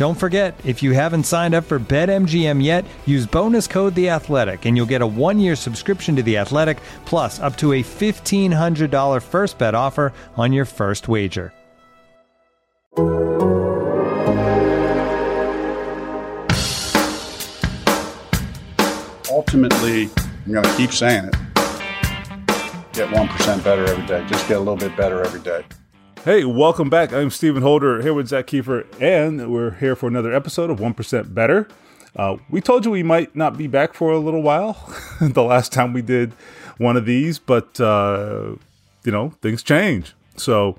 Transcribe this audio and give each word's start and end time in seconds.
Don't 0.00 0.14
forget, 0.14 0.58
if 0.64 0.82
you 0.82 0.92
haven't 0.92 1.24
signed 1.24 1.54
up 1.54 1.64
for 1.64 1.78
BetMGM 1.78 2.64
yet, 2.64 2.86
use 3.04 3.26
bonus 3.26 3.66
code 3.66 3.94
The 3.94 4.08
Athletic, 4.08 4.64
and 4.64 4.74
you'll 4.74 4.86
get 4.86 5.02
a 5.02 5.06
one-year 5.06 5.54
subscription 5.54 6.16
to 6.16 6.22
The 6.22 6.38
Athletic, 6.38 6.78
plus 7.04 7.38
up 7.38 7.54
to 7.58 7.74
a 7.74 7.82
fifteen 7.82 8.50
hundred 8.50 8.90
dollar 8.90 9.20
first 9.20 9.58
bet 9.58 9.74
offer 9.74 10.14
on 10.38 10.54
your 10.54 10.64
first 10.64 11.06
wager. 11.06 11.52
Ultimately, 19.30 20.08
I'm 20.46 20.52
going 20.52 20.64
to 20.64 20.76
keep 20.78 20.92
saying 20.92 21.26
it. 21.26 21.36
Get 22.94 23.10
1% 23.10 23.62
better 23.62 23.84
every 23.84 24.06
day. 24.06 24.24
Just 24.28 24.48
get 24.48 24.56
a 24.56 24.60
little 24.60 24.76
bit 24.76 24.96
better 24.96 25.22
every 25.22 25.40
day. 25.40 25.62
Hey, 26.22 26.44
welcome 26.44 26.90
back. 26.90 27.14
I'm 27.14 27.30
Stephen 27.30 27.62
Holder 27.62 28.02
here 28.02 28.12
with 28.12 28.28
Zak 28.28 28.48
Keefer, 28.48 28.86
and 29.00 29.50
we're 29.50 29.70
here 29.76 29.96
for 29.96 30.06
another 30.06 30.34
episode 30.34 30.68
of 30.68 30.78
1% 30.78 31.32
Better. 31.32 31.66
Uh, 32.14 32.36
we 32.50 32.60
told 32.60 32.84
you 32.84 32.90
we 32.90 33.02
might 33.02 33.34
not 33.34 33.56
be 33.56 33.66
back 33.66 33.94
for 33.94 34.12
a 34.12 34.18
little 34.18 34.42
while 34.42 34.74
the 35.22 35.42
last 35.42 35.72
time 35.72 35.94
we 35.94 36.02
did 36.02 36.34
one 36.76 36.98
of 36.98 37.06
these, 37.06 37.38
but, 37.38 37.80
uh, 37.80 38.54
you 39.02 39.10
know, 39.10 39.30
things 39.40 39.62
change. 39.62 40.12
So 40.36 40.78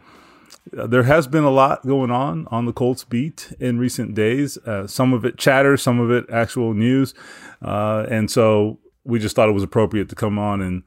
uh, 0.77 0.85
there 0.85 1.03
has 1.03 1.25
been 1.25 1.43
a 1.43 1.49
lot 1.49 1.87
going 1.87 2.11
on 2.11 2.47
on 2.51 2.67
the 2.67 2.73
Colts 2.73 3.03
beat 3.03 3.51
in 3.59 3.79
recent 3.79 4.13
days. 4.13 4.59
Uh, 4.59 4.85
some 4.85 5.11
of 5.11 5.25
it 5.25 5.39
chatter, 5.39 5.75
some 5.75 5.99
of 5.99 6.11
it 6.11 6.29
actual 6.29 6.75
news. 6.75 7.15
Uh, 7.63 8.05
and 8.11 8.29
so 8.29 8.77
we 9.05 9.17
just 9.17 9.35
thought 9.35 9.49
it 9.49 9.53
was 9.53 9.63
appropriate 9.63 10.07
to 10.09 10.15
come 10.15 10.37
on 10.37 10.61
and, 10.61 10.83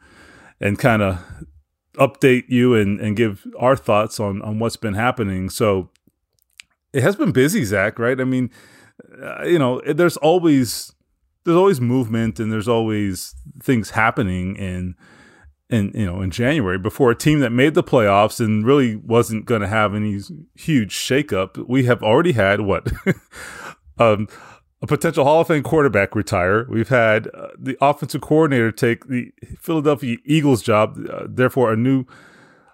and 0.61 0.79
kind 0.79 1.03
of 1.03 1.19
update 1.95 2.45
you 2.48 2.75
and, 2.75 3.00
and 3.00 3.17
give 3.17 3.47
our 3.59 3.77
thoughts 3.77 4.20
on, 4.20 4.42
on 4.42 4.59
what's 4.59 4.77
been 4.77 4.95
happening. 4.95 5.50
So 5.50 5.91
it 6.92 7.03
has 7.03 7.17
been 7.17 7.33
busy, 7.33 7.64
Zak, 7.64 7.98
right? 7.98 8.20
I 8.20 8.25
mean, 8.25 8.51
uh, 9.23 9.45
you 9.45 9.59
know, 9.59 9.81
there's 9.81 10.17
always 10.19 10.92
there's 11.45 11.56
always 11.56 11.81
movement 11.81 12.41
and 12.41 12.51
there's 12.51 12.69
always 12.69 13.34
things 13.62 13.91
happening 13.91 14.56
in 14.56 14.95
in 15.70 15.92
you 15.95 16.07
know 16.07 16.20
in 16.20 16.30
January 16.30 16.79
before 16.79 17.11
a 17.11 17.17
team 17.17 17.41
that 17.41 17.51
made 17.51 17.74
the 17.74 17.83
playoffs 17.83 18.40
and 18.40 18.67
really 18.67 18.96
wasn't 18.96 19.45
going 19.45 19.61
to 19.61 19.69
have 19.69 19.95
any 19.95 20.20
huge 20.55 20.95
shakeup. 20.95 21.69
We 21.69 21.85
have 21.85 22.02
already 22.02 22.33
had 22.33 22.63
what 22.63 22.90
um, 23.98 24.29
a 24.84 24.86
potential 24.86 25.24
Hall 25.24 25.40
of 25.40 25.48
Fame 25.48 25.62
quarterback 25.62 26.14
retire. 26.14 26.67
We've 26.68 26.90
had 26.90 27.28
uh, 27.33 27.48
the 27.58 27.77
offensive 27.80 28.20
coordinator 28.20 28.70
take 28.70 29.08
the 29.08 29.33
Philadelphia 29.58 30.18
Eagles 30.27 30.62
job, 30.62 30.98
uh, 31.11 31.24
therefore 31.27 31.72
a 31.72 31.77
new 31.77 32.05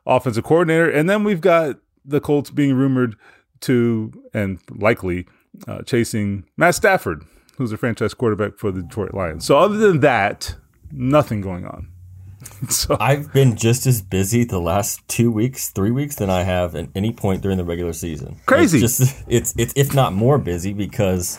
offensive 0.04 0.43
coordinator, 0.43 0.91
and 0.91 1.09
then 1.09 1.22
we've 1.22 1.41
got 1.41 1.76
the 2.04 2.21
Colts 2.21 2.50
being 2.50 2.75
rumored 2.75 3.15
to 3.60 4.12
and 4.34 4.59
likely 4.71 5.26
uh, 5.69 5.82
chasing 5.82 6.44
Matt 6.56 6.75
Stafford, 6.75 7.25
who's 7.59 7.71
a 7.71 7.76
franchise 7.76 8.12
quarterback 8.12 8.59
for 8.59 8.72
the 8.72 8.82
Detroit 8.82 9.15
Lions. 9.15 9.44
So 9.44 9.59
other 9.59 9.77
than 9.77 10.00
that, 10.00 10.56
nothing 10.91 11.41
going 11.41 11.65
on. 11.65 11.92
so 12.69 12.97
I've 12.98 13.32
been 13.32 13.56
just 13.56 13.87
as 13.87 14.03
busy 14.03 14.42
the 14.44 14.59
last 14.59 15.06
two 15.06 15.31
weeks, 15.31 15.69
three 15.69 15.92
weeks 15.92 16.16
than 16.16 16.31
I 16.31 16.42
have 16.42 16.75
at 16.75 16.88
any 16.97 17.12
point 17.12 17.42
during 17.42 17.59
the 17.59 17.65
regular 17.65 17.92
season. 17.92 18.41
Crazy. 18.47 18.82
It's 18.82 18.98
just 18.98 19.22
it's 19.28 19.54
it's 19.56 19.75
if 19.77 19.94
not 19.94 20.12
more 20.12 20.38
busy 20.38 20.72
because 20.72 21.38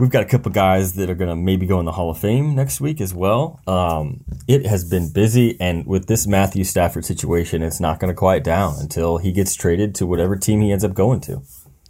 We've 0.00 0.08
got 0.08 0.22
a 0.22 0.26
couple 0.26 0.50
guys 0.50 0.94
that 0.94 1.10
are 1.10 1.14
going 1.14 1.28
to 1.28 1.36
maybe 1.36 1.66
go 1.66 1.78
in 1.78 1.84
the 1.84 1.92
Hall 1.92 2.08
of 2.08 2.16
Fame 2.16 2.54
next 2.54 2.80
week 2.80 3.02
as 3.02 3.12
well. 3.12 3.60
Um, 3.66 4.24
it 4.48 4.64
has 4.64 4.82
been 4.82 5.12
busy, 5.12 5.60
and 5.60 5.86
with 5.86 6.06
this 6.06 6.26
Matthew 6.26 6.64
Stafford 6.64 7.04
situation, 7.04 7.62
it's 7.62 7.80
not 7.80 8.00
going 8.00 8.08
to 8.08 8.14
quiet 8.14 8.42
down 8.42 8.76
until 8.80 9.18
he 9.18 9.30
gets 9.30 9.54
traded 9.54 9.94
to 9.96 10.06
whatever 10.06 10.36
team 10.36 10.62
he 10.62 10.72
ends 10.72 10.84
up 10.84 10.94
going 10.94 11.20
to. 11.20 11.42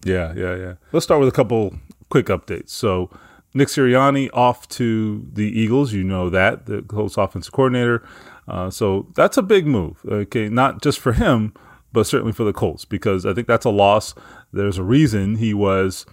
Yeah, 0.05 0.35
yeah, 0.35 0.57
yeah. 0.57 0.75
Let's 0.91 1.05
start 1.05 1.21
with 1.21 1.29
a 1.29 1.33
couple 1.33 1.77
quick 2.09 2.27
updates. 2.27 2.71
So, 2.71 3.11
Nick 3.55 3.69
Sirianni 3.69 4.29
off 4.35 4.69
to 4.71 5.25
the 5.33 5.47
Eagles. 5.47 5.93
You 5.93 6.03
know 6.03 6.29
that 6.31 6.67
the 6.67 6.83
Colts 6.83 7.17
offensive 7.17 7.53
coordinator. 7.53 8.03
Uh, 8.49 8.71
so 8.71 9.07
that's 9.15 9.37
a 9.37 9.43
big 9.43 9.69
move. 9.69 10.01
Okay, 10.05 10.49
not 10.49 10.83
just 10.83 10.99
for 10.99 11.13
him, 11.13 11.55
but 11.93 12.09
certainly 12.09 12.33
for 12.33 12.43
the 12.43 12.53
Colts 12.53 12.85
because 12.85 13.25
I 13.25 13.35
think 13.35 13.47
that's 13.47 13.65
a 13.65 13.71
loss. 13.71 14.17
There's 14.53 14.79
a 14.79 14.83
reason 14.83 15.37
he 15.37 15.55
was 15.55 16.07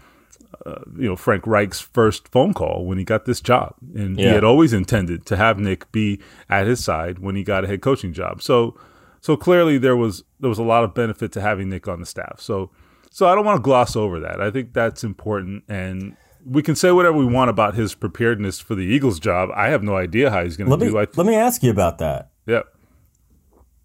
uh, 0.65 0.81
you 0.97 1.07
know 1.07 1.15
Frank 1.15 1.45
Reich's 1.45 1.79
first 1.79 2.27
phone 2.29 2.53
call 2.53 2.85
when 2.85 2.97
he 2.97 3.03
got 3.03 3.25
this 3.25 3.41
job, 3.41 3.75
and 3.95 4.17
yeah. 4.17 4.27
he 4.27 4.33
had 4.33 4.43
always 4.43 4.73
intended 4.73 5.25
to 5.27 5.37
have 5.37 5.59
Nick 5.59 5.91
be 5.91 6.19
at 6.49 6.67
his 6.67 6.83
side 6.83 7.19
when 7.19 7.35
he 7.35 7.43
got 7.43 7.63
a 7.63 7.67
head 7.67 7.81
coaching 7.81 8.13
job. 8.13 8.41
So, 8.41 8.77
so 9.21 9.37
clearly 9.37 9.77
there 9.77 9.95
was 9.95 10.23
there 10.39 10.49
was 10.49 10.59
a 10.59 10.63
lot 10.63 10.83
of 10.83 10.93
benefit 10.93 11.31
to 11.33 11.41
having 11.41 11.69
Nick 11.69 11.87
on 11.87 11.99
the 11.99 12.05
staff. 12.05 12.39
So, 12.39 12.71
so 13.11 13.27
I 13.27 13.35
don't 13.35 13.45
want 13.45 13.57
to 13.57 13.63
gloss 13.63 13.95
over 13.95 14.19
that. 14.19 14.41
I 14.41 14.51
think 14.51 14.73
that's 14.73 15.03
important, 15.03 15.63
and 15.67 16.15
we 16.45 16.63
can 16.63 16.75
say 16.75 16.91
whatever 16.91 17.17
we 17.17 17.25
want 17.25 17.49
about 17.49 17.75
his 17.75 17.93
preparedness 17.93 18.59
for 18.59 18.75
the 18.75 18.83
Eagles 18.83 19.19
job. 19.19 19.49
I 19.55 19.67
have 19.69 19.83
no 19.83 19.95
idea 19.95 20.31
how 20.31 20.43
he's 20.43 20.57
going 20.57 20.69
to 20.69 20.77
do. 20.77 20.85
Me, 20.85 20.91
th- 20.91 21.17
let 21.17 21.27
me 21.27 21.35
ask 21.35 21.61
you 21.63 21.71
about 21.71 21.97
that. 21.97 22.29
Yeah. 22.45 22.61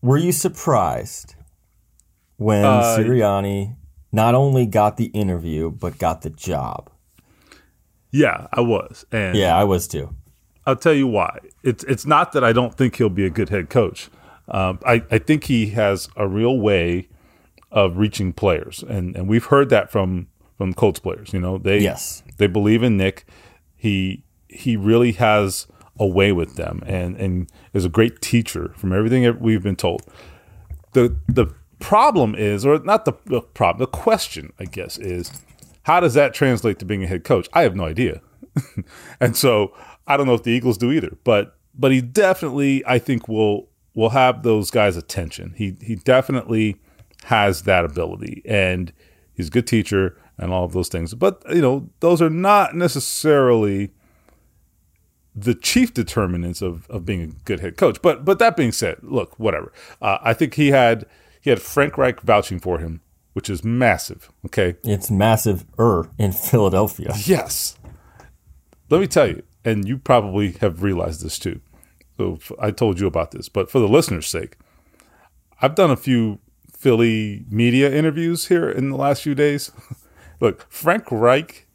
Were 0.01 0.19
you 0.19 0.33
surprised 0.33 1.35
when 2.37 2.65
uh, 2.65 2.97
Sirianni 2.99 3.77
not 4.13 4.35
only 4.35 4.67
got 4.67 4.97
the 4.97 5.07
interview 5.07 5.71
but 5.71 5.99
got 5.99 6.23
the 6.23 6.31
job. 6.31 6.91
Yeah, 8.11 8.47
I 8.53 8.61
was. 8.61 9.07
And 9.11 9.37
yeah, 9.37 9.57
I 9.57 9.65
was 9.65 9.89
too. 9.89 10.15
I'll 10.67 10.77
tell 10.77 10.93
you 10.93 11.07
why. 11.07 11.39
It's 11.63 11.83
it's 11.85 12.07
not 12.07 12.33
that 12.33 12.45
I 12.45 12.53
don't 12.53 12.75
think 12.75 12.97
he'll 12.97 13.09
be 13.09 13.27
a 13.27 13.31
good 13.31 13.49
head 13.49 13.71
coach. 13.71 14.11
Um, 14.49 14.79
I 14.87 15.03
I 15.11 15.19
think 15.19 15.45
he 15.45 15.69
has 15.71 16.09
a 16.17 16.29
real 16.29 16.59
way 16.59 17.09
of 17.71 17.97
reaching 17.97 18.33
players, 18.33 18.85
and 18.87 19.17
and 19.17 19.29
we've 19.29 19.47
heard 19.47 19.71
that 19.71 19.91
from 19.91 20.29
from 20.59 20.75
Colts 20.75 21.01
players. 21.01 21.33
You 21.33 21.41
know, 21.41 21.59
they 21.59 21.81
yes 21.81 22.23
they 22.37 22.47
believe 22.47 22.83
in 22.83 22.97
Nick. 22.97 23.25
He 23.75 24.25
he 24.49 24.77
really 24.77 25.13
has 25.13 25.67
a 25.99 26.07
way 26.07 26.33
with 26.33 26.57
them, 26.57 26.83
and 26.87 27.17
and 27.17 27.51
is 27.73 27.85
a 27.85 27.89
great 27.89 28.21
teacher 28.21 28.73
from 28.77 28.93
everything 28.93 29.39
we've 29.41 29.63
been 29.63 29.77
told. 29.77 30.03
The 30.93 31.17
the 31.27 31.47
problem 31.83 32.35
is, 32.35 32.65
or 32.65 32.79
not 32.79 33.05
the, 33.05 33.13
problem, 33.13 33.81
the 33.81 33.87
question, 33.87 34.53
I 34.59 34.65
guess, 34.65 34.99
is 34.99 35.33
how 35.83 36.01
does 36.01 36.15
that 36.15 36.33
translate 36.33 36.79
to 36.79 36.85
being 36.85 37.03
a 37.03 37.07
head 37.07 37.25
coach? 37.25 37.49
I 37.53 37.63
have 37.63 37.77
no 37.77 37.85
idea. 37.85 38.21
and 39.21 39.37
so 39.37 39.75
I 40.07 40.17
don't 40.17 40.27
know 40.27 40.35
if 40.35 40.45
the 40.45 40.51
Eagles 40.51 40.79
do 40.79 40.93
either, 40.93 41.17
but 41.25 41.57
but 41.75 41.91
he 41.91 42.01
definitely 42.01 42.85
I 42.87 42.99
think 42.99 43.29
will 43.29 43.69
will 43.95 44.11
have 44.11 44.43
those 44.43 44.71
guys' 44.71 44.97
attention. 44.97 45.55
He 45.57 45.77
he 45.81 45.97
definitely 45.97 46.81
has 47.25 47.63
that 47.63 47.85
ability 47.85 48.43
and 48.45 48.93
he's 49.35 49.49
a 49.49 49.51
good 49.51 49.67
teacher 49.67 50.17
and 50.39 50.53
all 50.53 50.65
of 50.65 50.73
those 50.73 50.89
things. 50.89 51.15
But 51.15 51.43
you 51.53 51.63
know, 51.63 51.91
those 52.01 52.21
are 52.21 52.31
not 52.31 52.75
necessarily 52.75 53.93
the 55.35 55.55
chief 55.55 55.95
determinants 55.95 56.61
of, 56.61 56.89
of 56.91 57.07
being 57.07 57.23
a 57.23 57.27
good 57.45 57.61
head 57.61 57.77
coach. 57.77 58.01
But 58.03 58.25
but 58.25 58.39
that 58.39 58.57
being 58.57 58.73
said, 58.73 58.99
look, 59.03 59.39
whatever. 59.39 59.73
Uh, 60.01 60.19
I 60.23 60.35
think 60.35 60.55
he 60.55 60.69
had 60.69 61.07
he 61.43 61.51
had 61.51 61.61
Frank 61.61 61.99
Reich 61.99 62.21
vouching 62.21 62.61
for 62.61 62.79
him, 62.79 63.03
which 63.35 63.51
is 63.51 63.65
massive. 63.65 64.31
Okay. 64.47 64.77
It's 64.85 65.11
massive 65.11 65.67
er 65.79 66.09
in 66.17 66.33
Philadelphia. 66.33 67.13
Yes. 67.27 67.77
Let 68.89 69.01
me 69.01 69.09
tell 69.09 69.27
you, 69.27 69.43
and 69.65 69.87
you 69.87 69.99
probably 69.99 70.53
have 70.61 70.83
realized 70.83 71.23
this 71.25 71.39
too. 71.39 71.61
So 72.17 72.39
I 72.61 72.71
told 72.71 73.01
you 73.01 73.07
about 73.09 73.33
this, 73.33 73.49
but 73.49 73.71
for 73.71 73.81
the 73.81 73.89
listeners' 73.89 74.29
sake, 74.29 74.57
I've 75.61 75.75
done 75.75 75.91
a 75.91 75.97
few 75.97 76.39
Philly 76.71 77.45
media 77.51 77.93
interviews 77.93 78.47
here 78.49 78.71
in 78.71 78.91
the 78.91 78.97
last 78.97 79.23
few 79.23 79.35
days. 79.35 79.73
look, 80.41 80.71
Frank 80.71 81.11
Reich 81.11 81.67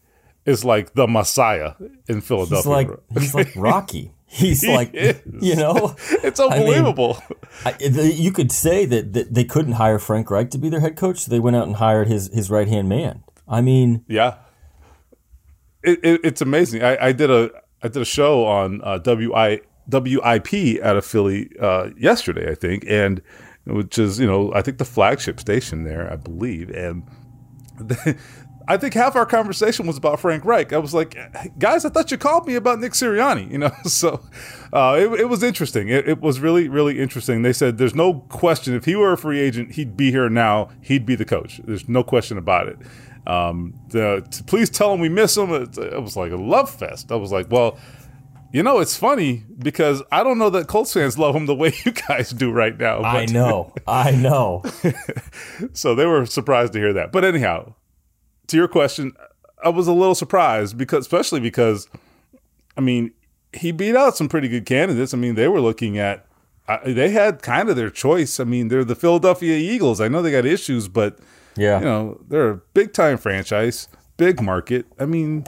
is 0.45 0.63
like 0.63 0.93
the 0.93 1.07
Messiah 1.07 1.73
in 2.07 2.21
Philadelphia. 2.21 2.57
He's 2.57 2.87
like 2.87 2.89
he's 3.19 3.35
like 3.35 3.51
Rocky. 3.55 4.13
He's 4.29 4.61
he 4.61 4.75
like 4.75 4.93
is. 4.93 5.21
you 5.39 5.55
know, 5.55 5.95
it's 6.23 6.39
unbelievable. 6.39 7.17
I 7.65 7.75
mean, 7.79 7.97
I, 7.97 8.03
you 8.03 8.31
could 8.31 8.51
say 8.51 8.85
that, 8.85 9.13
that 9.13 9.33
they 9.33 9.45
couldn't 9.45 9.73
hire 9.73 9.99
Frank 9.99 10.29
Reich 10.29 10.51
to 10.51 10.57
be 10.57 10.67
their 10.69 10.81
head 10.81 10.97
coach, 10.97 11.19
so 11.19 11.31
they 11.31 11.39
went 11.39 11.55
out 11.55 11.65
and 11.65 11.77
hired 11.77 12.09
his 12.09 12.27
his 12.33 12.49
right 12.51 12.67
hand 12.67 12.89
man. 12.89 13.23
I 13.47 13.61
mean, 13.61 14.03
yeah, 14.07 14.35
it, 15.81 15.99
it, 16.03 16.21
it's 16.25 16.41
amazing. 16.41 16.83
I, 16.83 17.07
I, 17.07 17.11
did 17.13 17.31
a 17.31 17.49
I 17.81 17.87
did 17.87 18.01
a 18.01 18.05
show 18.05 18.45
on 18.45 18.81
uh, 18.83 18.99
WI 18.99 19.61
WIP 19.89 20.83
out 20.83 20.97
of 20.97 21.05
Philly 21.05 21.49
uh, 21.61 21.91
yesterday, 21.97 22.51
I 22.51 22.55
think, 22.55 22.83
and 22.85 23.21
which 23.65 23.97
is 23.97 24.19
you 24.19 24.27
know 24.27 24.53
I 24.53 24.61
think 24.61 24.77
the 24.77 24.85
flagship 24.85 25.39
station 25.39 25.83
there, 25.83 26.11
I 26.11 26.17
believe, 26.17 26.69
and. 26.69 27.03
I 28.67 28.77
think 28.77 28.93
half 28.93 29.15
our 29.15 29.25
conversation 29.25 29.87
was 29.87 29.97
about 29.97 30.19
Frank 30.19 30.43
Reich. 30.43 30.73
I 30.73 30.77
was 30.77 30.93
like, 30.93 31.15
guys, 31.57 31.85
I 31.85 31.89
thought 31.89 32.11
you 32.11 32.17
called 32.17 32.45
me 32.45 32.55
about 32.55 32.79
Nick 32.79 32.91
Sirianni, 32.91 33.51
you 33.51 33.57
know? 33.57 33.71
So 33.87 34.21
uh, 34.73 34.97
it, 34.99 35.21
it, 35.21 35.29
was 35.29 35.41
interesting. 35.41 35.87
It, 35.87 36.07
it, 36.07 36.21
was 36.21 36.39
really, 36.39 36.67
really 36.67 36.99
interesting. 36.99 37.41
They 37.41 37.53
said 37.53 37.77
there's 37.77 37.95
no 37.95 38.15
question 38.29 38.75
if 38.75 38.85
he 38.85 38.95
were 38.95 39.13
a 39.13 39.17
free 39.17 39.39
agent, 39.39 39.71
he'd 39.71 39.95
be 39.95 40.11
here 40.11 40.29
now. 40.29 40.69
He'd 40.81 41.05
be 41.05 41.15
the 41.15 41.25
coach. 41.25 41.61
There's 41.63 41.87
no 41.87 42.03
question 42.03 42.37
about 42.37 42.67
it. 42.67 42.77
Um, 43.25 43.73
the, 43.89 44.27
to, 44.29 44.43
please 44.43 44.69
tell 44.69 44.93
him 44.93 44.99
we 44.99 45.09
miss 45.09 45.35
him. 45.35 45.51
It, 45.51 45.77
it 45.77 46.01
was 46.01 46.17
like 46.17 46.31
a 46.31 46.35
love 46.35 46.69
fest. 46.69 47.11
I 47.11 47.15
was 47.15 47.31
like, 47.31 47.49
well, 47.49 47.77
you 48.51 48.63
know, 48.63 48.79
it's 48.79 48.95
funny 48.95 49.43
because 49.59 50.03
I 50.11 50.23
don't 50.23 50.37
know 50.37 50.49
that 50.51 50.67
Colts 50.67 50.93
fans 50.93 51.17
love 51.17 51.35
him 51.35 51.45
the 51.45 51.55
way 51.55 51.73
you 51.85 51.91
guys 51.91 52.29
do 52.31 52.51
right 52.51 52.77
now. 52.77 53.01
But. 53.01 53.15
I 53.15 53.25
know. 53.25 53.73
I 53.87 54.11
know. 54.11 54.63
so 55.73 55.95
they 55.95 56.05
were 56.05 56.25
surprised 56.25 56.73
to 56.73 56.79
hear 56.79 56.93
that. 56.93 57.11
But 57.11 57.25
anyhow, 57.25 57.73
to 58.47 58.57
your 58.57 58.67
question, 58.67 59.13
I 59.63 59.69
was 59.69 59.87
a 59.87 59.93
little 59.93 60.15
surprised 60.15 60.77
because, 60.77 61.01
especially 61.05 61.39
because, 61.39 61.87
I 62.77 62.81
mean, 62.81 63.11
he 63.53 63.71
beat 63.71 63.95
out 63.95 64.17
some 64.17 64.29
pretty 64.29 64.47
good 64.47 64.65
candidates. 64.65 65.13
I 65.13 65.17
mean, 65.17 65.35
they 65.35 65.47
were 65.47 65.61
looking 65.61 65.97
at, 65.97 66.25
they 66.85 67.09
had 67.09 67.41
kind 67.41 67.69
of 67.69 67.75
their 67.75 67.89
choice. 67.89 68.39
I 68.39 68.43
mean, 68.43 68.67
they're 68.67 68.83
the 68.83 68.95
Philadelphia 68.95 69.57
Eagles. 69.57 70.01
I 70.01 70.07
know 70.07 70.21
they 70.21 70.31
got 70.31 70.45
issues, 70.45 70.87
but 70.87 71.17
yeah, 71.55 71.79
you 71.79 71.85
know, 71.85 72.21
they're 72.27 72.49
a 72.49 72.57
big 72.73 72.93
time 72.93 73.17
franchise, 73.17 73.87
big 74.17 74.41
market. 74.41 74.85
I 74.99 75.05
mean, 75.05 75.45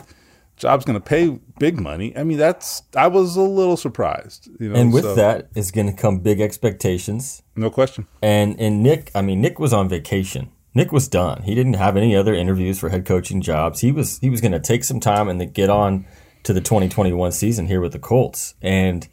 job's 0.56 0.86
going 0.86 1.00
to 1.00 1.06
pay 1.06 1.40
big 1.60 1.80
money. 1.80 2.16
I 2.18 2.24
mean, 2.24 2.38
that's 2.38 2.84
I 2.96 3.08
was 3.08 3.36
a 3.36 3.42
little 3.42 3.78
surprised. 3.78 4.50
You 4.60 4.70
know, 4.70 4.76
and 4.76 4.94
with 4.94 5.04
so. 5.04 5.16
that 5.16 5.50
is 5.56 5.72
going 5.72 5.88
to 5.88 5.94
come 5.94 6.20
big 6.20 6.40
expectations. 6.42 7.44
No 7.56 7.70
question. 7.70 8.08
And 8.22 8.60
and 8.60 8.82
Nick, 8.82 9.12
I 9.14 9.22
mean, 9.22 9.42
Nick 9.42 9.60
was 9.60 9.74
on 9.74 9.90
vacation. 9.90 10.52
Nick 10.74 10.92
was 10.92 11.08
done. 11.08 11.44
He 11.44 11.56
didn't 11.56 11.74
have 11.74 11.98
any 11.98 12.16
other 12.16 12.34
interviews 12.34 12.80
for 12.80 12.90
head 12.90 13.06
coaching 13.06 13.42
jobs. 13.42 13.82
He 13.82 13.92
was 13.92 14.20
he 14.20 14.30
was 14.30 14.42
going 14.42 14.52
to 14.52 14.60
take 14.60 14.84
some 14.84 15.00
time 15.00 15.28
and 15.28 15.42
then 15.42 15.52
get 15.52 15.70
on 15.70 16.06
to 16.44 16.54
the 16.54 16.62
2021 16.62 17.32
season 17.32 17.68
here 17.68 17.82
with 17.82 17.92
the 17.92 18.00
Colts. 18.00 18.56
And 18.62 19.08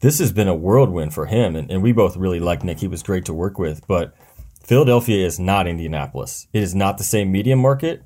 this 0.00 0.18
has 0.18 0.32
been 0.32 0.48
a 0.48 0.54
whirlwind 0.54 1.14
for 1.14 1.26
him. 1.26 1.56
And, 1.56 1.70
and 1.70 1.82
we 1.82 1.92
both 1.92 2.16
really 2.16 2.40
like 2.40 2.64
Nick. 2.64 2.80
He 2.80 2.88
was 2.88 3.02
great 3.02 3.24
to 3.26 3.34
work 3.34 3.58
with. 3.58 3.86
But 3.86 4.14
Philadelphia 4.62 5.26
is 5.26 5.40
not 5.40 5.66
Indianapolis. 5.66 6.46
It 6.52 6.62
is 6.62 6.74
not 6.74 6.98
the 6.98 7.04
same 7.04 7.32
media 7.32 7.56
market. 7.56 8.02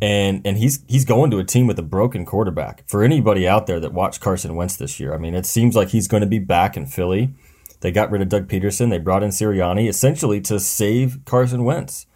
And 0.00 0.42
and 0.46 0.56
he's 0.56 0.84
he's 0.86 1.04
going 1.04 1.32
to 1.32 1.38
a 1.38 1.44
team 1.44 1.66
with 1.66 1.78
a 1.78 1.82
broken 1.82 2.24
quarterback. 2.24 2.84
For 2.86 3.02
anybody 3.02 3.48
out 3.48 3.66
there 3.66 3.80
that 3.80 3.92
watched 3.92 4.20
Carson 4.20 4.54
Wentz 4.54 4.76
this 4.76 5.00
year, 5.00 5.12
I 5.12 5.18
mean, 5.18 5.34
it 5.34 5.44
seems 5.44 5.74
like 5.74 5.88
he's 5.88 6.06
going 6.06 6.20
to 6.20 6.28
be 6.28 6.38
back 6.38 6.76
in 6.76 6.86
Philly. 6.86 7.34
They 7.80 7.90
got 7.90 8.10
rid 8.10 8.22
of 8.22 8.28
Doug 8.28 8.48
Pederson. 8.48 8.90
They 8.90 8.98
brought 8.98 9.24
in 9.24 9.30
Sirianni 9.30 9.88
essentially 9.88 10.40
to 10.42 10.60
save 10.60 11.24
Carson 11.24 11.64
Wentz 11.64 12.06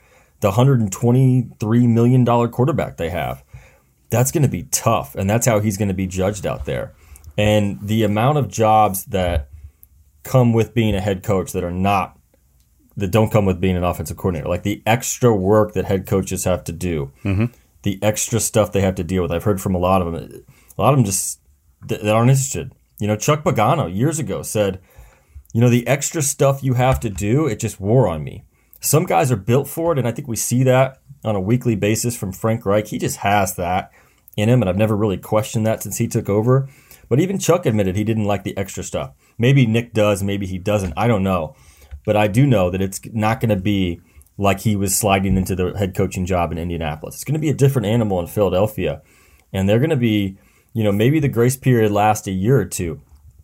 the 0.42 0.50
$123 0.50 1.88
million 1.88 2.26
quarterback 2.50 2.96
they 2.96 3.10
have. 3.10 3.42
That's 4.10 4.32
going 4.32 4.42
to 4.42 4.48
be 4.48 4.64
tough. 4.64 5.14
And 5.14 5.30
that's 5.30 5.46
how 5.46 5.60
he's 5.60 5.78
going 5.78 5.88
to 5.88 5.94
be 5.94 6.06
judged 6.06 6.44
out 6.44 6.66
there. 6.66 6.92
And 7.38 7.78
the 7.80 8.02
amount 8.02 8.38
of 8.38 8.48
jobs 8.48 9.06
that 9.06 9.48
come 10.24 10.52
with 10.52 10.74
being 10.74 10.96
a 10.96 11.00
head 11.00 11.22
coach 11.22 11.52
that 11.52 11.62
are 11.62 11.70
not, 11.70 12.18
that 12.96 13.12
don't 13.12 13.30
come 13.30 13.46
with 13.46 13.60
being 13.60 13.76
an 13.76 13.84
offensive 13.84 14.16
coordinator, 14.16 14.48
like 14.48 14.64
the 14.64 14.82
extra 14.84 15.34
work 15.34 15.74
that 15.74 15.84
head 15.84 16.06
coaches 16.06 16.44
have 16.44 16.64
to 16.64 16.72
do, 16.72 17.12
mm-hmm. 17.22 17.46
the 17.82 18.00
extra 18.02 18.40
stuff 18.40 18.72
they 18.72 18.82
have 18.82 18.96
to 18.96 19.04
deal 19.04 19.22
with. 19.22 19.30
I've 19.30 19.44
heard 19.44 19.60
from 19.60 19.76
a 19.76 19.78
lot 19.78 20.02
of 20.02 20.12
them. 20.12 20.44
A 20.76 20.82
lot 20.82 20.92
of 20.92 20.98
them 20.98 21.04
just 21.04 21.38
that 21.86 22.06
aren't 22.06 22.30
interested. 22.30 22.74
You 22.98 23.06
know, 23.06 23.16
Chuck 23.16 23.44
Pagano 23.44 23.94
years 23.94 24.18
ago 24.18 24.42
said, 24.42 24.80
you 25.52 25.60
know, 25.60 25.70
the 25.70 25.86
extra 25.86 26.20
stuff 26.20 26.64
you 26.64 26.74
have 26.74 26.98
to 27.00 27.10
do, 27.10 27.46
it 27.46 27.60
just 27.60 27.80
wore 27.80 28.08
on 28.08 28.24
me. 28.24 28.44
Some 28.82 29.06
guys 29.06 29.30
are 29.30 29.36
built 29.36 29.68
for 29.68 29.92
it, 29.92 29.98
and 29.98 30.08
I 30.08 30.10
think 30.10 30.26
we 30.26 30.34
see 30.34 30.64
that 30.64 31.00
on 31.24 31.36
a 31.36 31.40
weekly 31.40 31.76
basis 31.76 32.16
from 32.16 32.32
Frank 32.32 32.66
Reich. 32.66 32.88
He 32.88 32.98
just 32.98 33.18
has 33.18 33.54
that 33.54 33.92
in 34.36 34.48
him, 34.48 34.60
and 34.60 34.68
I've 34.68 34.76
never 34.76 34.96
really 34.96 35.18
questioned 35.18 35.64
that 35.66 35.84
since 35.84 35.98
he 35.98 36.08
took 36.08 36.28
over. 36.28 36.68
But 37.08 37.20
even 37.20 37.38
Chuck 37.38 37.64
admitted 37.64 37.94
he 37.94 38.02
didn't 38.02 38.24
like 38.24 38.42
the 38.42 38.56
extra 38.56 38.82
stuff. 38.82 39.12
Maybe 39.38 39.66
Nick 39.66 39.94
does, 39.94 40.24
maybe 40.24 40.46
he 40.46 40.58
doesn't. 40.58 40.94
I 40.96 41.06
don't 41.06 41.22
know. 41.22 41.54
But 42.04 42.16
I 42.16 42.26
do 42.26 42.44
know 42.44 42.70
that 42.70 42.82
it's 42.82 43.00
not 43.12 43.38
going 43.38 43.50
to 43.50 43.62
be 43.62 44.00
like 44.36 44.60
he 44.60 44.74
was 44.74 44.96
sliding 44.96 45.36
into 45.36 45.54
the 45.54 45.78
head 45.78 45.94
coaching 45.94 46.26
job 46.26 46.50
in 46.50 46.58
Indianapolis. 46.58 47.14
It's 47.14 47.24
going 47.24 47.34
to 47.34 47.40
be 47.40 47.50
a 47.50 47.54
different 47.54 47.86
animal 47.86 48.18
in 48.18 48.26
Philadelphia. 48.26 49.00
And 49.52 49.68
they're 49.68 49.78
going 49.78 49.90
to 49.90 49.96
be, 49.96 50.38
you 50.72 50.82
know, 50.82 50.90
maybe 50.90 51.20
the 51.20 51.28
grace 51.28 51.56
period 51.56 51.92
lasts 51.92 52.26
a 52.26 52.32
year 52.32 52.58
or 52.58 52.64
two. 52.64 53.00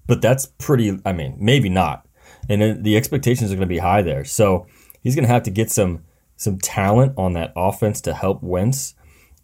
But 0.09 0.21
that's 0.21 0.47
pretty, 0.47 0.99
I 1.05 1.13
mean, 1.13 1.37
maybe 1.39 1.69
not. 1.69 2.09
And 2.49 2.83
the 2.83 2.97
expectations 2.97 3.53
are 3.53 3.55
going 3.55 3.69
to 3.69 3.75
be 3.75 3.79
high 3.79 4.03
there. 4.03 4.25
So 4.25 4.67
he's 5.03 5.15
going 5.15 5.27
to 5.27 5.33
have 5.33 5.43
to 5.45 5.51
get 5.51 5.71
some 5.71 6.05
some 6.37 6.59
talent 6.59 7.13
on 7.17 7.33
that 7.33 7.53
offense 7.57 8.01
to 8.01 8.15
help 8.15 8.43
Wentz. 8.43 8.95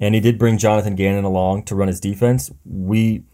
And 0.01 0.15
he 0.15 0.21
did 0.21 0.39
bring 0.39 0.59
Jonathan 0.59 0.95
Gannon 0.95 1.25
along 1.25 1.65
to 1.65 1.75
run 1.75 1.89
his 1.89 1.99
defense. 1.99 2.53
We, 2.65 3.25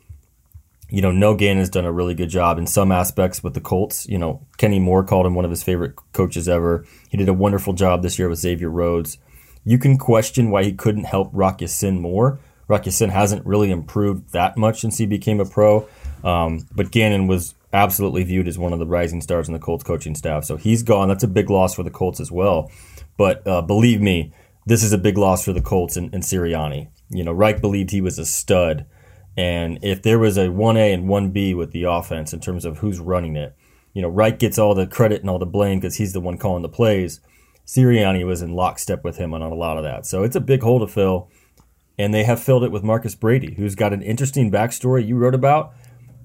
you 0.89 1.03
know, 1.03 1.13
know 1.13 1.35
Gannon 1.35 1.59
has 1.59 1.69
done 1.69 1.85
a 1.85 1.93
really 1.93 2.15
good 2.15 2.31
job 2.31 2.57
in 2.59 2.67
some 2.67 2.91
aspects 2.91 3.43
with 3.43 3.53
the 3.53 3.61
Colts. 3.61 4.09
You 4.09 4.19
know, 4.19 4.47
Kenny 4.57 4.81
Moore 4.81 5.05
called 5.05 5.27
him 5.27 5.35
one 5.35 5.45
of 5.45 5.51
his 5.51 5.63
favorite 5.63 5.95
coaches 6.13 6.49
ever. 6.49 6.87
He 7.11 7.19
did 7.19 7.29
a 7.29 7.35
wonderful 7.35 7.75
job 7.75 8.03
this 8.03 8.19
year 8.19 8.31
with 8.31 8.39
Xavier 8.39 8.71
Rhodes. 8.71 9.19
You 9.65 9.79
can 9.79 9.99
question 9.99 10.51
why 10.51 10.65
he 10.65 10.73
couldn't 10.73 11.05
help 11.05 11.29
Rock 11.33 11.61
Ya-Sin 11.61 12.01
more. 12.01 12.41
Rock 12.67 12.87
Ya-Sin 12.87 13.11
hasn't 13.11 13.45
really 13.45 13.71
improved 13.71 14.33
that 14.33 14.57
much 14.57 14.81
since 14.81 14.97
he 14.97 15.05
became 15.05 15.39
a 15.39 15.45
pro. 15.45 15.87
Um, 16.25 16.67
but 16.75 16.91
Gannon 16.91 17.27
was 17.27 17.55
absolutely 17.73 18.25
viewed 18.25 18.49
as 18.49 18.59
one 18.59 18.73
of 18.73 18.79
the 18.79 18.87
rising 18.87 19.21
stars 19.21 19.49
in 19.49 19.55
the 19.55 19.61
Colts 19.61 19.85
coaching 19.85 20.15
staff. 20.15 20.45
So 20.45 20.57
he's 20.57 20.83
gone. 20.83 21.09
That's 21.09 21.25
a 21.25 21.29
big 21.29 21.51
loss 21.51 21.75
for 21.75 21.83
the 21.83 21.91
Colts 21.91 22.21
as 22.21 22.31
well. 22.31 22.71
But 23.17 23.47
uh, 23.47 23.63
believe 23.63 24.01
me, 24.01 24.33
this 24.67 24.83
is 24.83 24.93
a 24.93 24.99
big 24.99 25.17
loss 25.17 25.45
for 25.45 25.53
the 25.53 25.61
Colts 25.61 25.97
and, 25.97 26.13
and 26.15 26.23
Sirianni. 26.23 26.89
You 27.11 27.25
know, 27.25 27.33
Reich 27.33 27.61
believed 27.61 27.91
he 27.91 28.01
was 28.01 28.19
a 28.19 28.27
stud. 28.27 28.87
And 29.37 29.79
if 29.83 30.03
there 30.03 30.19
was 30.19 30.37
a 30.37 30.49
1A 30.49 30.93
and 30.93 31.09
1B 31.09 31.57
with 31.57 31.73
the 31.73 31.85
offense 31.85 32.33
in 32.33 32.41
terms 32.41 32.65
of 32.65 32.79
who's 32.79 32.99
running 32.99 33.37
it, 33.37 33.57
you 33.93 34.03
know, 34.03 34.09
Reich 34.09 34.39
gets 34.39 34.59
all 34.59 34.75
the 34.75 34.87
credit 34.87 35.21
and 35.21 35.31
all 35.31 35.39
the 35.39 35.47
blame 35.47 35.81
because 35.81 35.97
he's 35.97 36.13
the 36.13 36.21
one 36.21 36.39
calling 36.39 36.63
the 36.63 36.69
plays. 36.69 37.21
Sirianni 37.67 38.27
was 38.27 38.43
in 38.43 38.53
lockstep 38.53 39.05
with 39.05 39.17
him 39.17 39.33
on 39.33 39.43
a 39.43 39.55
lot 39.55 39.77
of 39.77 39.85
that. 39.85 40.07
So 40.07 40.23
it's 40.23 40.37
a 40.37 40.41
big 40.41 40.63
hole 40.63 40.81
to 40.81 40.87
fill. 40.87 41.31
And 41.99 42.15
they 42.15 42.25
have 42.25 42.43
filled 42.43 42.65
it 42.65 42.73
with 42.73 42.83
Marcus 42.83 43.15
Brady, 43.15 43.55
who's 43.55 43.75
got 43.75 43.93
an 43.93 44.03
interesting 44.03 44.51
backstory 44.51 45.07
you 45.07 45.17
wrote 45.17 45.35
about 45.35 45.75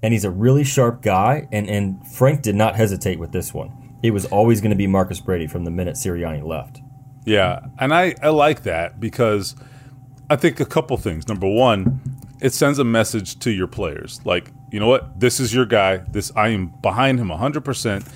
and 0.04 0.14
he's 0.14 0.26
a 0.26 0.30
really 0.30 0.64
sharp 0.64 1.02
guy. 1.02 1.48
And, 1.52 1.70
and 1.70 2.06
Frank 2.08 2.42
did 2.42 2.56
not 2.56 2.76
hesitate 2.76 3.20
with 3.20 3.32
this 3.32 3.54
one. 3.54 3.98
It 4.04 4.12
was 4.12 4.26
always 4.26 4.62
going 4.62 4.72
to 4.72 4.76
be 4.76 4.88
Marcus 4.88 5.20
Brady 5.20 5.48
from 5.48 5.64
the 5.64 5.72
minute 5.72 5.96
Sirianni 5.96 6.46
left. 6.46 6.80
Yeah, 7.26 7.62
and 7.80 7.94
I, 7.94 8.14
I 8.22 8.30
like 8.30 8.64
that 8.64 9.00
because 9.00 9.56
I 10.30 10.36
think 10.36 10.60
a 10.60 10.66
couple 10.66 10.96
things. 10.98 11.28
Number 11.28 11.48
one, 11.48 12.02
it 12.40 12.54
sends 12.54 12.78
a 12.78 12.84
message 12.84 13.40
to 13.40 13.52
your 13.52 13.68
players 13.68 14.20
like, 14.26 14.52
you 14.72 14.80
know 14.80 14.88
what, 14.88 15.20
this 15.20 15.40
is 15.40 15.54
your 15.54 15.66
guy. 15.66 15.98
This 15.98 16.32
I 16.36 16.50
am 16.50 16.74
behind 16.82 17.20
him 17.20 17.30
100%. 17.30 18.08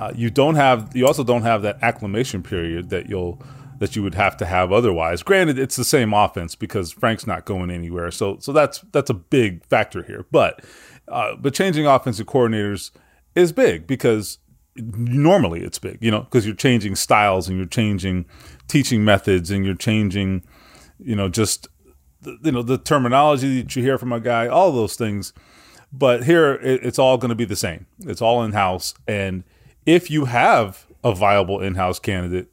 Uh, 0.00 0.12
you 0.14 0.30
don't 0.30 0.54
have 0.54 0.94
you 0.94 1.06
also 1.06 1.24
don't 1.24 1.42
have 1.42 1.62
that 1.62 1.78
acclimation 1.82 2.42
period 2.42 2.90
that 2.90 3.08
you'll 3.08 3.40
that 3.78 3.96
you 3.96 4.02
would 4.02 4.14
have 4.14 4.36
to 4.38 4.46
have 4.46 4.72
otherwise. 4.72 5.22
Granted, 5.22 5.58
it's 5.58 5.76
the 5.76 5.84
same 5.84 6.14
offense 6.14 6.54
because 6.54 6.92
Frank's 6.92 7.26
not 7.26 7.44
going 7.44 7.70
anywhere, 7.70 8.10
so 8.10 8.38
so 8.40 8.52
that's 8.52 8.80
that's 8.92 9.10
a 9.10 9.14
big 9.14 9.64
factor 9.66 10.02
here. 10.02 10.26
But 10.30 10.64
uh, 11.08 11.36
but 11.36 11.54
changing 11.54 11.86
offensive 11.86 12.26
coordinators 12.26 12.90
is 13.34 13.52
big 13.52 13.86
because 13.86 14.38
normally 14.76 15.62
it's 15.62 15.78
big, 15.78 15.98
you 16.00 16.10
know, 16.10 16.20
because 16.20 16.46
you're 16.46 16.54
changing 16.54 16.96
styles 16.96 17.48
and 17.48 17.56
you're 17.56 17.66
changing 17.66 18.24
teaching 18.68 19.04
methods 19.04 19.50
and 19.50 19.64
you're 19.64 19.74
changing, 19.74 20.42
you 20.98 21.14
know, 21.14 21.28
just 21.28 21.68
you 22.42 22.52
know 22.52 22.62
the 22.62 22.78
terminology 22.78 23.60
that 23.60 23.76
you 23.76 23.82
hear 23.82 23.98
from 23.98 24.12
a 24.12 24.20
guy, 24.20 24.46
all 24.46 24.72
those 24.72 24.96
things. 24.96 25.32
But 25.92 26.24
here, 26.24 26.54
it, 26.54 26.84
it's 26.84 26.98
all 26.98 27.18
going 27.18 27.28
to 27.28 27.36
be 27.36 27.44
the 27.44 27.56
same. 27.56 27.86
It's 28.00 28.22
all 28.22 28.42
in 28.42 28.52
house, 28.52 28.94
and 29.06 29.44
if 29.86 30.10
you 30.10 30.24
have 30.24 30.86
a 31.04 31.14
viable 31.14 31.60
in 31.60 31.74
house 31.74 31.98
candidate, 31.98 32.48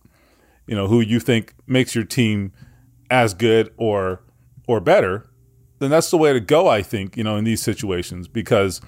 you 0.68 0.76
know, 0.76 0.88
who 0.88 1.02
you 1.02 1.20
think 1.20 1.56
makes 1.66 1.96
your 1.96 2.04
team 2.04 2.52
as 3.10 3.34
good 3.34 3.74
or 3.78 4.22
or 4.68 4.80
better, 4.80 5.31
then 5.82 5.90
that's 5.90 6.12
the 6.12 6.18
way 6.18 6.32
to 6.32 6.40
go. 6.40 6.68
I 6.68 6.84
think 6.84 7.18
you 7.18 7.24
know 7.24 7.36
in 7.36 7.44
these 7.44 7.62
situations 7.62 8.28
because 8.28 8.80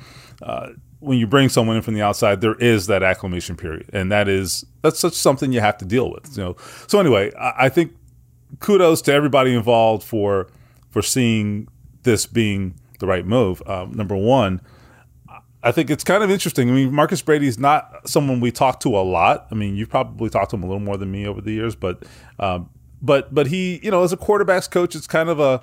uh, 0.43 0.69
when 0.99 1.17
you 1.17 1.25
bring 1.25 1.49
someone 1.49 1.75
in 1.75 1.81
from 1.81 1.95
the 1.95 2.01
outside, 2.01 2.39
there 2.41 2.55
is 2.55 2.87
that 2.87 3.01
acclimation 3.01 3.57
period, 3.57 3.89
and 3.91 4.11
that 4.11 4.29
is 4.29 4.63
that's 4.83 4.99
such 4.99 5.13
something 5.13 5.51
you 5.51 5.59
have 5.59 5.77
to 5.79 5.85
deal 5.85 6.11
with. 6.11 6.37
You 6.37 6.43
know. 6.43 6.55
So 6.87 6.99
anyway, 6.99 7.33
I, 7.35 7.65
I 7.65 7.69
think 7.69 7.93
kudos 8.59 9.01
to 9.03 9.13
everybody 9.13 9.53
involved 9.55 10.03
for 10.03 10.47
for 10.91 11.01
seeing 11.01 11.67
this 12.03 12.27
being 12.27 12.75
the 12.99 13.07
right 13.07 13.25
move. 13.25 13.63
Um, 13.65 13.91
number 13.91 14.15
one, 14.15 14.61
I 15.63 15.71
think 15.71 15.89
it's 15.89 16.03
kind 16.03 16.23
of 16.23 16.29
interesting. 16.29 16.69
I 16.69 16.73
mean, 16.73 16.93
Marcus 16.93 17.23
Brady 17.23 17.47
is 17.47 17.57
not 17.57 18.07
someone 18.07 18.39
we 18.39 18.51
talk 18.51 18.79
to 18.81 18.95
a 18.95 19.01
lot. 19.01 19.47
I 19.49 19.55
mean, 19.55 19.75
you've 19.75 19.89
probably 19.89 20.29
talked 20.29 20.51
to 20.51 20.57
him 20.57 20.63
a 20.63 20.67
little 20.67 20.79
more 20.79 20.97
than 20.97 21.11
me 21.11 21.25
over 21.25 21.41
the 21.41 21.53
years, 21.53 21.75
but 21.75 22.03
um, 22.37 22.69
but 23.01 23.33
but 23.33 23.47
he, 23.47 23.79
you 23.81 23.89
know, 23.89 24.03
as 24.03 24.13
a 24.13 24.17
quarterbacks 24.17 24.69
coach, 24.69 24.95
it's 24.95 25.07
kind 25.07 25.29
of 25.29 25.39
a 25.39 25.61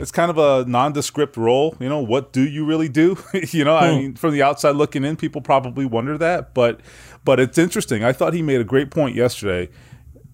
it's 0.00 0.10
kind 0.10 0.30
of 0.30 0.38
a 0.38 0.68
nondescript 0.68 1.36
role. 1.36 1.76
You 1.80 1.88
know, 1.88 2.00
what 2.00 2.32
do 2.32 2.42
you 2.42 2.64
really 2.64 2.88
do? 2.88 3.16
you 3.50 3.64
know, 3.64 3.76
hmm. 3.78 3.84
I 3.84 3.90
mean, 3.90 4.14
from 4.14 4.32
the 4.32 4.42
outside 4.42 4.76
looking 4.76 5.04
in, 5.04 5.16
people 5.16 5.40
probably 5.40 5.84
wonder 5.84 6.16
that, 6.18 6.54
but 6.54 6.80
but 7.24 7.38
it's 7.38 7.58
interesting. 7.58 8.04
I 8.04 8.12
thought 8.12 8.32
he 8.32 8.42
made 8.42 8.60
a 8.60 8.64
great 8.64 8.90
point 8.90 9.14
yesterday, 9.14 9.68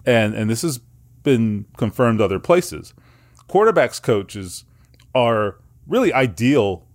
and 0.05 0.33
and 0.33 0.49
this 0.49 0.61
has 0.61 0.79
been 1.23 1.65
confirmed 1.77 2.21
other 2.21 2.39
places. 2.39 2.93
Quarterbacks 3.49 4.01
coaches 4.01 4.63
are 5.13 5.57
really 5.87 6.13
ideal 6.13 6.85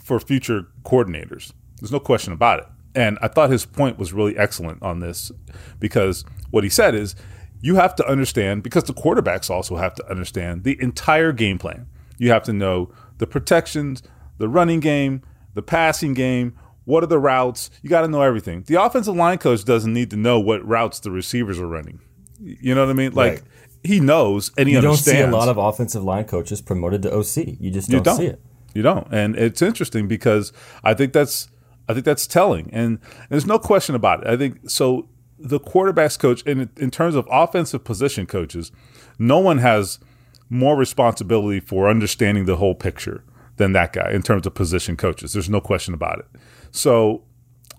for 0.00 0.20
future 0.20 0.68
coordinators. 0.84 1.52
There's 1.80 1.92
no 1.92 2.00
question 2.00 2.32
about 2.32 2.60
it. 2.60 2.66
And 2.94 3.18
I 3.20 3.28
thought 3.28 3.50
his 3.50 3.66
point 3.66 3.98
was 3.98 4.12
really 4.12 4.38
excellent 4.38 4.82
on 4.82 5.00
this 5.00 5.30
because 5.78 6.24
what 6.50 6.64
he 6.64 6.70
said 6.70 6.94
is 6.94 7.14
you 7.60 7.74
have 7.74 7.94
to 7.96 8.06
understand, 8.06 8.62
because 8.62 8.84
the 8.84 8.94
quarterbacks 8.94 9.50
also 9.50 9.76
have 9.76 9.94
to 9.96 10.10
understand 10.10 10.64
the 10.64 10.80
entire 10.80 11.32
game 11.32 11.58
plan. 11.58 11.86
You 12.18 12.30
have 12.30 12.42
to 12.44 12.52
know 12.52 12.90
the 13.18 13.26
protections, 13.26 14.02
the 14.38 14.48
running 14.48 14.80
game, 14.80 15.22
the 15.54 15.62
passing 15.62 16.14
game, 16.14 16.56
what 16.84 17.02
are 17.02 17.08
the 17.08 17.18
routes. 17.18 17.70
You 17.82 17.90
got 17.90 18.02
to 18.02 18.08
know 18.08 18.22
everything. 18.22 18.62
The 18.66 18.80
offensive 18.82 19.14
line 19.14 19.38
coach 19.38 19.64
doesn't 19.64 19.92
need 19.92 20.10
to 20.10 20.16
know 20.16 20.40
what 20.40 20.66
routes 20.66 21.00
the 21.00 21.10
receivers 21.10 21.58
are 21.58 21.66
running. 21.66 22.00
You 22.40 22.74
know 22.74 22.84
what 22.84 22.90
I 22.90 22.94
mean? 22.94 23.12
Like 23.12 23.32
right. 23.32 23.42
he 23.82 24.00
knows 24.00 24.52
and 24.56 24.68
he 24.68 24.72
you 24.72 24.78
understands. 24.78 25.06
You 25.06 25.12
don't 25.14 25.32
see 25.32 25.36
a 25.36 25.36
lot 25.36 25.48
of 25.48 25.58
offensive 25.58 26.04
line 26.04 26.24
coaches 26.24 26.60
promoted 26.60 27.02
to 27.02 27.12
OC. 27.12 27.58
You 27.60 27.70
just 27.70 27.90
don't, 27.90 27.98
you 27.98 28.04
don't. 28.04 28.16
see 28.16 28.26
it. 28.26 28.40
You 28.74 28.82
don't. 28.82 29.08
And 29.10 29.36
it's 29.36 29.62
interesting 29.62 30.06
because 30.06 30.52
I 30.84 30.94
think 30.94 31.12
that's 31.12 31.48
I 31.88 31.94
think 31.94 32.04
that's 32.04 32.26
telling. 32.26 32.70
And 32.72 32.98
there's 33.30 33.46
no 33.46 33.58
question 33.58 33.94
about 33.94 34.20
it. 34.20 34.28
I 34.28 34.36
think 34.36 34.68
so 34.68 35.08
the 35.38 35.60
quarterbacks 35.60 36.18
coach 36.18 36.42
in 36.42 36.70
in 36.76 36.90
terms 36.90 37.14
of 37.14 37.26
offensive 37.30 37.84
position 37.84 38.26
coaches, 38.26 38.70
no 39.18 39.38
one 39.38 39.58
has 39.58 39.98
more 40.48 40.76
responsibility 40.76 41.60
for 41.60 41.88
understanding 41.88 42.44
the 42.44 42.56
whole 42.56 42.74
picture 42.74 43.24
than 43.56 43.72
that 43.72 43.92
guy 43.92 44.10
in 44.10 44.22
terms 44.22 44.46
of 44.46 44.54
position 44.54 44.96
coaches. 44.96 45.32
There's 45.32 45.50
no 45.50 45.60
question 45.60 45.94
about 45.94 46.18
it. 46.18 46.26
So 46.70 47.24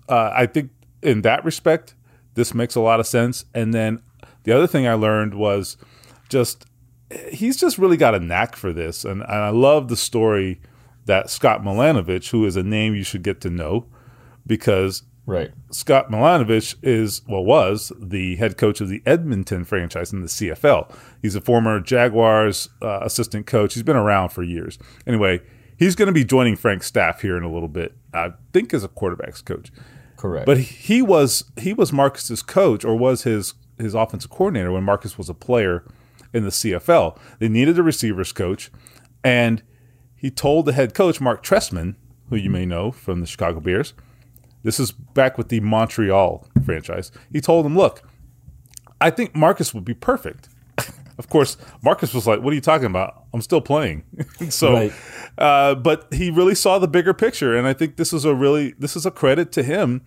uh, 0.08 0.32
I 0.34 0.46
think 0.46 0.70
in 1.02 1.22
that 1.22 1.44
respect, 1.44 1.94
this 2.34 2.54
makes 2.54 2.74
a 2.74 2.80
lot 2.80 3.00
of 3.00 3.06
sense. 3.06 3.44
And 3.54 3.72
then 3.72 4.02
the 4.42 4.52
other 4.52 4.66
thing 4.66 4.86
I 4.86 4.94
learned 4.94 5.34
was 5.34 5.76
just 6.28 6.66
he's 7.30 7.56
just 7.56 7.78
really 7.78 7.96
got 7.96 8.14
a 8.14 8.20
knack 8.20 8.56
for 8.56 8.72
this, 8.72 9.04
and, 9.04 9.22
and 9.22 9.32
I 9.32 9.50
love 9.50 9.88
the 9.88 9.96
story 9.96 10.60
that 11.06 11.30
Scott 11.30 11.62
Milanovich, 11.62 12.30
who 12.30 12.44
is 12.44 12.56
a 12.56 12.62
name 12.62 12.94
you 12.94 13.02
should 13.02 13.22
get 13.22 13.40
to 13.42 13.50
know, 13.50 13.86
because 14.46 15.02
right. 15.28 15.50
Scott 15.70 16.10
Milanovich 16.10 16.74
is 16.82 17.22
well 17.28 17.44
was 17.44 17.92
the 17.98 18.36
head 18.36 18.56
coach 18.56 18.80
of 18.80 18.88
the 18.88 19.02
Edmonton 19.06 19.64
franchise 19.64 20.12
in 20.12 20.22
the 20.22 20.26
CFL. 20.26 20.92
He's 21.22 21.34
a 21.34 21.40
former 21.40 21.80
Jaguars 21.80 22.68
uh, 22.82 23.00
assistant 23.02 23.46
coach. 23.46 23.74
He's 23.74 23.82
been 23.82 23.96
around 23.96 24.30
for 24.30 24.42
years. 24.42 24.78
Anyway, 25.06 25.40
he's 25.76 25.94
going 25.94 26.06
to 26.06 26.12
be 26.12 26.24
joining 26.24 26.56
Frank's 26.56 26.86
staff 26.86 27.20
here 27.20 27.36
in 27.36 27.42
a 27.42 27.52
little 27.52 27.68
bit. 27.68 27.96
I 28.12 28.32
think 28.52 28.74
as 28.74 28.84
a 28.84 28.88
quarterbacks 28.88 29.44
coach. 29.44 29.70
Correct. 30.16 30.46
But 30.46 30.58
he 30.58 31.00
was 31.00 31.44
he 31.56 31.72
was 31.72 31.92
Marcus's 31.92 32.42
coach 32.42 32.84
or 32.84 32.96
was 32.96 33.22
his 33.22 33.54
his 33.78 33.94
offensive 33.94 34.30
coordinator 34.30 34.72
when 34.72 34.82
Marcus 34.82 35.16
was 35.16 35.28
a 35.28 35.34
player 35.34 35.84
in 36.32 36.42
the 36.42 36.50
CFL. 36.50 37.16
They 37.38 37.48
needed 37.48 37.78
a 37.78 37.82
receivers 37.82 38.32
coach 38.32 38.70
and 39.22 39.62
he 40.16 40.30
told 40.30 40.66
the 40.66 40.72
head 40.72 40.94
coach, 40.94 41.20
Marc 41.20 41.44
Trestman, 41.44 41.94
who 42.28 42.36
you 42.36 42.50
may 42.50 42.66
know 42.66 42.90
from 42.90 43.20
the 43.20 43.26
Chicago 43.26 43.60
Bears, 43.60 43.94
this 44.62 44.80
is 44.80 44.92
back 44.92 45.38
with 45.38 45.48
the 45.48 45.60
Montreal 45.60 46.46
franchise. 46.64 47.12
He 47.32 47.40
told 47.40 47.66
him, 47.66 47.76
Look, 47.76 48.02
I 49.00 49.10
think 49.10 49.34
Marcus 49.34 49.72
would 49.74 49.84
be 49.84 49.94
perfect. 49.94 50.48
of 51.18 51.28
course, 51.28 51.56
Marcus 51.82 52.14
was 52.14 52.26
like, 52.26 52.40
What 52.40 52.52
are 52.52 52.54
you 52.54 52.60
talking 52.60 52.86
about? 52.86 53.24
I'm 53.32 53.42
still 53.42 53.60
playing. 53.60 54.04
so, 54.48 54.72
right. 54.72 54.92
uh, 55.38 55.74
but 55.74 56.12
he 56.12 56.30
really 56.30 56.54
saw 56.54 56.78
the 56.78 56.88
bigger 56.88 57.14
picture. 57.14 57.56
And 57.56 57.66
I 57.66 57.72
think 57.72 57.96
this 57.96 58.12
is 58.12 58.24
a 58.24 58.34
really, 58.34 58.74
this 58.78 58.96
is 58.96 59.06
a 59.06 59.10
credit 59.10 59.52
to 59.52 59.62
him 59.62 60.02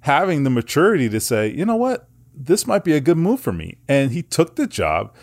having 0.00 0.44
the 0.44 0.50
maturity 0.50 1.08
to 1.08 1.20
say, 1.20 1.48
You 1.48 1.64
know 1.64 1.76
what? 1.76 2.08
This 2.34 2.66
might 2.66 2.84
be 2.84 2.92
a 2.94 3.00
good 3.00 3.18
move 3.18 3.40
for 3.40 3.52
me. 3.52 3.78
And 3.88 4.12
he 4.12 4.22
took 4.22 4.56
the 4.56 4.66
job. 4.66 5.14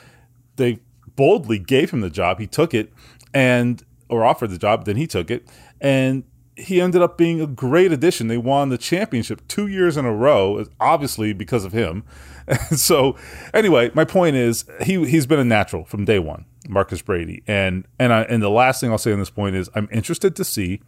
They 0.58 0.80
boldly 1.16 1.60
gave 1.60 1.92
him 1.92 2.02
the 2.02 2.10
job. 2.10 2.40
He 2.40 2.48
took 2.48 2.74
it. 2.74 2.92
And 3.34 3.84
or 4.10 4.24
offered 4.26 4.50
the 4.50 4.58
job, 4.58 4.86
then 4.86 4.96
he 4.96 5.08
took 5.08 5.30
it, 5.30 5.48
and 5.82 6.24
he 6.58 6.82
ended 6.82 7.02
up 7.02 7.18
being 7.18 7.40
a 7.40 7.48
great 7.48 7.92
addition. 7.92 8.28
They 8.28 8.38
won 8.38 8.70
the 8.70 8.78
championship 8.78 9.48
two 9.48 9.68
years 9.68 9.96
in 9.96 10.06
a 10.06 10.14
row, 10.14 10.66
obviously 10.80 11.34
because 11.34 11.64
of 11.64 11.72
him. 11.72 12.04
so, 12.76 13.16
anyway, 13.54 13.92
my 13.94 14.06
point 14.06 14.36
is 14.36 14.66
he 14.82 15.06
he's 15.06 15.26
been 15.26 15.40
a 15.40 15.46
natural 15.46 15.86
from 15.86 16.06
day 16.06 16.20
one, 16.20 16.46
Marcus 16.68 17.02
Brady, 17.02 17.44
and 17.48 17.86
and 18.00 18.12
I, 18.12 18.24
and 18.24 18.42
the 18.42 18.50
last 18.50 18.82
thing 18.82 18.92
I'll 18.92 18.98
say 18.98 19.14
on 19.14 19.20
this 19.20 19.30
point 19.30 19.56
is 19.56 19.70
I'm 19.76 19.88
interested 19.92 20.36
to 20.36 20.44
see 20.44 20.82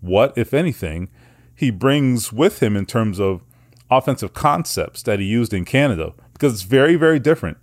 what, 0.00 0.36
if 0.36 0.54
anything, 0.54 1.10
he 1.54 1.70
brings 1.70 2.32
with 2.32 2.62
him 2.62 2.76
in 2.76 2.86
terms 2.86 3.20
of 3.20 3.42
offensive 3.90 4.32
concepts 4.32 5.02
that 5.02 5.18
he 5.18 5.26
used 5.26 5.52
in 5.52 5.64
Canada 5.64 6.14
because 6.32 6.54
it's 6.54 6.62
very 6.62 6.96
very 6.96 7.18
different, 7.18 7.58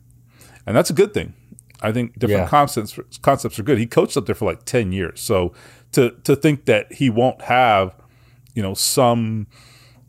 and 0.65 0.75
that's 0.75 0.89
a 0.89 0.93
good 0.93 1.13
thing. 1.13 1.33
I 1.81 1.91
think 1.91 2.17
different 2.19 2.43
yeah. 2.43 2.49
concepts 2.49 2.99
concepts 3.21 3.57
are 3.57 3.63
good. 3.63 3.77
He 3.77 3.87
coached 3.87 4.17
up 4.17 4.25
there 4.25 4.35
for 4.35 4.45
like 4.45 4.65
ten 4.65 4.91
years, 4.91 5.21
so 5.21 5.53
to 5.98 6.12
to 6.24 6.36
think 6.36 6.66
that 6.66 6.94
he 6.94 7.10
won't 7.10 7.42
have, 7.42 7.96
you 8.54 8.62
know, 8.62 8.75
some 8.75 9.48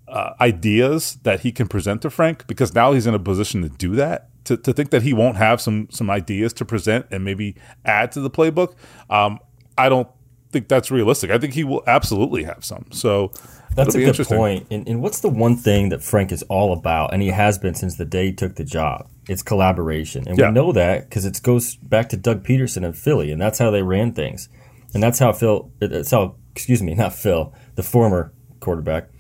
uh, 0.07 0.35
ideas 0.39 1.19
that 1.23 1.41
he 1.41 1.51
can 1.51 1.67
present 1.67 2.03
to 2.03 2.11
Frank 2.11 2.47
because 2.47 2.75
now 2.75 2.93
he's 2.93 3.07
in 3.07 3.15
a 3.15 3.19
position 3.19 3.63
to 3.63 3.71
do 3.71 3.95
that. 3.97 4.29
To, 4.45 4.57
to 4.57 4.73
think 4.73 4.91
that 4.91 5.03
he 5.03 5.13
won't 5.13 5.37
have 5.37 5.61
some 5.61 5.89
some 5.91 6.11
ideas 6.11 6.53
to 6.55 6.65
present 6.65 7.07
and 7.11 7.25
maybe 7.25 7.57
add 7.85 8.13
to 8.13 8.21
the 8.21 8.31
playbook, 8.31 8.75
um, 9.09 9.39
I 9.79 9.89
don't 9.89 10.09
think 10.51 10.69
that's 10.69 10.91
realistic. 10.91 11.31
I 11.31 11.39
think 11.39 11.55
he 11.55 11.65
will 11.65 11.83
absolutely 11.87 12.45
have 12.45 12.65
some. 12.65 12.87
So 12.91 13.33
that's 13.75 13.95
a 13.95 13.99
good 13.99 14.27
point. 14.27 14.67
And, 14.71 14.89
and 14.89 15.03
what's 15.03 15.21
the 15.21 15.29
one 15.29 15.57
thing 15.57 15.89
that 15.91 16.03
Frank 16.03 16.33
is 16.33 16.43
all 16.45 16.73
about, 16.73 17.13
and 17.13 17.23
he 17.23 17.29
has 17.29 17.59
been 17.59 17.75
since 17.75 17.97
the 17.97 18.05
day 18.05 18.27
he 18.27 18.33
took 18.33 18.57
the 18.57 18.65
job? 18.65 19.09
It's 19.29 19.43
collaboration, 19.43 20.27
and 20.27 20.39
yeah. 20.39 20.49
we 20.49 20.53
know 20.53 20.73
that 20.73 21.09
because 21.09 21.25
it 21.27 21.41
goes 21.43 21.77
back 21.77 22.09
to 22.11 22.17
Doug 22.17 22.45
Pederson 22.45 22.85
and 22.85 22.97
Philly, 22.97 23.31
and 23.31 23.41
that's 23.41 23.59
how 23.59 23.71
they 23.71 23.83
ran 23.83 24.13
things, 24.13 24.49
and 24.95 25.03
that's 25.03 25.19
how 25.19 25.33
Phil. 25.33 25.71
That's 25.81 26.11
how 26.11 26.37
excuse 26.55 26.83
me, 26.83 26.95
not 26.95 27.15
Phil, 27.15 27.55
the 27.77 27.83
former 27.83 28.33
quarterback. 28.61 29.11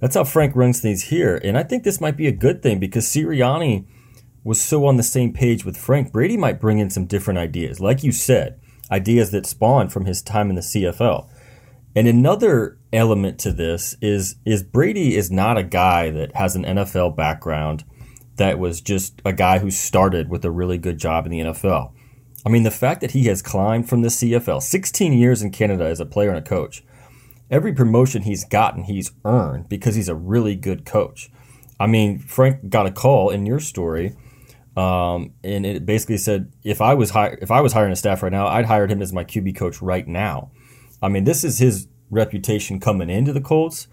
That's 0.00 0.16
how 0.16 0.24
Frank 0.24 0.54
runs 0.54 0.80
things 0.80 1.04
here, 1.04 1.40
and 1.42 1.56
I 1.56 1.62
think 1.62 1.82
this 1.82 2.00
might 2.00 2.16
be 2.16 2.26
a 2.26 2.32
good 2.32 2.62
thing 2.62 2.78
because 2.78 3.06
Sirianni 3.06 3.86
was 4.42 4.60
so 4.60 4.84
on 4.86 4.98
the 4.98 5.02
same 5.02 5.32
page 5.32 5.64
with 5.64 5.76
Frank. 5.76 6.12
Brady 6.12 6.36
might 6.36 6.60
bring 6.60 6.78
in 6.78 6.90
some 6.90 7.06
different 7.06 7.38
ideas, 7.38 7.80
like 7.80 8.04
you 8.04 8.12
said, 8.12 8.60
ideas 8.90 9.30
that 9.30 9.46
spawned 9.46 9.92
from 9.92 10.04
his 10.04 10.20
time 10.20 10.50
in 10.50 10.56
the 10.56 10.60
CFL. 10.60 11.28
And 11.96 12.08
another 12.08 12.78
element 12.92 13.38
to 13.40 13.52
this 13.52 13.96
is 14.00 14.36
is 14.44 14.62
Brady 14.62 15.16
is 15.16 15.30
not 15.30 15.56
a 15.56 15.62
guy 15.62 16.10
that 16.10 16.34
has 16.36 16.56
an 16.56 16.64
NFL 16.64 17.16
background 17.16 17.84
that 18.36 18.58
was 18.58 18.80
just 18.80 19.22
a 19.24 19.32
guy 19.32 19.58
who 19.58 19.70
started 19.70 20.28
with 20.28 20.44
a 20.44 20.50
really 20.50 20.78
good 20.78 20.98
job 20.98 21.24
in 21.24 21.32
the 21.32 21.40
NFL. 21.40 21.92
I 22.44 22.50
mean, 22.50 22.62
the 22.62 22.70
fact 22.70 23.00
that 23.00 23.12
he 23.12 23.24
has 23.24 23.42
climbed 23.42 23.88
from 23.88 24.02
the 24.02 24.08
CFL, 24.08 24.62
16 24.62 25.12
years 25.12 25.42
in 25.42 25.50
Canada 25.50 25.84
as 25.84 26.00
a 26.00 26.06
player 26.06 26.28
and 26.28 26.38
a 26.38 26.42
coach, 26.42 26.84
every 27.50 27.72
promotion 27.72 28.22
he's 28.22 28.44
gotten, 28.44 28.84
he's 28.84 29.12
earned 29.24 29.68
because 29.68 29.94
he's 29.94 30.08
a 30.08 30.14
really 30.14 30.54
good 30.54 30.84
coach. 30.84 31.30
I 31.80 31.86
mean, 31.86 32.18
Frank 32.18 32.68
got 32.68 32.86
a 32.86 32.92
call 32.92 33.30
in 33.30 33.46
your 33.46 33.60
story, 33.60 34.16
um, 34.76 35.32
and 35.42 35.64
it 35.64 35.86
basically 35.86 36.18
said 36.18 36.52
if 36.62 36.80
I 36.80 36.94
was 36.94 37.10
hi- 37.10 37.36
if 37.40 37.50
I 37.50 37.60
was 37.60 37.72
hiring 37.72 37.92
a 37.92 37.96
staff 37.96 38.22
right 38.22 38.32
now, 38.32 38.46
I'd 38.46 38.66
hire 38.66 38.86
him 38.86 39.02
as 39.02 39.12
my 39.12 39.24
QB 39.24 39.56
coach 39.56 39.80
right 39.80 40.06
now. 40.06 40.50
I 41.02 41.08
mean, 41.08 41.24
this 41.24 41.44
is 41.44 41.58
his 41.58 41.88
reputation 42.10 42.78
coming 42.78 43.10
into 43.10 43.32
the 43.32 43.40
Colts 43.40 43.88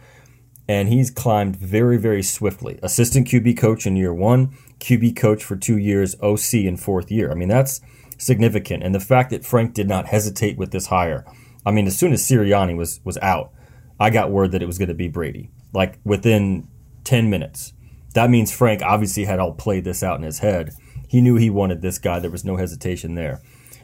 and 0.68 0.88
he's 0.88 1.12
climbed 1.12 1.58
very, 1.58 1.98
very 1.98 2.24
swiftly. 2.24 2.80
Assistant 2.82 3.28
QB 3.28 3.58
coach 3.58 3.86
in 3.86 3.98
year 3.98 4.14
one, 4.14 4.56
QB 4.80 5.18
coach 5.18 5.44
for 5.44 5.56
two 5.56 5.78
years, 5.78 6.16
OC 6.22 6.66
in 6.66 6.78
fourth 6.78 7.12
year. 7.12 7.32
I 7.32 7.36
mean, 7.36 7.50
that's 7.50 7.82
significant. 8.22 8.84
And 8.84 8.94
the 8.94 9.00
fact 9.00 9.30
that 9.32 9.46
Frank 9.46 9.74
did 9.74 9.88
not 9.88 10.08
hesitate 10.08 10.58
with 10.58 10.72
this 10.72 10.88
hire. 10.88 11.26
I 11.66 11.72
mean, 11.72 11.88
as 11.88 11.98
soon 11.98 12.14
as 12.14 12.24
Sirianni 12.28 12.76
was 12.76 13.02
was 13.04 13.18
out, 13.18 13.52
I 14.00 14.10
got 14.10 14.32
word 14.32 14.52
that 14.52 14.62
it 14.62 14.68
was 14.68 14.78
going 14.78 14.90
to 14.90 14.96
be 14.96 15.08
Brady. 15.08 15.50
Like 15.74 16.00
within 16.04 16.68
ten 17.04 17.30
minutes. 17.30 17.74
That 18.14 18.30
means 18.30 18.52
Frank 18.52 18.82
obviously 18.82 19.26
had 19.26 19.40
all 19.40 19.54
played 19.54 19.86
this 19.86 20.04
out 20.04 20.18
in 20.18 20.24
his 20.24 20.40
head. 20.40 20.74
He 21.08 21.22
knew 21.22 21.36
he 21.36 21.50
wanted 21.50 21.82
this 21.82 21.98
guy. 21.98 22.20
There 22.20 22.30
was 22.30 22.46
no 22.46 22.58
hesitation 22.58 23.16
there. 23.16 23.42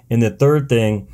And 0.09 0.21
the 0.21 0.29
third 0.29 0.69
thing 0.69 1.07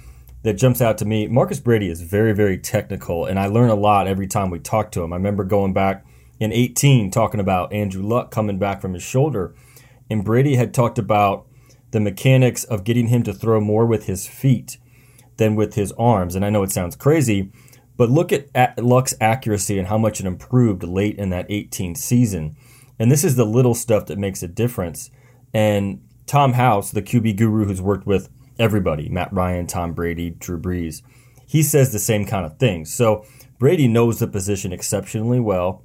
that 0.44 0.54
jumps 0.54 0.82
out 0.82 0.98
to 1.00 1.06
me. 1.06 1.28
Marcus 1.28 1.60
Brady 1.60 1.90
is 1.90 2.02
very, 2.02 2.34
very 2.34 2.58
technical, 2.58 3.26
and 3.26 3.40
I 3.40 3.48
learn 3.48 3.70
a 3.70 3.76
lot 3.76 4.08
every 4.08 4.28
time 4.28 4.50
we 4.50 4.60
talk 4.60 4.92
to 4.92 5.02
him. 5.02 5.12
I 5.12 5.16
remember 5.16 5.44
going 5.44 5.74
back 5.74 6.06
in 6.40 6.52
18 6.52 7.10
talking 7.12 7.40
about 7.40 7.74
Andrew 7.74 8.04
Luck 8.04 8.30
coming 8.30 8.60
back 8.60 8.82
from 8.82 8.94
his 8.94 9.04
shoulder, 9.04 9.56
and 10.10 10.24
Brady 10.24 10.56
had 10.56 10.74
talked 10.74 11.00
about 11.00 11.48
the 11.94 12.02
mechanics 12.02 12.66
of 12.66 12.84
getting 12.84 13.08
him 13.08 13.24
to 13.24 13.34
throw 13.34 13.62
more 13.62 13.86
with 13.86 14.08
his 14.08 14.28
feet 14.28 14.78
than 15.38 15.56
with 15.56 15.76
his 15.76 15.94
arms. 15.94 16.36
And 16.36 16.44
I 16.44 16.50
know 16.50 16.64
it 16.64 16.72
sounds 16.72 16.98
crazy, 16.98 17.52
but 17.96 18.10
look 18.10 18.34
at, 18.34 18.50
at 18.54 18.84
Luck's 18.84 19.16
accuracy 19.22 19.80
and 19.80 19.88
how 19.88 19.98
much 19.98 20.20
it 20.20 20.26
improved 20.26 20.84
late 20.84 21.18
in 21.18 21.30
that 21.30 21.48
18th 21.48 21.98
season. 21.98 22.58
And 23.00 23.10
this 23.10 23.24
is 23.24 23.38
the 23.38 23.46
little 23.46 23.74
stuff 23.74 24.08
that 24.08 24.18
makes 24.18 24.44
a 24.44 24.48
difference. 24.48 25.10
And 25.54 26.02
Tom 26.26 26.54
House, 26.54 26.92
the 26.92 27.02
QB 27.02 27.38
guru 27.38 27.66
who's 27.66 27.82
worked 27.82 28.06
with 28.06 28.28
everybody 28.60 29.08
Matt 29.08 29.32
Ryan, 29.32 29.66
Tom 29.66 29.94
Brady, 29.94 30.30
Drew 30.32 30.60
Brees 30.60 31.02
he 31.54 31.62
says 31.62 31.92
the 31.92 32.00
same 32.00 32.26
kind 32.26 32.48
of 32.48 32.58
things. 32.58 32.92
So 32.92 33.26
Brady 33.60 33.88
knows 33.88 34.18
the 34.18 34.28
position 34.28 34.74
exceptionally 34.74 35.40
well. 35.40 35.84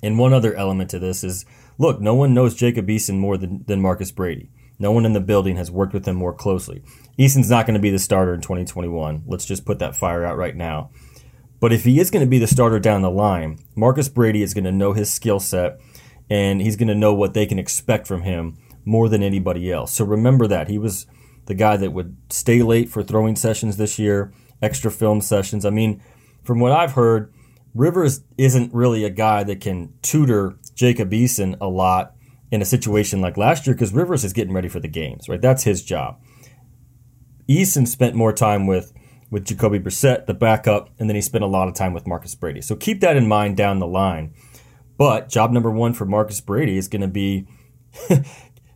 And 0.00 0.16
one 0.16 0.32
other 0.32 0.54
element 0.54 0.90
to 0.90 1.00
this 1.00 1.24
is 1.24 1.44
look, 1.76 2.00
no 2.00 2.14
one 2.14 2.34
knows 2.34 2.54
Jacob 2.54 2.86
Eason 2.86 3.18
more 3.18 3.36
than, 3.36 3.64
than 3.66 3.80
Marcus 3.80 4.12
Brady. 4.12 4.50
No 4.82 4.90
one 4.90 5.06
in 5.06 5.12
the 5.12 5.20
building 5.20 5.54
has 5.58 5.70
worked 5.70 5.94
with 5.94 6.08
him 6.08 6.16
more 6.16 6.34
closely. 6.34 6.82
Eason's 7.16 7.48
not 7.48 7.66
going 7.66 7.74
to 7.76 7.80
be 7.80 7.90
the 7.90 8.00
starter 8.00 8.34
in 8.34 8.40
2021. 8.40 9.22
Let's 9.28 9.46
just 9.46 9.64
put 9.64 9.78
that 9.78 9.94
fire 9.94 10.24
out 10.24 10.36
right 10.36 10.56
now. 10.56 10.90
But 11.60 11.72
if 11.72 11.84
he 11.84 12.00
is 12.00 12.10
going 12.10 12.24
to 12.24 12.28
be 12.28 12.40
the 12.40 12.48
starter 12.48 12.80
down 12.80 13.02
the 13.02 13.08
line, 13.08 13.60
Marcus 13.76 14.08
Brady 14.08 14.42
is 14.42 14.54
going 14.54 14.64
to 14.64 14.72
know 14.72 14.92
his 14.92 15.12
skill 15.12 15.38
set 15.38 15.78
and 16.28 16.60
he's 16.60 16.74
going 16.74 16.88
to 16.88 16.96
know 16.96 17.14
what 17.14 17.32
they 17.32 17.46
can 17.46 17.60
expect 17.60 18.08
from 18.08 18.22
him 18.22 18.58
more 18.84 19.08
than 19.08 19.22
anybody 19.22 19.70
else. 19.70 19.92
So 19.92 20.04
remember 20.04 20.48
that. 20.48 20.66
He 20.66 20.78
was 20.78 21.06
the 21.46 21.54
guy 21.54 21.76
that 21.76 21.92
would 21.92 22.16
stay 22.30 22.60
late 22.62 22.88
for 22.88 23.04
throwing 23.04 23.36
sessions 23.36 23.76
this 23.76 24.00
year, 24.00 24.32
extra 24.60 24.90
film 24.90 25.20
sessions. 25.20 25.64
I 25.64 25.70
mean, 25.70 26.02
from 26.42 26.58
what 26.58 26.72
I've 26.72 26.94
heard, 26.94 27.32
Rivers 27.72 28.22
isn't 28.36 28.74
really 28.74 29.04
a 29.04 29.10
guy 29.10 29.44
that 29.44 29.60
can 29.60 29.94
tutor 30.02 30.58
Jacob 30.74 31.12
Eason 31.12 31.56
a 31.60 31.68
lot 31.68 32.16
in 32.52 32.60
a 32.60 32.66
situation 32.66 33.22
like 33.22 33.38
last 33.38 33.66
year 33.66 33.74
because 33.74 33.94
Rivers 33.94 34.24
is 34.24 34.34
getting 34.34 34.52
ready 34.52 34.68
for 34.68 34.78
the 34.78 34.86
games, 34.86 35.26
right? 35.28 35.40
That's 35.40 35.64
his 35.64 35.82
job. 35.82 36.20
Eason 37.48 37.88
spent 37.88 38.14
more 38.14 38.32
time 38.32 38.66
with 38.68 38.92
with 39.30 39.46
Jacoby 39.46 39.80
Brissett, 39.80 40.26
the 40.26 40.34
backup, 40.34 40.90
and 40.98 41.08
then 41.08 41.16
he 41.16 41.22
spent 41.22 41.42
a 41.42 41.46
lot 41.46 41.66
of 41.66 41.74
time 41.74 41.94
with 41.94 42.06
Marcus 42.06 42.34
Brady. 42.34 42.60
So 42.60 42.76
keep 42.76 43.00
that 43.00 43.16
in 43.16 43.26
mind 43.26 43.56
down 43.56 43.78
the 43.78 43.86
line. 43.86 44.34
But 44.98 45.30
job 45.30 45.50
number 45.50 45.70
one 45.70 45.94
for 45.94 46.04
Marcus 46.04 46.42
Brady 46.42 46.76
is 46.76 46.86
going 46.86 47.00
to 47.00 47.08
be 47.08 47.46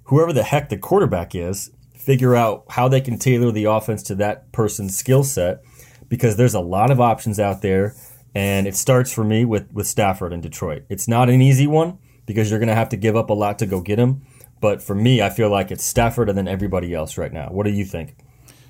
whoever 0.05 0.33
the 0.33 0.43
heck 0.43 0.71
the 0.71 0.79
quarterback 0.79 1.35
is, 1.35 1.71
figure 1.95 2.35
out 2.35 2.65
how 2.71 2.89
they 2.89 3.03
can 3.03 3.19
tailor 3.19 3.53
the 3.53 3.65
offense 3.65 4.03
to 4.05 4.15
that 4.15 4.51
person's 4.53 4.97
skill 4.97 5.23
set 5.23 5.61
because 6.09 6.39
there's 6.39 6.55
a 6.55 6.61
lot 6.61 6.91
of 6.91 7.03
options 7.03 7.39
out 7.39 7.61
there. 7.61 7.95
And 8.35 8.67
it 8.67 8.77
starts 8.77 9.13
for 9.13 9.25
me 9.25 9.45
with, 9.45 9.71
with 9.71 9.87
Stafford 9.87 10.33
in 10.33 10.41
Detroit. 10.41 10.85
It's 10.89 11.07
not 11.07 11.29
an 11.29 11.43
easy 11.43 11.67
one 11.67 11.99
because 12.27 12.51
you're 12.51 12.59
going 12.59 12.69
to 12.69 12.75
have 12.75 12.89
to 12.91 12.97
give 12.97 13.17
up 13.17 13.31
a 13.31 13.35
lot 13.35 13.59
to 13.61 13.67
go 13.67 13.81
get 13.81 13.99
him. 13.99 14.23
But 14.61 14.83
for 14.83 14.95
me, 14.95 15.23
I 15.23 15.31
feel 15.31 15.51
like 15.51 15.71
it's 15.71 15.85
Stafford 15.85 16.29
and 16.29 16.37
then 16.37 16.49
everybody 16.49 16.93
else 16.95 17.17
right 17.17 17.33
now. 17.33 17.49
What 17.51 17.65
do 17.65 17.73
you 17.73 17.85
think? 17.85 18.17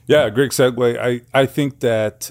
Yeah, 0.06 0.28
great 0.30 0.52
segue. 0.52 0.98
I, 0.98 1.22
I 1.38 1.46
think 1.46 1.80
that 1.80 2.30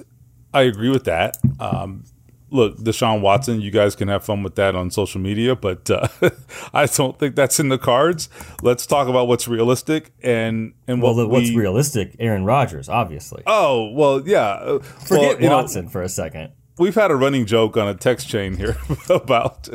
I 0.53 0.63
agree 0.63 0.89
with 0.89 1.05
that. 1.05 1.37
Um, 1.59 2.05
look, 2.49 2.77
Deshaun 2.77 3.21
Watson, 3.21 3.61
you 3.61 3.71
guys 3.71 3.95
can 3.95 4.07
have 4.07 4.23
fun 4.23 4.43
with 4.43 4.55
that 4.55 4.75
on 4.75 4.91
social 4.91 5.19
media, 5.21 5.55
but 5.55 5.89
uh, 5.89 6.07
I 6.73 6.85
don't 6.85 7.19
think 7.19 7.35
that's 7.35 7.59
in 7.59 7.69
the 7.69 7.77
cards. 7.77 8.29
Let's 8.61 8.85
talk 8.85 9.07
about 9.07 9.27
what's 9.27 9.47
realistic 9.47 10.13
and 10.23 10.73
and 10.87 11.01
well, 11.01 11.27
what's 11.27 11.49
we, 11.49 11.55
realistic? 11.55 12.15
Aaron 12.19 12.45
Rodgers, 12.45 12.89
obviously. 12.89 13.43
Oh 13.45 13.91
well, 13.91 14.25
yeah. 14.25 14.79
Forget 14.79 15.41
well, 15.41 15.61
Watson 15.61 15.85
know, 15.85 15.91
for 15.91 16.01
a 16.01 16.09
second. 16.09 16.53
We've 16.77 16.95
had 16.95 17.09
a 17.09 17.15
running 17.15 17.45
joke 17.45 17.77
on 17.77 17.87
a 17.87 17.93
text 17.93 18.27
chain 18.27 18.57
here 18.57 18.77
about 19.09 19.69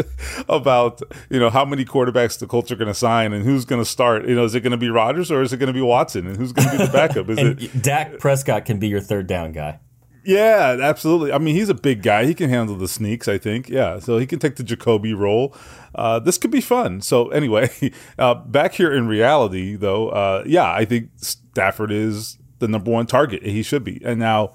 about 0.49 1.01
you 1.31 1.41
know 1.41 1.49
how 1.49 1.65
many 1.65 1.85
quarterbacks 1.85 2.39
the 2.39 2.47
Colts 2.47 2.71
are 2.71 2.77
going 2.77 2.89
to 2.89 2.95
sign 2.95 3.33
and 3.33 3.45
who's 3.45 3.65
going 3.65 3.81
to 3.81 3.89
start. 3.89 4.29
You 4.29 4.35
know, 4.35 4.45
is 4.45 4.55
it 4.55 4.61
going 4.61 4.73
to 4.73 4.77
be 4.77 4.91
Rodgers 4.91 5.31
or 5.31 5.41
is 5.41 5.53
it 5.53 5.57
going 5.57 5.69
to 5.69 5.73
be 5.73 5.81
Watson 5.81 6.27
and 6.27 6.37
who's 6.37 6.53
going 6.53 6.69
to 6.69 6.79
be 6.79 6.85
the 6.85 6.93
backup? 6.93 7.31
Is 7.31 7.39
it 7.39 7.83
Dak 7.83 8.19
Prescott 8.19 8.67
can 8.67 8.79
be 8.79 8.89
your 8.89 9.01
third 9.01 9.27
down 9.27 9.53
guy? 9.53 9.81
Yeah, 10.25 10.77
absolutely. 10.83 11.33
I 11.33 11.39
mean, 11.39 11.55
he's 11.55 11.71
a 11.71 11.75
big 11.75 12.03
guy. 12.03 12.27
He 12.27 12.35
can 12.35 12.51
handle 12.51 12.77
the 12.77 12.89
sneaks, 12.89 13.27
I 13.27 13.39
think. 13.39 13.69
Yeah, 13.69 13.99
so 13.99 14.19
he 14.19 14.27
can 14.27 14.39
take 14.39 14.57
the 14.57 14.63
Jacoby 14.63 15.15
role. 15.15 15.55
Uh, 15.95 16.19
this 16.19 16.37
could 16.37 16.51
be 16.51 16.61
fun. 16.61 17.01
So, 17.01 17.29
anyway, 17.31 17.71
uh, 18.19 18.35
back 18.35 18.75
here 18.75 18.93
in 18.93 19.09
reality, 19.09 19.77
though, 19.77 20.11
uh, 20.11 20.45
yeah, 20.47 20.71
I 20.71 20.85
think 20.85 21.11
Stafford 21.17 21.91
is 21.91 22.39
the 22.59 22.69
number 22.69 22.91
one 22.91 23.07
target. 23.07 23.43
He 23.43 23.63
should 23.63 23.83
be. 23.83 24.01
And 24.05 24.21
now, 24.21 24.53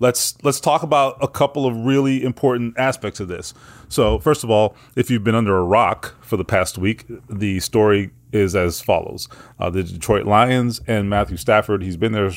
let's 0.00 0.42
let's 0.42 0.58
talk 0.58 0.82
about 0.82 1.16
a 1.22 1.28
couple 1.28 1.66
of 1.66 1.76
really 1.76 2.24
important 2.24 2.76
aspects 2.76 3.20
of 3.20 3.28
this. 3.28 3.54
So, 3.88 4.18
first 4.18 4.42
of 4.42 4.50
all, 4.50 4.74
if 4.96 5.10
you've 5.10 5.22
been 5.22 5.34
under 5.34 5.56
a 5.56 5.62
rock 5.62 6.14
for 6.22 6.36
the 6.36 6.44
past 6.44 6.78
week, 6.78 7.04
the 7.28 7.60
story 7.60 8.10
is 8.32 8.56
as 8.56 8.80
follows: 8.80 9.28
uh, 9.60 9.70
the 9.70 9.84
Detroit 9.84 10.26
Lions 10.26 10.80
and 10.88 11.08
Matthew 11.08 11.36
Stafford. 11.36 11.82
He's 11.82 11.96
been 11.96 12.12
there 12.12 12.32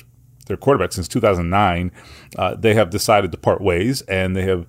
their 0.45 0.57
quarterback 0.57 0.91
since 0.91 1.07
2009. 1.07 1.91
Uh, 2.37 2.55
they 2.55 2.73
have 2.73 2.89
decided 2.89 3.31
to 3.31 3.37
part 3.37 3.61
ways, 3.61 4.01
and 4.03 4.35
they 4.35 4.43
have 4.43 4.67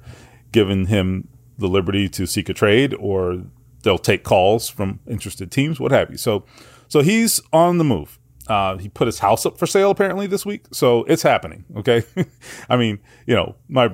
given 0.52 0.86
him 0.86 1.28
the 1.58 1.68
liberty 1.68 2.08
to 2.08 2.26
seek 2.26 2.48
a 2.48 2.54
trade, 2.54 2.94
or 2.94 3.42
they'll 3.82 3.98
take 3.98 4.22
calls 4.22 4.68
from 4.68 5.00
interested 5.06 5.50
teams, 5.50 5.80
what 5.80 5.92
have 5.92 6.10
you. 6.10 6.16
So, 6.16 6.44
so 6.88 7.00
he's 7.00 7.40
on 7.52 7.78
the 7.78 7.84
move. 7.84 8.18
Uh, 8.48 8.76
he 8.76 8.88
put 8.88 9.06
his 9.06 9.18
house 9.20 9.46
up 9.46 9.58
for 9.58 9.66
sale 9.66 9.90
apparently 9.90 10.26
this 10.26 10.44
week, 10.44 10.66
so 10.72 11.04
it's 11.04 11.22
happening. 11.22 11.64
Okay, 11.76 12.02
I 12.68 12.76
mean, 12.76 12.98
you 13.26 13.34
know, 13.34 13.56
my 13.68 13.90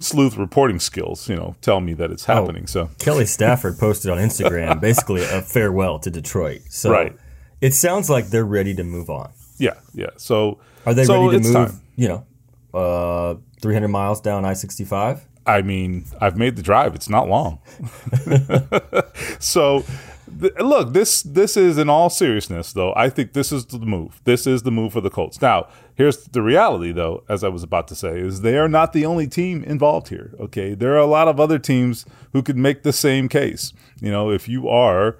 sleuth 0.00 0.36
reporting 0.36 0.80
skills, 0.80 1.28
you 1.28 1.36
know, 1.36 1.54
tell 1.60 1.80
me 1.80 1.94
that 1.94 2.10
it's 2.10 2.28
oh, 2.28 2.34
happening. 2.34 2.64
Oh, 2.64 2.66
so 2.66 2.90
Kelly 2.98 3.26
Stafford 3.26 3.78
posted 3.80 4.10
on 4.10 4.18
Instagram 4.18 4.80
basically 4.80 5.22
a 5.22 5.42
farewell 5.42 5.98
to 6.00 6.10
Detroit. 6.10 6.62
So 6.68 6.90
right. 6.90 7.16
it 7.60 7.74
sounds 7.74 8.10
like 8.10 8.28
they're 8.28 8.44
ready 8.44 8.74
to 8.74 8.84
move 8.84 9.10
on. 9.10 9.32
Yeah, 9.58 9.74
yeah. 9.92 10.10
So 10.16 10.58
are 10.86 10.94
they 10.94 11.04
so 11.04 11.26
ready 11.26 11.42
to 11.42 11.48
move? 11.48 11.70
Time. 11.70 11.80
You 11.96 12.08
know, 12.08 12.26
uh, 12.78 13.36
300 13.62 13.88
miles 13.88 14.20
down 14.20 14.44
I-65. 14.44 15.20
I 15.46 15.62
mean, 15.62 16.06
I've 16.20 16.36
made 16.36 16.56
the 16.56 16.62
drive. 16.62 16.94
It's 16.94 17.08
not 17.08 17.28
long. 17.28 17.60
so, 19.38 19.84
look, 20.28 20.92
this 20.92 21.22
this 21.22 21.56
is 21.56 21.78
in 21.78 21.88
all 21.88 22.10
seriousness, 22.10 22.72
though. 22.72 22.92
I 22.96 23.10
think 23.10 23.32
this 23.32 23.52
is 23.52 23.66
the 23.66 23.78
move. 23.78 24.20
This 24.24 24.46
is 24.46 24.62
the 24.62 24.70
move 24.70 24.92
for 24.92 25.00
the 25.00 25.10
Colts. 25.10 25.40
Now, 25.40 25.68
here's 25.94 26.16
the 26.28 26.42
reality, 26.42 26.92
though. 26.92 27.24
As 27.28 27.44
I 27.44 27.48
was 27.48 27.62
about 27.62 27.88
to 27.88 27.94
say, 27.94 28.20
is 28.20 28.40
they 28.40 28.56
are 28.56 28.68
not 28.68 28.92
the 28.92 29.04
only 29.06 29.26
team 29.26 29.62
involved 29.64 30.08
here. 30.08 30.34
Okay, 30.40 30.74
there 30.74 30.92
are 30.94 30.98
a 30.98 31.06
lot 31.06 31.28
of 31.28 31.38
other 31.38 31.58
teams 31.58 32.04
who 32.32 32.42
could 32.42 32.56
make 32.56 32.82
the 32.82 32.92
same 32.92 33.28
case. 33.28 33.72
You 34.00 34.10
know, 34.10 34.30
if 34.30 34.48
you 34.48 34.68
are, 34.68 35.18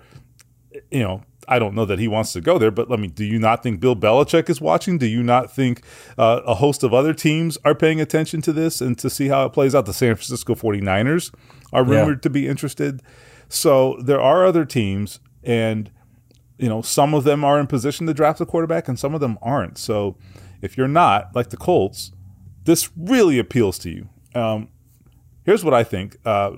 you 0.90 1.02
know, 1.02 1.22
I 1.48 1.58
don't 1.58 1.74
know 1.74 1.84
that 1.84 1.98
he 1.98 2.08
wants 2.08 2.32
to 2.32 2.40
go 2.40 2.58
there, 2.58 2.70
but 2.70 2.90
let 2.90 3.00
me. 3.00 3.08
Do 3.08 3.24
you 3.24 3.38
not 3.38 3.62
think 3.62 3.80
Bill 3.80 3.96
Belichick 3.96 4.48
is 4.48 4.60
watching? 4.60 4.98
Do 4.98 5.06
you 5.06 5.22
not 5.22 5.52
think 5.52 5.82
uh, 6.16 6.40
a 6.46 6.54
host 6.54 6.82
of 6.82 6.94
other 6.94 7.12
teams 7.14 7.58
are 7.64 7.74
paying 7.74 8.00
attention 8.00 8.40
to 8.42 8.52
this 8.52 8.80
and 8.80 8.98
to 8.98 9.10
see 9.10 9.28
how 9.28 9.46
it 9.46 9.50
plays 9.50 9.74
out? 9.74 9.86
The 9.86 9.92
San 9.92 10.14
Francisco 10.14 10.54
49ers 10.54 11.34
are 11.72 11.84
rumored 11.84 12.18
yeah. 12.18 12.22
to 12.22 12.30
be 12.30 12.48
interested. 12.48 13.02
So 13.54 13.96
there 14.02 14.20
are 14.20 14.44
other 14.44 14.64
teams, 14.64 15.20
and 15.42 15.90
you 16.58 16.68
know 16.68 16.82
some 16.82 17.14
of 17.14 17.24
them 17.24 17.44
are 17.44 17.58
in 17.58 17.66
position 17.66 18.06
to 18.06 18.14
draft 18.14 18.40
a 18.40 18.46
quarterback, 18.46 18.88
and 18.88 18.98
some 18.98 19.14
of 19.14 19.20
them 19.20 19.38
aren't. 19.42 19.78
So 19.78 20.16
if 20.60 20.76
you're 20.76 20.88
not 20.88 21.34
like 21.34 21.50
the 21.50 21.56
Colts, 21.56 22.12
this 22.64 22.90
really 22.96 23.38
appeals 23.38 23.78
to 23.80 23.90
you. 23.90 24.08
Um, 24.34 24.68
here's 25.44 25.64
what 25.64 25.74
I 25.74 25.84
think. 25.84 26.16
Uh, 26.24 26.52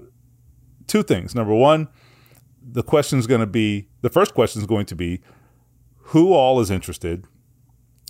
two 0.87 1.03
things. 1.03 1.35
Number 1.35 1.55
one 1.55 1.89
the 2.67 2.83
question 2.83 3.19
is 3.19 3.27
going 3.27 3.41
to 3.41 3.47
be 3.47 3.89
the 4.03 4.11
first 4.11 4.35
question 4.35 4.61
is 4.61 4.67
going 4.67 4.87
to 4.87 4.97
be 4.97 5.21
who 6.11 6.33
all 6.33 6.61
is 6.61 6.71
interested, 6.71 7.27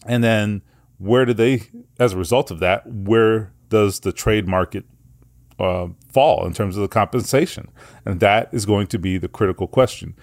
and 0.06 0.22
then 0.22 0.62
where 0.98 1.24
do 1.24 1.34
they, 1.34 1.62
as 1.98 2.12
a 2.12 2.16
result 2.16 2.50
of 2.50 2.58
that, 2.60 2.86
where 2.86 3.52
does 3.68 4.00
the 4.00 4.12
trade 4.12 4.46
market 4.46 4.84
uh, 5.58 5.88
fall 6.12 6.46
in 6.46 6.52
terms 6.52 6.76
of 6.76 6.82
the 6.82 6.88
compensation? 6.88 7.68
And 8.04 8.20
that 8.20 8.48
is 8.52 8.66
going 8.66 8.86
to 8.88 8.98
be 8.98 9.18
the 9.18 9.28
critical 9.28 9.66
question. 9.66 10.14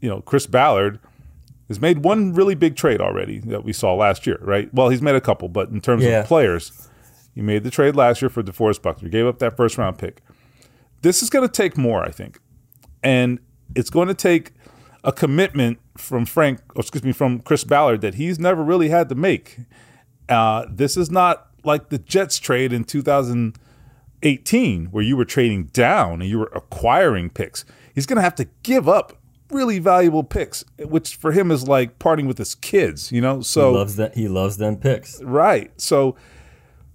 You 0.00 0.08
know, 0.08 0.20
Chris 0.20 0.46
Ballard 0.46 1.00
has 1.68 1.80
made 1.80 2.04
one 2.04 2.32
really 2.32 2.54
big 2.54 2.76
trade 2.76 3.00
already 3.00 3.40
that 3.40 3.64
we 3.64 3.72
saw 3.72 3.94
last 3.94 4.26
year, 4.26 4.38
right? 4.40 4.72
Well, 4.72 4.88
he's 4.88 5.02
made 5.02 5.16
a 5.16 5.20
couple, 5.20 5.48
but 5.48 5.70
in 5.70 5.80
terms 5.80 6.04
yeah. 6.04 6.20
of 6.20 6.26
players, 6.26 6.88
he 7.34 7.42
made 7.42 7.64
the 7.64 7.70
trade 7.70 7.96
last 7.96 8.22
year 8.22 8.28
for 8.28 8.42
DeForest 8.42 8.82
Buckner. 8.82 9.08
He 9.08 9.10
gave 9.10 9.26
up 9.26 9.40
that 9.40 9.56
first 9.56 9.76
round 9.76 9.98
pick. 9.98 10.22
This 11.02 11.22
is 11.22 11.30
going 11.30 11.46
to 11.46 11.52
take 11.52 11.76
more, 11.76 12.02
I 12.02 12.10
think. 12.10 12.40
And 13.02 13.40
it's 13.74 13.90
going 13.90 14.08
to 14.08 14.14
take 14.14 14.52
a 15.04 15.12
commitment 15.12 15.78
from 15.96 16.24
Frank, 16.24 16.60
excuse 16.76 17.04
me, 17.04 17.12
from 17.12 17.40
Chris 17.40 17.64
Ballard 17.64 18.00
that 18.00 18.14
he's 18.14 18.38
never 18.38 18.62
really 18.62 18.88
had 18.88 19.08
to 19.08 19.14
make. 19.14 19.58
Uh, 20.28 20.66
this 20.70 20.96
is 20.96 21.10
not 21.10 21.48
like 21.64 21.90
the 21.90 21.98
Jets 21.98 22.38
trade 22.38 22.72
in 22.72 22.84
2018 24.22 24.86
where 24.86 25.02
you 25.02 25.16
were 25.16 25.24
trading 25.24 25.64
down 25.64 26.20
and 26.20 26.30
you 26.30 26.38
were 26.38 26.50
acquiring 26.54 27.30
picks. 27.30 27.64
He's 27.94 28.06
going 28.06 28.16
to 28.16 28.22
have 28.22 28.34
to 28.36 28.48
give 28.62 28.88
up 28.88 29.20
really 29.50 29.78
valuable 29.78 30.24
picks, 30.24 30.64
which 30.78 31.16
for 31.16 31.32
him 31.32 31.50
is 31.50 31.68
like 31.68 31.98
parting 31.98 32.26
with 32.26 32.38
his 32.38 32.54
kids, 32.54 33.12
you 33.12 33.20
know? 33.20 33.40
So 33.40 33.70
he 33.70 33.76
loves 33.76 33.96
that 33.96 34.14
he 34.14 34.28
loves 34.28 34.56
them 34.56 34.76
picks. 34.76 35.22
Right. 35.22 35.70
So 35.80 36.16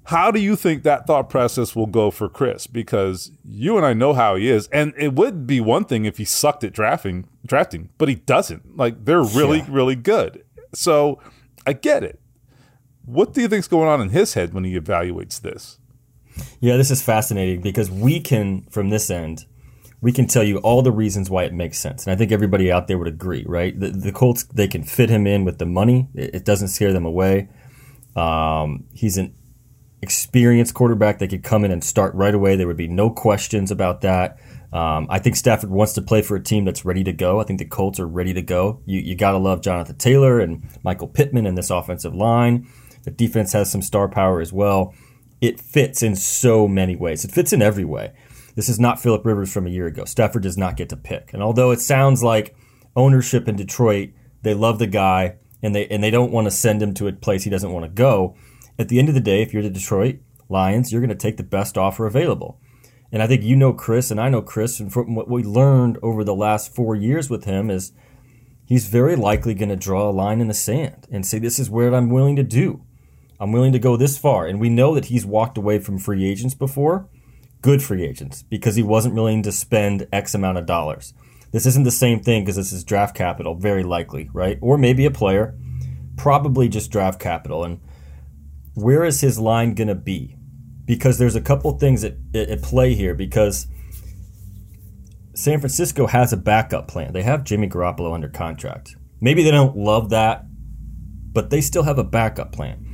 how 0.05 0.31
do 0.31 0.39
you 0.39 0.55
think 0.55 0.83
that 0.83 1.07
thought 1.07 1.29
process 1.29 1.75
will 1.75 1.85
go 1.87 2.11
for 2.11 2.27
Chris? 2.27 2.67
Because 2.67 3.31
you 3.43 3.77
and 3.77 3.85
I 3.85 3.93
know 3.93 4.13
how 4.13 4.35
he 4.35 4.49
is, 4.49 4.67
and 4.69 4.93
it 4.97 5.13
would 5.13 5.47
be 5.47 5.61
one 5.61 5.85
thing 5.85 6.05
if 6.05 6.17
he 6.17 6.25
sucked 6.25 6.63
at 6.63 6.73
drafting, 6.73 7.27
drafting, 7.45 7.89
but 7.97 8.09
he 8.09 8.15
doesn't. 8.15 8.77
Like 8.77 9.05
they're 9.05 9.23
really, 9.23 9.59
yeah. 9.59 9.67
really 9.69 9.95
good. 9.95 10.43
So 10.73 11.19
I 11.65 11.73
get 11.73 12.03
it. 12.03 12.19
What 13.05 13.33
do 13.33 13.41
you 13.41 13.47
think's 13.47 13.67
going 13.67 13.87
on 13.87 14.01
in 14.01 14.09
his 14.09 14.33
head 14.33 14.53
when 14.53 14.63
he 14.63 14.79
evaluates 14.79 15.41
this? 15.41 15.79
Yeah, 16.59 16.77
this 16.77 16.91
is 16.91 17.01
fascinating 17.01 17.61
because 17.61 17.89
we 17.89 18.19
can, 18.19 18.63
from 18.71 18.89
this 18.89 19.09
end, 19.09 19.45
we 20.01 20.11
can 20.11 20.27
tell 20.27 20.43
you 20.43 20.57
all 20.57 20.81
the 20.81 20.91
reasons 20.91 21.29
why 21.29 21.43
it 21.43 21.53
makes 21.53 21.77
sense. 21.77 22.05
And 22.05 22.13
I 22.13 22.15
think 22.15 22.31
everybody 22.31 22.71
out 22.71 22.87
there 22.87 22.97
would 22.97 23.07
agree, 23.07 23.45
right? 23.47 23.79
The, 23.79 23.89
the 23.89 24.11
Colts, 24.11 24.43
they 24.45 24.67
can 24.67 24.83
fit 24.83 25.09
him 25.09 25.27
in 25.27 25.45
with 25.45 25.59
the 25.59 25.65
money. 25.65 26.09
It, 26.15 26.35
it 26.35 26.45
doesn't 26.45 26.69
scare 26.69 26.93
them 26.93 27.05
away. 27.05 27.49
Um, 28.15 28.85
he's 28.93 29.17
an 29.17 29.35
experienced 30.01 30.73
quarterback 30.73 31.19
that 31.19 31.29
could 31.29 31.43
come 31.43 31.63
in 31.63 31.71
and 31.71 31.83
start 31.83 32.15
right 32.15 32.33
away. 32.33 32.55
There 32.55 32.67
would 32.67 32.77
be 32.77 32.87
no 32.87 33.11
questions 33.11 33.69
about 33.69 34.01
that. 34.01 34.39
Um, 34.73 35.05
I 35.09 35.19
think 35.19 35.35
Stafford 35.35 35.69
wants 35.69 35.93
to 35.93 36.01
play 36.01 36.21
for 36.21 36.35
a 36.35 36.43
team 36.43 36.65
that's 36.65 36.85
ready 36.85 37.03
to 37.03 37.13
go. 37.13 37.39
I 37.39 37.43
think 37.43 37.59
the 37.59 37.65
Colts 37.65 37.99
are 37.99 38.07
ready 38.07 38.33
to 38.33 38.41
go. 38.41 38.81
You, 38.85 38.99
you 38.99 39.15
got 39.15 39.31
to 39.31 39.37
love 39.37 39.61
Jonathan 39.61 39.97
Taylor 39.97 40.39
and 40.39 40.63
Michael 40.83 41.09
Pittman 41.09 41.45
and 41.45 41.57
this 41.57 41.69
offensive 41.69 42.15
line. 42.15 42.67
The 43.03 43.11
defense 43.11 43.53
has 43.53 43.69
some 43.69 43.81
star 43.81 44.07
power 44.07 44.41
as 44.41 44.53
well. 44.53 44.93
It 45.41 45.59
fits 45.59 46.03
in 46.03 46.15
so 46.15 46.67
many 46.67 46.95
ways. 46.95 47.25
It 47.25 47.31
fits 47.31 47.51
in 47.51 47.61
every 47.61 47.83
way. 47.83 48.13
This 48.55 48.69
is 48.69 48.79
not 48.79 49.01
Philip 49.01 49.25
Rivers 49.25 49.51
from 49.51 49.65
a 49.65 49.71
year 49.71 49.87
ago. 49.87 50.05
Stafford 50.05 50.43
does 50.43 50.57
not 50.57 50.77
get 50.77 50.89
to 50.89 50.97
pick. 50.97 51.33
And 51.33 51.41
although 51.41 51.71
it 51.71 51.81
sounds 51.81 52.23
like 52.23 52.55
ownership 52.95 53.47
in 53.47 53.55
Detroit, 53.55 54.11
they 54.43 54.53
love 54.53 54.77
the 54.77 54.87
guy 54.87 55.35
and 55.63 55.75
they 55.75 55.87
and 55.87 56.03
they 56.03 56.11
don't 56.11 56.31
want 56.31 56.45
to 56.45 56.51
send 56.51 56.81
him 56.81 56.93
to 56.95 57.07
a 57.07 57.13
place 57.13 57.43
he 57.43 57.49
doesn't 57.49 57.71
want 57.71 57.85
to 57.85 57.89
go. 57.89 58.35
At 58.77 58.89
the 58.89 58.99
end 58.99 59.09
of 59.09 59.15
the 59.15 59.21
day, 59.21 59.41
if 59.41 59.53
you're 59.53 59.63
the 59.63 59.69
Detroit 59.69 60.19
Lions, 60.49 60.91
you're 60.91 61.01
going 61.01 61.09
to 61.09 61.15
take 61.15 61.37
the 61.37 61.43
best 61.43 61.77
offer 61.77 62.05
available. 62.05 62.59
And 63.11 63.21
I 63.21 63.27
think 63.27 63.43
you 63.43 63.55
know 63.55 63.73
Chris, 63.73 64.09
and 64.09 64.21
I 64.21 64.29
know 64.29 64.41
Chris, 64.41 64.79
and 64.79 64.91
from 64.91 65.15
what 65.15 65.29
we 65.29 65.43
learned 65.43 65.97
over 66.01 66.23
the 66.23 66.35
last 66.35 66.73
four 66.73 66.95
years 66.95 67.29
with 67.29 67.43
him 67.43 67.69
is 67.69 67.91
he's 68.65 68.87
very 68.87 69.15
likely 69.15 69.53
going 69.53 69.69
to 69.69 69.75
draw 69.75 70.09
a 70.09 70.11
line 70.11 70.39
in 70.39 70.47
the 70.47 70.53
sand 70.53 71.07
and 71.11 71.25
say, 71.25 71.39
"This 71.39 71.59
is 71.59 71.69
what 71.69 71.93
I'm 71.93 72.09
willing 72.09 72.35
to 72.37 72.43
do. 72.43 72.83
I'm 73.41 73.51
willing 73.51 73.73
to 73.73 73.79
go 73.79 73.97
this 73.97 74.17
far." 74.17 74.47
And 74.47 74.61
we 74.61 74.69
know 74.69 74.95
that 74.95 75.05
he's 75.05 75.25
walked 75.25 75.57
away 75.57 75.79
from 75.79 75.97
free 75.97 76.25
agents 76.25 76.53
before, 76.53 77.09
good 77.61 77.83
free 77.83 78.05
agents, 78.05 78.43
because 78.43 78.75
he 78.75 78.83
wasn't 78.83 79.15
willing 79.15 79.43
to 79.43 79.51
spend 79.51 80.07
X 80.13 80.33
amount 80.33 80.59
of 80.59 80.65
dollars. 80.65 81.13
This 81.51 81.65
isn't 81.65 81.83
the 81.83 81.91
same 81.91 82.21
thing 82.21 82.43
because 82.43 82.55
this 82.55 82.71
is 82.71 82.85
draft 82.85 83.15
capital, 83.15 83.55
very 83.55 83.83
likely, 83.83 84.29
right? 84.31 84.57
Or 84.61 84.77
maybe 84.77 85.05
a 85.05 85.11
player, 85.11 85.57
probably 86.15 86.69
just 86.69 86.91
draft 86.91 87.19
capital. 87.19 87.65
And 87.65 87.81
where 88.73 89.03
is 89.03 89.19
his 89.19 89.37
line 89.37 89.73
going 89.73 89.89
to 89.89 89.95
be? 89.95 90.37
Because 90.85 91.17
there's 91.17 91.35
a 91.35 91.41
couple 91.41 91.77
things 91.77 92.05
at, 92.05 92.15
at 92.33 92.61
play 92.61 92.93
here. 92.95 93.13
Because 93.13 93.67
San 95.33 95.59
Francisco 95.59 96.07
has 96.07 96.31
a 96.31 96.37
backup 96.37 96.87
plan. 96.87 97.11
They 97.11 97.23
have 97.23 97.43
Jimmy 97.43 97.67
Garoppolo 97.67 98.13
under 98.13 98.29
contract. 98.29 98.95
Maybe 99.19 99.43
they 99.43 99.51
don't 99.51 99.75
love 99.75 100.09
that, 100.11 100.45
but 101.33 101.49
they 101.49 101.59
still 101.61 101.83
have 101.83 101.99
a 101.99 102.03
backup 102.03 102.53
plan. 102.53 102.85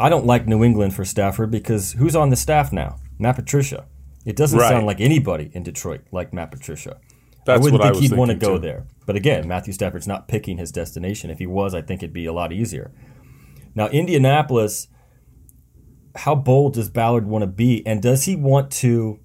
I 0.00 0.08
don't 0.08 0.24
like 0.24 0.46
New 0.46 0.64
England 0.64 0.94
for 0.94 1.04
Stafford 1.04 1.50
because 1.50 1.92
who's 1.92 2.16
on 2.16 2.30
the 2.30 2.36
staff 2.36 2.72
now? 2.72 2.96
Matt 3.18 3.36
Patricia. 3.36 3.86
It 4.24 4.34
doesn't 4.34 4.58
right. 4.58 4.70
sound 4.70 4.86
like 4.86 4.98
anybody 4.98 5.50
in 5.52 5.62
Detroit 5.62 6.00
like 6.10 6.32
Matt 6.32 6.50
Patricia. 6.50 6.98
That's 7.44 7.60
I 7.60 7.62
wouldn't 7.62 7.82
think 7.82 7.96
I 7.96 8.00
he'd 8.00 8.12
want 8.12 8.30
to 8.30 8.36
go 8.36 8.54
too. 8.54 8.60
there. 8.60 8.86
But 9.04 9.16
again, 9.16 9.46
Matthew 9.46 9.74
Stafford's 9.74 10.06
not 10.06 10.26
picking 10.26 10.56
his 10.56 10.72
destination. 10.72 11.30
If 11.30 11.38
he 11.38 11.46
was, 11.46 11.74
I 11.74 11.82
think 11.82 12.02
it'd 12.02 12.14
be 12.14 12.24
a 12.24 12.32
lot 12.32 12.50
easier. 12.50 12.92
Now, 13.74 13.88
Indianapolis, 13.88 14.88
how 16.16 16.34
bold 16.34 16.74
does 16.74 16.88
Ballard 16.88 17.26
want 17.26 17.42
to 17.42 17.46
be? 17.46 17.86
And 17.86 18.02
does 18.02 18.24
he 18.24 18.36
want 18.36 18.70
to 18.72 19.20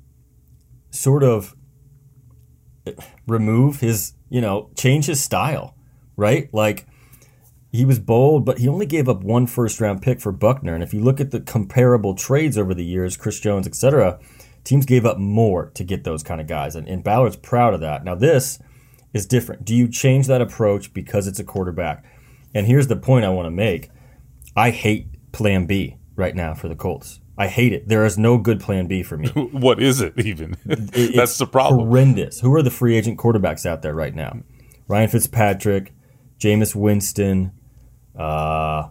sort 0.91 1.23
of 1.23 1.55
eh, 2.85 2.93
remove 3.27 3.79
his, 3.79 4.13
you 4.29 4.41
know, 4.41 4.69
change 4.75 5.05
his 5.05 5.23
style, 5.23 5.75
right? 6.17 6.53
Like, 6.53 6.85
he 7.75 7.85
was 7.85 7.99
bold, 7.99 8.45
but 8.45 8.59
he 8.59 8.67
only 8.67 8.85
gave 8.85 9.07
up 9.09 9.23
one 9.23 9.47
first 9.47 9.79
round 9.79 10.01
pick 10.01 10.19
for 10.19 10.31
Buckner. 10.31 10.73
And 10.73 10.83
if 10.83 10.93
you 10.93 11.01
look 11.01 11.19
at 11.19 11.31
the 11.31 11.39
comparable 11.39 12.15
trades 12.15 12.57
over 12.57 12.73
the 12.73 12.85
years, 12.85 13.17
Chris 13.17 13.39
Jones, 13.39 13.67
etc., 13.67 14.19
teams 14.63 14.85
gave 14.85 15.05
up 15.05 15.17
more 15.17 15.69
to 15.71 15.83
get 15.83 16.03
those 16.03 16.23
kind 16.23 16.41
of 16.41 16.47
guys. 16.47 16.75
And, 16.75 16.87
and 16.87 17.03
Ballard's 17.03 17.35
proud 17.35 17.73
of 17.73 17.81
that. 17.81 18.03
Now, 18.03 18.15
this 18.15 18.59
is 19.13 19.25
different. 19.25 19.63
Do 19.65 19.75
you 19.75 19.87
change 19.87 20.27
that 20.27 20.41
approach 20.41 20.93
because 20.93 21.27
it's 21.27 21.39
a 21.39 21.43
quarterback? 21.43 22.03
And 22.53 22.67
here's 22.67 22.87
the 22.87 22.95
point 22.95 23.25
I 23.25 23.29
want 23.29 23.45
to 23.47 23.51
make 23.51 23.89
I 24.55 24.71
hate 24.71 25.31
plan 25.31 25.65
B 25.65 25.97
right 26.15 26.35
now 26.35 26.53
for 26.53 26.67
the 26.67 26.75
Colts. 26.75 27.19
I 27.37 27.47
hate 27.47 27.73
it. 27.73 27.87
There 27.89 28.05
is 28.05 28.17
no 28.17 28.37
good 28.37 28.61
plan 28.61 28.87
B 28.87 29.03
for 29.03 29.17
me. 29.17 29.27
what 29.51 29.81
is 29.81 30.01
it 30.01 30.13
even? 30.17 30.57
it, 30.65 31.13
That's 31.15 31.37
the 31.37 31.45
problem. 31.45 31.87
Horrendous. 31.87 32.39
Who 32.39 32.53
are 32.55 32.61
the 32.61 32.71
free 32.71 32.95
agent 32.95 33.19
quarterbacks 33.19 33.65
out 33.65 33.81
there 33.81 33.93
right 33.93 34.15
now? 34.15 34.39
Ryan 34.87 35.09
Fitzpatrick, 35.09 35.93
Jameis 36.39 36.75
Winston. 36.75 37.51
Uh, 38.17 38.89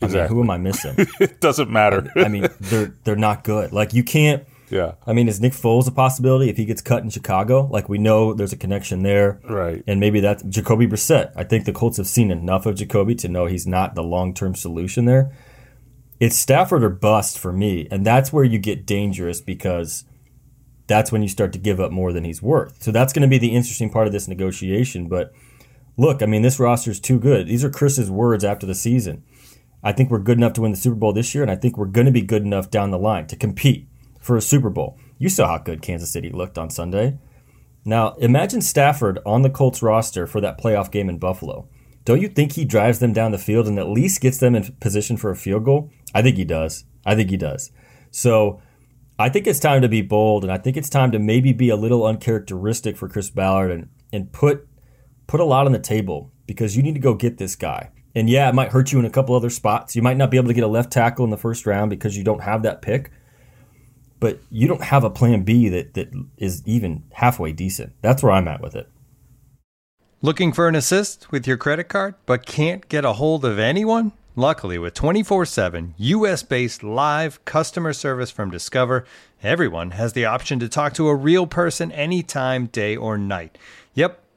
exactly. 0.00 0.20
I 0.20 0.22
mean, 0.22 0.28
who 0.28 0.42
am 0.42 0.50
I 0.50 0.58
missing? 0.58 0.94
it 1.20 1.40
doesn't 1.40 1.70
matter. 1.70 2.10
I, 2.16 2.24
I 2.24 2.28
mean, 2.28 2.48
they're 2.60 2.94
they're 3.04 3.16
not 3.16 3.44
good. 3.44 3.72
Like 3.72 3.94
you 3.94 4.04
can't. 4.04 4.44
Yeah. 4.70 4.92
I 5.04 5.12
mean, 5.12 5.26
is 5.26 5.40
Nick 5.40 5.52
Foles 5.52 5.88
a 5.88 5.90
possibility 5.90 6.48
if 6.48 6.56
he 6.56 6.64
gets 6.64 6.80
cut 6.80 7.02
in 7.02 7.10
Chicago? 7.10 7.68
Like 7.72 7.88
we 7.88 7.98
know 7.98 8.34
there's 8.34 8.52
a 8.52 8.56
connection 8.56 9.02
there. 9.02 9.40
Right. 9.48 9.82
And 9.88 9.98
maybe 9.98 10.20
that's 10.20 10.44
Jacoby 10.44 10.86
Brissett. 10.86 11.32
I 11.34 11.42
think 11.42 11.64
the 11.64 11.72
Colts 11.72 11.96
have 11.96 12.06
seen 12.06 12.30
enough 12.30 12.66
of 12.66 12.76
Jacoby 12.76 13.16
to 13.16 13.28
know 13.28 13.46
he's 13.46 13.66
not 13.66 13.96
the 13.96 14.04
long 14.04 14.32
term 14.32 14.54
solution 14.54 15.06
there 15.06 15.32
it's 16.20 16.36
Stafford 16.36 16.84
or 16.84 16.90
bust 16.90 17.38
for 17.38 17.52
me. 17.52 17.88
And 17.90 18.04
that's 18.04 18.32
where 18.32 18.44
you 18.44 18.58
get 18.58 18.86
dangerous 18.86 19.40
because 19.40 20.04
that's 20.86 21.10
when 21.10 21.22
you 21.22 21.28
start 21.28 21.52
to 21.54 21.58
give 21.58 21.80
up 21.80 21.90
more 21.90 22.12
than 22.12 22.24
he's 22.24 22.42
worth. 22.42 22.82
So 22.82 22.92
that's 22.92 23.14
going 23.14 23.22
to 23.22 23.28
be 23.28 23.38
the 23.38 23.56
interesting 23.56 23.90
part 23.90 24.06
of 24.06 24.12
this 24.12 24.28
negotiation. 24.28 25.08
But 25.08 25.32
look, 25.96 26.22
I 26.22 26.26
mean, 26.26 26.42
this 26.42 26.60
roster 26.60 26.90
is 26.90 27.00
too 27.00 27.18
good. 27.18 27.46
These 27.46 27.64
are 27.64 27.70
Chris's 27.70 28.10
words 28.10 28.44
after 28.44 28.66
the 28.66 28.74
season. 28.74 29.24
I 29.82 29.92
think 29.92 30.10
we're 30.10 30.18
good 30.18 30.38
enough 30.38 30.52
to 30.54 30.60
win 30.60 30.72
the 30.72 30.76
Super 30.76 30.96
Bowl 30.96 31.12
this 31.12 31.34
year, 31.34 31.42
and 31.42 31.50
I 31.50 31.56
think 31.56 31.76
we're 31.76 31.86
going 31.86 32.06
to 32.06 32.12
be 32.12 32.22
good 32.22 32.42
enough 32.42 32.70
down 32.70 32.90
the 32.90 32.98
line 32.98 33.26
to 33.28 33.36
compete 33.36 33.88
for 34.20 34.36
a 34.36 34.42
Super 34.42 34.70
Bowl. 34.70 34.98
You 35.18 35.28
saw 35.28 35.48
how 35.48 35.58
good 35.58 35.82
Kansas 35.82 36.12
City 36.12 36.30
looked 36.30 36.58
on 36.58 36.70
Sunday. 36.70 37.18
Now, 37.84 38.14
imagine 38.14 38.60
Stafford 38.60 39.18
on 39.24 39.42
the 39.42 39.50
Colts 39.50 39.82
roster 39.82 40.26
for 40.26 40.40
that 40.40 40.60
playoff 40.60 40.90
game 40.90 41.08
in 41.08 41.18
Buffalo. 41.18 41.68
Don't 42.04 42.20
you 42.20 42.28
think 42.28 42.52
he 42.52 42.64
drives 42.64 42.98
them 42.98 43.12
down 43.12 43.30
the 43.30 43.38
field 43.38 43.66
and 43.66 43.78
at 43.78 43.88
least 43.88 44.20
gets 44.20 44.38
them 44.38 44.54
in 44.54 44.72
position 44.80 45.16
for 45.16 45.30
a 45.30 45.36
field 45.36 45.64
goal? 45.64 45.90
I 46.14 46.22
think 46.22 46.36
he 46.36 46.44
does. 46.44 46.84
I 47.06 47.14
think 47.14 47.30
he 47.30 47.36
does. 47.36 47.70
So 48.10 48.60
I 49.18 49.28
think 49.28 49.46
it's 49.46 49.60
time 49.60 49.82
to 49.82 49.88
be 49.88 50.02
bold, 50.02 50.44
and 50.44 50.52
I 50.52 50.58
think 50.58 50.76
it's 50.76 50.90
time 50.90 51.12
to 51.12 51.18
maybe 51.18 51.52
be 51.52 51.68
a 51.68 51.76
little 51.76 52.06
uncharacteristic 52.06 52.96
for 52.96 53.08
Chris 53.08 53.30
Ballard 53.30 53.70
and 53.70 53.88
and 54.12 54.32
put 54.32 54.66
put 55.30 55.38
a 55.38 55.44
lot 55.44 55.64
on 55.64 55.70
the 55.70 55.78
table 55.78 56.32
because 56.46 56.76
you 56.76 56.82
need 56.82 56.94
to 56.94 57.00
go 57.00 57.14
get 57.14 57.38
this 57.38 57.54
guy. 57.54 57.88
And 58.16 58.28
yeah, 58.28 58.48
it 58.48 58.54
might 58.56 58.72
hurt 58.72 58.90
you 58.90 58.98
in 58.98 59.04
a 59.04 59.10
couple 59.10 59.36
other 59.36 59.48
spots. 59.48 59.94
You 59.94 60.02
might 60.02 60.16
not 60.16 60.28
be 60.28 60.36
able 60.36 60.48
to 60.48 60.54
get 60.54 60.64
a 60.64 60.66
left 60.66 60.92
tackle 60.92 61.24
in 61.24 61.30
the 61.30 61.36
first 61.36 61.66
round 61.66 61.88
because 61.88 62.16
you 62.16 62.24
don't 62.24 62.42
have 62.42 62.64
that 62.64 62.82
pick. 62.82 63.12
But 64.18 64.40
you 64.50 64.66
don't 64.66 64.82
have 64.82 65.04
a 65.04 65.08
plan 65.08 65.44
B 65.44 65.68
that, 65.68 65.94
that 65.94 66.12
is 66.36 66.66
even 66.66 67.04
halfway 67.12 67.52
decent. 67.52 67.92
That's 68.02 68.24
where 68.24 68.32
I'm 68.32 68.48
at 68.48 68.60
with 68.60 68.74
it. 68.74 68.88
Looking 70.20 70.52
for 70.52 70.66
an 70.66 70.74
assist 70.74 71.30
with 71.30 71.46
your 71.46 71.56
credit 71.56 71.84
card, 71.84 72.16
but 72.26 72.44
can't 72.44 72.88
get 72.88 73.04
a 73.04 73.12
hold 73.12 73.44
of 73.44 73.60
anyone? 73.60 74.10
Luckily, 74.34 74.78
with 74.78 74.94
24 74.94 75.46
7 75.46 75.94
US 75.96 76.42
based 76.42 76.82
live 76.82 77.44
customer 77.44 77.92
service 77.92 78.30
from 78.30 78.50
Discover, 78.50 79.04
everyone 79.42 79.92
has 79.92 80.12
the 80.12 80.24
option 80.24 80.58
to 80.58 80.68
talk 80.68 80.92
to 80.94 81.08
a 81.08 81.14
real 81.14 81.46
person 81.46 81.92
anytime, 81.92 82.66
day 82.66 82.96
or 82.96 83.16
night. 83.16 83.58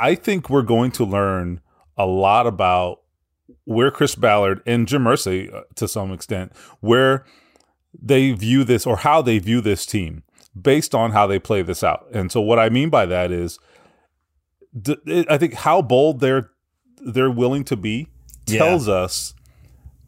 I 0.00 0.14
think 0.14 0.48
we're 0.50 0.62
going 0.62 0.90
to 0.92 1.04
learn 1.04 1.60
a 1.96 2.06
lot 2.06 2.46
about 2.46 3.02
where 3.64 3.90
Chris 3.90 4.14
Ballard 4.14 4.62
and 4.66 4.88
Jim 4.88 5.04
Irsay, 5.04 5.52
uh, 5.54 5.62
to 5.76 5.86
some 5.86 6.10
extent, 6.12 6.52
where 6.80 7.24
they 8.00 8.32
view 8.32 8.64
this 8.64 8.86
or 8.86 8.96
how 8.98 9.20
they 9.22 9.38
view 9.38 9.60
this 9.60 9.84
team 9.84 10.22
based 10.60 10.94
on 10.94 11.10
how 11.12 11.26
they 11.26 11.38
play 11.38 11.62
this 11.62 11.84
out. 11.84 12.06
And 12.12 12.32
so, 12.32 12.40
what 12.40 12.58
I 12.58 12.68
mean 12.70 12.88
by 12.88 13.06
that 13.06 13.30
is, 13.30 13.58
I 15.28 15.36
think 15.38 15.54
how 15.54 15.82
bold 15.82 16.20
they're 16.20 16.50
they're 17.02 17.30
willing 17.30 17.64
to 17.64 17.76
be 17.76 18.08
Yeah. 18.46 18.58
tells 18.58 18.88
us 18.88 19.34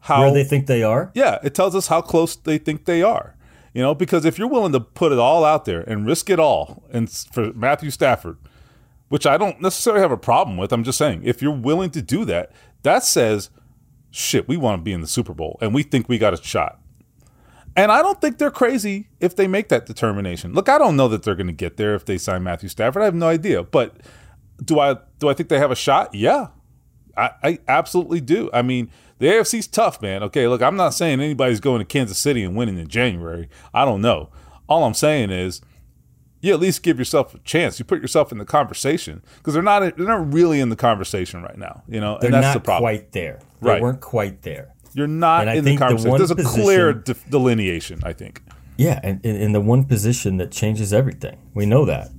how 0.01 0.21
Where 0.21 0.33
they 0.33 0.43
think 0.43 0.67
they 0.67 0.83
are. 0.83 1.11
yeah, 1.13 1.39
it 1.43 1.53
tells 1.55 1.75
us 1.75 1.87
how 1.87 2.01
close 2.01 2.35
they 2.35 2.57
think 2.57 2.85
they 2.85 3.01
are. 3.01 3.35
You 3.73 3.81
know, 3.81 3.95
because 3.95 4.25
if 4.25 4.37
you're 4.37 4.47
willing 4.47 4.71
to 4.73 4.79
put 4.79 5.11
it 5.11 5.17
all 5.17 5.43
out 5.43 5.65
there 5.65 5.81
and 5.81 6.05
risk 6.05 6.29
it 6.29 6.39
all, 6.39 6.83
and 6.91 7.09
for 7.09 7.51
Matthew 7.53 7.89
Stafford, 7.89 8.37
which 9.13 9.27
I 9.27 9.37
don't 9.37 9.61
necessarily 9.61 10.01
have 10.01 10.11
a 10.11 10.17
problem 10.17 10.57
with, 10.57 10.73
I'm 10.73 10.83
just 10.83 10.97
saying, 10.97 11.21
if 11.23 11.39
you're 11.39 11.51
willing 11.51 11.91
to 11.91 12.01
do 12.01 12.25
that, 12.25 12.51
that 12.81 13.03
says, 13.03 13.51
shit, 14.09 14.47
we 14.47 14.57
want 14.57 14.79
to 14.79 14.83
be 14.83 14.91
in 14.91 15.01
the 15.01 15.07
Super 15.07 15.35
Bowl 15.35 15.59
and 15.61 15.71
we 15.71 15.83
think 15.83 16.09
we 16.09 16.17
got 16.17 16.33
a 16.33 16.43
shot. 16.43 16.79
And 17.75 17.91
I 17.91 18.01
don't 18.01 18.19
think 18.19 18.39
they're 18.39 18.49
crazy 18.49 19.09
if 19.19 19.35
they 19.35 19.45
make 19.45 19.69
that 19.69 19.85
determination. 19.85 20.53
Look, 20.53 20.67
I 20.67 20.79
don't 20.79 20.95
know 20.95 21.07
that 21.09 21.21
they're 21.21 21.35
going 21.35 21.45
to 21.45 21.53
get 21.53 21.77
there 21.77 21.93
if 21.93 22.05
they 22.05 22.17
sign 22.17 22.41
Matthew 22.41 22.69
Stafford. 22.69 23.03
I 23.03 23.05
have 23.05 23.13
no 23.13 23.27
idea. 23.27 23.61
But 23.61 23.97
do 24.65 24.79
I 24.79 24.95
do 25.19 25.29
I 25.29 25.35
think 25.35 25.49
they 25.49 25.59
have 25.59 25.69
a 25.69 25.75
shot? 25.75 26.15
Yeah. 26.15 26.47
I, 27.15 27.29
I 27.43 27.59
absolutely 27.67 28.19
do. 28.19 28.49
I 28.51 28.63
mean, 28.63 28.89
the 29.19 29.27
AFC's 29.27 29.67
tough, 29.67 30.01
man. 30.01 30.23
Okay, 30.23 30.47
look, 30.47 30.63
I'm 30.63 30.75
not 30.75 30.95
saying 30.95 31.21
anybody's 31.21 31.59
going 31.59 31.77
to 31.77 31.85
Kansas 31.85 32.17
City 32.17 32.43
and 32.43 32.55
winning 32.55 32.79
in 32.79 32.87
January. 32.87 33.47
I 33.75 33.85
don't 33.85 34.01
know. 34.01 34.31
All 34.67 34.83
I'm 34.83 34.95
saying 34.95 35.29
is 35.29 35.61
you 36.43 36.53
at 36.53 36.59
least 36.59 36.83
give 36.83 36.99
yourself 36.99 37.33
a 37.33 37.39
chance. 37.39 37.79
You 37.79 37.85
put 37.85 38.01
yourself 38.01 38.31
in 38.33 38.37
the 38.37 38.43
conversation 38.45 39.23
because 39.37 39.53
they're 39.53 39.63
not 39.63 39.79
they're 39.97 40.05
not 40.05 40.33
really 40.33 40.59
in 40.59 40.67
the 40.69 40.75
conversation 40.75 41.41
right 41.41 41.57
now. 41.57 41.83
You 41.87 42.01
know, 42.01 42.17
They're 42.19 42.27
and 42.27 42.33
that's 42.35 42.47
not 42.47 42.53
the 42.53 42.59
problem. 42.59 42.83
quite 42.83 43.11
there. 43.13 43.39
They 43.61 43.69
Right. 43.69 43.81
weren't 43.81 44.01
quite 44.01 44.41
there. 44.41 44.73
You're 44.93 45.07
not 45.07 45.47
in 45.47 45.63
the 45.63 45.71
the 45.71 45.77
conversation. 45.77 46.11
one 46.11 46.17
There's 46.19 46.31
a 46.31 46.35
clear 46.35 46.93
de- 46.93 47.15
delineation. 47.29 48.01
I 48.03 48.11
think. 48.13 48.43
Yeah, 48.77 48.99
and 49.03 49.23
in 49.25 49.53
the 49.53 49.61
one 49.61 49.85
position 49.85 50.37
that 50.37 50.51
changes 50.51 50.91
everything, 50.91 51.37
we 51.53 51.65
know 51.65 51.85
that 51.85 52.09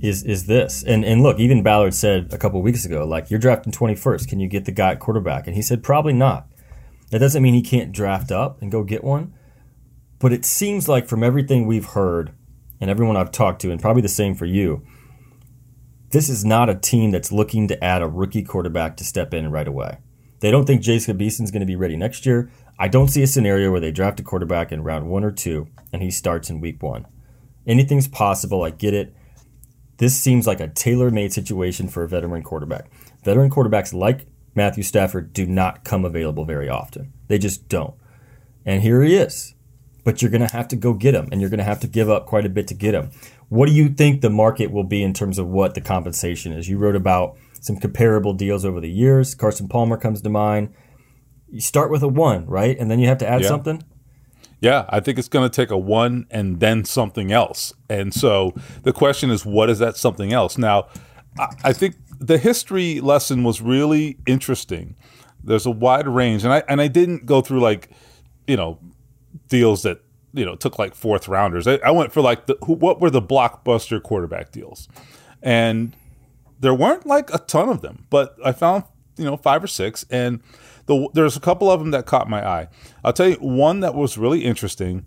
is 0.00 0.22
is 0.22 0.46
this. 0.46 0.82
And 0.82 1.04
and 1.04 1.22
look, 1.22 1.38
even 1.38 1.62
Ballard 1.62 1.92
said 1.92 2.32
a 2.32 2.38
couple 2.38 2.62
weeks 2.62 2.86
ago, 2.86 3.04
like 3.06 3.30
you're 3.30 3.38
drafting 3.38 3.72
21st, 3.72 4.26
can 4.26 4.40
you 4.40 4.48
get 4.48 4.64
the 4.64 4.72
guy 4.72 4.92
at 4.92 5.00
quarterback? 5.00 5.46
And 5.46 5.54
he 5.54 5.60
said 5.62 5.82
probably 5.82 6.14
not. 6.14 6.46
That 7.10 7.18
doesn't 7.18 7.42
mean 7.42 7.52
he 7.54 7.62
can't 7.62 7.92
draft 7.92 8.32
up 8.32 8.62
and 8.62 8.72
go 8.72 8.82
get 8.84 9.04
one, 9.04 9.34
but 10.18 10.32
it 10.32 10.44
seems 10.46 10.88
like 10.88 11.06
from 11.06 11.22
everything 11.22 11.66
we've 11.66 11.84
heard 11.84 12.32
and 12.80 12.90
everyone 12.90 13.16
I've 13.16 13.32
talked 13.32 13.60
to, 13.62 13.70
and 13.70 13.80
probably 13.80 14.02
the 14.02 14.08
same 14.08 14.34
for 14.34 14.46
you, 14.46 14.84
this 16.10 16.28
is 16.28 16.44
not 16.44 16.70
a 16.70 16.74
team 16.74 17.10
that's 17.10 17.32
looking 17.32 17.68
to 17.68 17.84
add 17.84 18.02
a 18.02 18.08
rookie 18.08 18.42
quarterback 18.42 18.96
to 18.96 19.04
step 19.04 19.34
in 19.34 19.50
right 19.50 19.66
away. 19.66 19.98
They 20.40 20.50
don't 20.50 20.66
think 20.66 20.82
Jacob 20.82 21.20
Eason's 21.20 21.50
going 21.50 21.60
to 21.60 21.66
be 21.66 21.76
ready 21.76 21.96
next 21.96 22.26
year. 22.26 22.50
I 22.78 22.88
don't 22.88 23.08
see 23.08 23.22
a 23.22 23.26
scenario 23.26 23.70
where 23.70 23.80
they 23.80 23.90
draft 23.90 24.20
a 24.20 24.22
quarterback 24.22 24.70
in 24.70 24.82
round 24.82 25.08
one 25.08 25.24
or 25.24 25.32
two 25.32 25.68
and 25.92 26.02
he 26.02 26.10
starts 26.10 26.50
in 26.50 26.60
week 26.60 26.82
one. 26.82 27.06
Anything's 27.66 28.06
possible. 28.06 28.62
I 28.62 28.70
get 28.70 28.94
it. 28.94 29.14
This 29.96 30.14
seems 30.20 30.46
like 30.46 30.60
a 30.60 30.68
tailor 30.68 31.10
made 31.10 31.32
situation 31.32 31.88
for 31.88 32.04
a 32.04 32.08
veteran 32.08 32.42
quarterback. 32.42 32.90
Veteran 33.24 33.50
quarterbacks 33.50 33.94
like 33.94 34.26
Matthew 34.54 34.82
Stafford 34.82 35.32
do 35.32 35.46
not 35.46 35.84
come 35.84 36.04
available 36.04 36.44
very 36.44 36.68
often. 36.68 37.12
They 37.28 37.38
just 37.38 37.68
don't. 37.68 37.94
And 38.64 38.82
here 38.82 39.02
he 39.02 39.16
is. 39.16 39.54
But 40.06 40.22
you're 40.22 40.30
going 40.30 40.46
to 40.46 40.52
have 40.54 40.68
to 40.68 40.76
go 40.76 40.94
get 40.94 41.12
them 41.12 41.28
and 41.32 41.40
you're 41.40 41.50
going 41.50 41.58
to 41.58 41.64
have 41.64 41.80
to 41.80 41.88
give 41.88 42.08
up 42.08 42.26
quite 42.26 42.46
a 42.46 42.48
bit 42.48 42.68
to 42.68 42.74
get 42.74 42.92
them. 42.92 43.10
What 43.48 43.66
do 43.66 43.72
you 43.72 43.88
think 43.88 44.20
the 44.20 44.30
market 44.30 44.70
will 44.70 44.84
be 44.84 45.02
in 45.02 45.12
terms 45.12 45.36
of 45.36 45.48
what 45.48 45.74
the 45.74 45.80
compensation 45.80 46.52
is? 46.52 46.68
You 46.68 46.78
wrote 46.78 46.94
about 46.94 47.36
some 47.60 47.76
comparable 47.78 48.32
deals 48.32 48.64
over 48.64 48.80
the 48.80 48.88
years. 48.88 49.34
Carson 49.34 49.66
Palmer 49.66 49.96
comes 49.96 50.22
to 50.22 50.28
mind. 50.30 50.72
You 51.50 51.60
start 51.60 51.90
with 51.90 52.04
a 52.04 52.08
one, 52.08 52.46
right? 52.46 52.78
And 52.78 52.88
then 52.88 53.00
you 53.00 53.08
have 53.08 53.18
to 53.18 53.28
add 53.28 53.42
Yeah. 53.42 53.48
something. 53.48 53.82
Yeah, 54.60 54.84
I 54.88 55.00
think 55.00 55.18
it's 55.18 55.28
going 55.28 55.50
to 55.50 55.54
take 55.54 55.70
a 55.72 55.76
one 55.76 56.26
and 56.30 56.60
then 56.60 56.84
something 56.84 57.32
else. 57.32 57.74
And 57.90 58.14
so 58.14 58.54
the 58.84 58.92
question 58.92 59.30
is, 59.30 59.44
what 59.44 59.68
is 59.68 59.80
that 59.80 59.96
something 59.96 60.32
else? 60.32 60.56
Now, 60.56 60.86
I, 61.38 61.48
I 61.64 61.72
think 61.72 61.96
the 62.20 62.38
history 62.38 63.00
lesson 63.00 63.42
was 63.42 63.60
really 63.60 64.18
interesting. 64.26 64.94
There's 65.42 65.66
a 65.66 65.70
wide 65.70 66.08
range, 66.08 66.44
and 66.44 66.52
I 66.52 66.62
and 66.68 66.80
I 66.80 66.88
didn't 66.88 67.26
go 67.26 67.40
through 67.40 67.60
like, 67.60 67.90
you 68.46 68.56
know, 68.56 68.78
deals 69.48 69.82
that 69.82 70.02
you 70.32 70.44
know 70.44 70.54
took 70.54 70.78
like 70.78 70.94
fourth 70.94 71.28
rounders. 71.28 71.66
I, 71.66 71.76
I 71.76 71.90
went 71.90 72.12
for 72.12 72.20
like 72.20 72.46
the 72.46 72.56
who, 72.64 72.74
what 72.74 73.00
were 73.00 73.10
the 73.10 73.22
blockbuster 73.22 74.02
quarterback 74.02 74.52
deals, 74.52 74.88
and 75.42 75.96
there 76.60 76.74
weren't 76.74 77.06
like 77.06 77.32
a 77.32 77.38
ton 77.38 77.68
of 77.68 77.80
them, 77.80 78.06
but 78.10 78.36
I 78.44 78.52
found 78.52 78.84
you 79.16 79.24
know 79.24 79.36
five 79.36 79.62
or 79.62 79.68
six, 79.68 80.04
and 80.10 80.40
the, 80.86 81.08
there's 81.14 81.36
a 81.36 81.40
couple 81.40 81.70
of 81.70 81.80
them 81.80 81.90
that 81.90 82.06
caught 82.06 82.28
my 82.28 82.46
eye. 82.46 82.68
I'll 83.04 83.12
tell 83.12 83.28
you 83.28 83.36
one 83.36 83.80
that 83.80 83.94
was 83.94 84.16
really 84.16 84.44
interesting, 84.44 85.06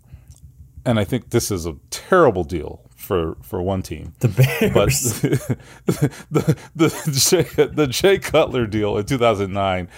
and 0.84 0.98
I 0.98 1.04
think 1.04 1.30
this 1.30 1.50
is 1.50 1.66
a 1.66 1.76
terrible 1.90 2.44
deal 2.44 2.82
for 2.96 3.36
for 3.42 3.62
one 3.62 3.82
team. 3.82 4.12
The 4.20 4.28
Bears. 4.28 5.20
But 5.20 5.94
the 6.30 6.56
the 6.74 6.88
Jay, 7.12 7.64
the 7.64 7.86
Jay 7.86 8.18
Cutler 8.18 8.66
deal 8.66 8.96
in 8.98 9.06
2009, 9.06 9.88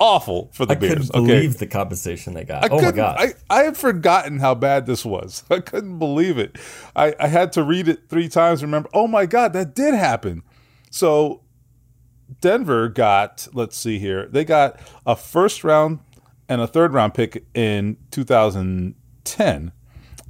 awful 0.00 0.50
for 0.52 0.66
the 0.66 0.72
I 0.72 0.76
Bears. 0.76 0.92
couldn't 0.92 1.14
okay, 1.14 1.26
believe 1.26 1.58
the 1.58 1.66
compensation 1.66 2.34
they 2.34 2.44
got. 2.44 2.64
I 2.64 2.68
oh 2.68 2.80
my 2.80 2.90
god! 2.90 3.16
I, 3.18 3.34
I 3.50 3.62
had 3.64 3.76
forgotten 3.76 4.40
how 4.40 4.54
bad 4.54 4.86
this 4.86 5.04
was. 5.04 5.44
I 5.50 5.60
couldn't 5.60 5.98
believe 5.98 6.38
it. 6.38 6.58
I, 6.96 7.14
I 7.20 7.28
had 7.28 7.52
to 7.52 7.62
read 7.62 7.86
it 7.86 8.08
three 8.08 8.28
times. 8.28 8.62
Remember? 8.62 8.88
Oh 8.92 9.06
my 9.06 9.26
God, 9.26 9.52
that 9.52 9.74
did 9.74 9.94
happen. 9.94 10.42
So 10.90 11.42
Denver 12.40 12.88
got. 12.88 13.46
Let's 13.52 13.76
see 13.76 13.98
here. 13.98 14.26
They 14.26 14.44
got 14.44 14.80
a 15.06 15.14
first 15.14 15.62
round 15.62 16.00
and 16.48 16.60
a 16.60 16.66
third 16.66 16.92
round 16.92 17.14
pick 17.14 17.44
in 17.54 17.96
2010, 18.10 19.72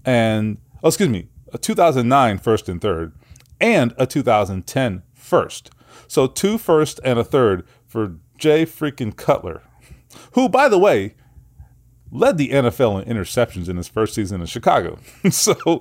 and 0.04 0.58
oh, 0.82 0.88
excuse 0.88 1.08
me, 1.08 1.28
a 1.52 1.58
2009 1.58 2.38
first 2.38 2.68
and 2.68 2.80
third, 2.80 3.14
and 3.60 3.94
a 3.96 4.06
2010 4.06 5.02
first. 5.14 5.70
So 6.08 6.26
two 6.26 6.58
first 6.58 6.98
and 7.04 7.18
a 7.18 7.24
third 7.24 7.64
for 7.86 8.16
Jay 8.40 8.64
freaking 8.64 9.14
Cutler, 9.14 9.62
who, 10.32 10.48
by 10.48 10.68
the 10.68 10.78
way, 10.78 11.14
led 12.10 12.38
the 12.38 12.48
NFL 12.48 13.04
in 13.04 13.16
interceptions 13.16 13.68
in 13.68 13.76
his 13.76 13.86
first 13.86 14.14
season 14.14 14.40
in 14.40 14.46
Chicago. 14.46 14.98
so 15.30 15.80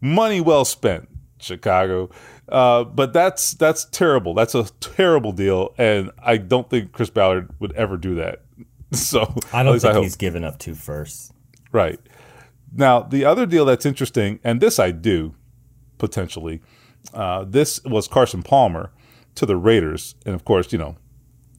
money 0.00 0.40
well 0.40 0.64
spent, 0.64 1.08
Chicago. 1.38 2.10
Uh, 2.48 2.84
but 2.84 3.12
that's 3.12 3.52
that's 3.52 3.84
terrible. 3.86 4.34
That's 4.34 4.54
a 4.54 4.64
terrible 4.80 5.32
deal, 5.32 5.74
and 5.78 6.10
I 6.18 6.38
don't 6.38 6.68
think 6.68 6.92
Chris 6.92 7.10
Ballard 7.10 7.50
would 7.60 7.72
ever 7.72 7.96
do 7.96 8.16
that. 8.16 8.40
So 8.92 9.34
I 9.52 9.64
don't 9.64 9.80
think 9.80 9.92
hope. 9.92 10.04
he's 10.04 10.14
given 10.14 10.44
up 10.44 10.60
two 10.60 10.76
firsts. 10.76 11.32
Right. 11.72 11.98
Now, 12.72 13.00
the 13.02 13.24
other 13.24 13.44
deal 13.44 13.64
that's 13.64 13.84
interesting, 13.84 14.38
and 14.44 14.60
this 14.60 14.78
I 14.78 14.92
do 14.92 15.34
potentially, 15.98 16.60
uh, 17.12 17.44
this 17.44 17.82
was 17.82 18.06
Carson 18.06 18.44
Palmer 18.44 18.92
to 19.34 19.46
the 19.46 19.56
Raiders. 19.56 20.14
And 20.24 20.32
of 20.32 20.44
course, 20.44 20.72
you 20.72 20.78
know, 20.78 20.96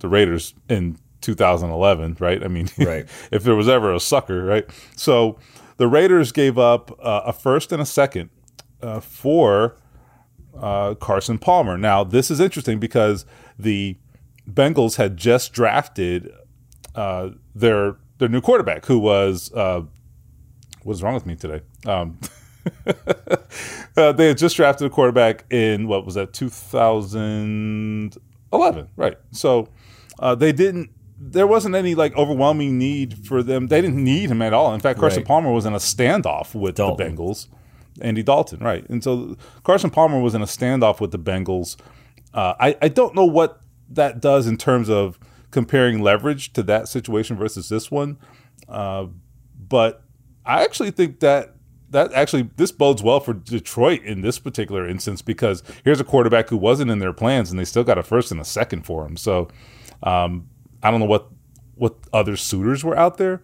the 0.06 0.10
Raiders 0.10 0.54
in 0.70 0.98
2011, 1.22 2.18
right? 2.20 2.44
I 2.44 2.48
mean, 2.48 2.70
Right. 2.78 3.08
if 3.32 3.44
there 3.44 3.56
was 3.56 3.68
ever 3.68 3.92
a 3.94 4.00
sucker, 4.00 4.46
right? 4.46 4.66
So 4.96 5.40
the 5.78 5.88
Raiders 5.88 6.32
gave 6.32 6.60
up 6.60 6.92
uh, 7.04 7.22
a 7.26 7.34
first 7.34 7.72
and 7.72 7.82
a 7.82 7.86
second 7.86 8.30
uh, 8.84 9.00
for 9.00 9.76
uh, 10.56 10.94
Carson 10.96 11.40
Palmer. 11.40 11.76
Now, 11.78 12.04
this 12.04 12.30
is 12.30 12.40
interesting 12.40 12.80
because 12.80 13.26
the 13.58 13.98
Bengals 14.50 14.98
had 14.98 15.18
just 15.18 15.54
drafted 15.54 16.32
uh, 16.94 17.30
their 17.56 17.96
their 18.20 18.30
new 18.30 18.42
quarterback, 18.42 18.86
who 18.86 19.00
was 19.00 19.52
uh, 19.54 19.82
what's 20.84 21.02
wrong 21.02 21.16
with 21.16 21.26
me 21.26 21.36
today? 21.36 21.62
Um, 21.88 22.20
uh, 23.98 24.12
they 24.12 24.28
had 24.28 24.38
just 24.38 24.56
drafted 24.56 24.86
a 24.88 24.90
quarterback 24.92 25.46
in 25.52 25.88
what 25.88 26.06
was 26.06 26.14
that 26.14 26.32
2011, 26.34 28.88
right? 28.96 29.18
So 29.32 29.68
uh, 30.20 30.36
they 30.36 30.52
didn't. 30.52 30.90
There 31.18 31.48
wasn't 31.48 31.76
any 31.76 31.96
like 31.96 32.16
overwhelming 32.18 32.78
need 32.78 33.26
for 33.26 33.42
them. 33.42 33.68
They 33.68 33.82
didn't 33.82 34.04
need 34.04 34.30
him 34.30 34.42
at 34.42 34.54
all. 34.54 34.74
In 34.74 34.80
fact, 34.82 35.00
Carson 35.00 35.20
Right. 35.22 35.28
Palmer 35.28 35.52
was 35.52 35.66
in 35.66 35.74
a 35.74 35.78
standoff 35.78 36.54
with 36.54 36.76
Dalton. 36.76 37.16
the 37.16 37.24
Bengals. 37.24 37.48
Andy 38.02 38.22
Dalton, 38.24 38.60
right? 38.60 38.88
And 38.90 39.02
so 39.02 39.38
Carson 39.64 39.90
Palmer 39.90 40.20
was 40.20 40.36
in 40.36 40.42
a 40.42 40.46
standoff 40.46 41.00
with 41.00 41.12
the 41.12 41.20
Bengals. 41.20 41.78
Uh, 42.34 42.54
I 42.60 42.76
I 42.82 42.88
don't 42.90 43.16
know 43.16 43.24
what 43.26 43.62
that 43.90 44.20
does 44.20 44.48
in 44.48 44.58
terms 44.58 44.90
of 44.90 45.18
comparing 45.52 46.02
leverage 46.02 46.52
to 46.54 46.64
that 46.64 46.90
situation 46.90 47.38
versus 47.38 47.70
this 47.70 47.90
one, 47.90 48.18
uh, 48.68 49.06
but 49.58 50.04
I 50.46 50.64
actually 50.64 50.92
think 50.92 51.22
that 51.22 51.56
that 51.92 52.12
actually 52.12 52.50
this 52.58 52.74
bodes 52.74 53.02
well 53.02 53.22
for 53.22 53.34
Detroit 53.34 54.04
in 54.04 54.20
this 54.22 54.38
particular 54.40 54.86
instance 54.86 55.22
because 55.22 55.64
here's 55.86 56.02
a 56.02 56.04
quarterback 56.04 56.50
who 56.50 56.58
wasn't 56.58 56.92
in 56.92 57.00
their 57.00 57.14
plans 57.14 57.50
and 57.52 57.58
they 57.60 57.64
still 57.64 57.86
got 57.86 57.98
a 57.98 58.04
first 58.04 58.32
and 58.32 58.42
a 58.42 58.46
second 58.46 58.82
for 58.86 59.06
him. 59.06 59.16
So 59.16 59.48
um, 60.06 60.50
I 60.82 60.92
don't 60.92 61.00
know 61.00 61.06
what 61.06 61.30
what 61.76 61.96
other 62.14 62.38
suitors 62.38 62.86
were 62.86 62.98
out 62.98 63.18
there, 63.18 63.42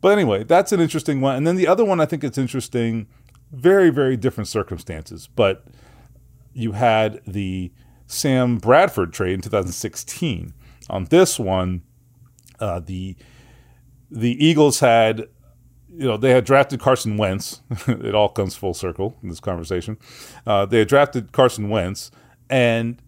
but 0.00 0.12
anyway, 0.12 0.44
that's 0.44 0.70
an 0.70 0.80
interesting 0.80 1.20
one. 1.20 1.34
And 1.34 1.46
then 1.46 1.56
the 1.56 1.66
other 1.66 1.84
one 1.84 2.00
I 2.00 2.06
think 2.06 2.22
it's 2.22 2.38
interesting, 2.38 3.08
very 3.50 3.90
very 3.90 4.16
different 4.16 4.48
circumstances, 4.48 5.28
but 5.34 5.64
you 6.52 6.72
had 6.72 7.20
the 7.26 7.72
Sam 8.06 8.58
Bradford 8.58 9.12
trade 9.12 9.34
in 9.34 9.40
2016. 9.40 10.54
On 10.90 11.04
this 11.06 11.38
one, 11.38 11.82
uh, 12.60 12.80
the 12.80 13.16
the 14.10 14.44
Eagles 14.44 14.80
had, 14.80 15.28
you 15.88 16.06
know, 16.06 16.16
they 16.16 16.30
had 16.30 16.44
drafted 16.44 16.80
Carson 16.80 17.16
Wentz. 17.16 17.62
it 17.88 18.14
all 18.14 18.28
comes 18.28 18.54
full 18.54 18.74
circle 18.74 19.16
in 19.22 19.28
this 19.28 19.40
conversation. 19.40 19.98
Uh, 20.46 20.66
they 20.66 20.80
had 20.80 20.88
drafted 20.88 21.32
Carson 21.32 21.68
Wentz, 21.68 22.10
and 22.48 23.00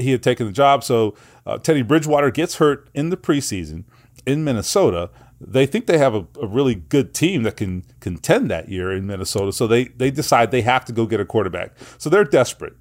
he 0.00 0.12
had 0.12 0.22
taken 0.22 0.46
the 0.46 0.52
job. 0.52 0.84
So 0.84 1.14
uh, 1.46 1.58
Teddy 1.58 1.82
Bridgewater 1.82 2.30
gets 2.30 2.56
hurt 2.56 2.88
in 2.94 3.10
the 3.10 3.16
preseason 3.16 3.84
in 4.26 4.44
Minnesota. 4.44 5.10
They 5.40 5.66
think 5.66 5.86
they 5.86 5.98
have 5.98 6.14
a, 6.14 6.26
a, 6.40 6.46
really 6.46 6.74
good 6.74 7.14
team 7.14 7.44
that 7.44 7.56
can 7.56 7.84
contend 8.00 8.50
that 8.50 8.68
year 8.68 8.92
in 8.92 9.06
Minnesota. 9.06 9.52
So 9.52 9.66
they 9.66 9.84
they 9.84 10.10
decide 10.10 10.50
they 10.50 10.62
have 10.62 10.84
to 10.84 10.92
go 10.92 11.06
get 11.06 11.18
a 11.18 11.24
quarterback. 11.24 11.72
So 11.96 12.10
they're 12.10 12.24
desperate. 12.24 12.74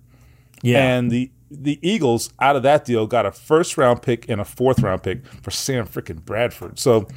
Yeah. 0.61 0.83
And 0.83 1.09
the 1.09 1.31
the 1.49 1.79
Eagles 1.81 2.31
out 2.39 2.55
of 2.55 2.63
that 2.63 2.85
deal 2.85 3.07
got 3.07 3.25
a 3.25 3.31
first 3.31 3.77
round 3.77 4.01
pick 4.01 4.29
and 4.29 4.39
a 4.39 4.45
fourth 4.45 4.79
round 4.81 5.03
pick 5.03 5.25
for 5.25 5.51
Sam 5.51 5.87
freaking 5.87 6.23
Bradford. 6.23 6.79
So, 6.79 7.07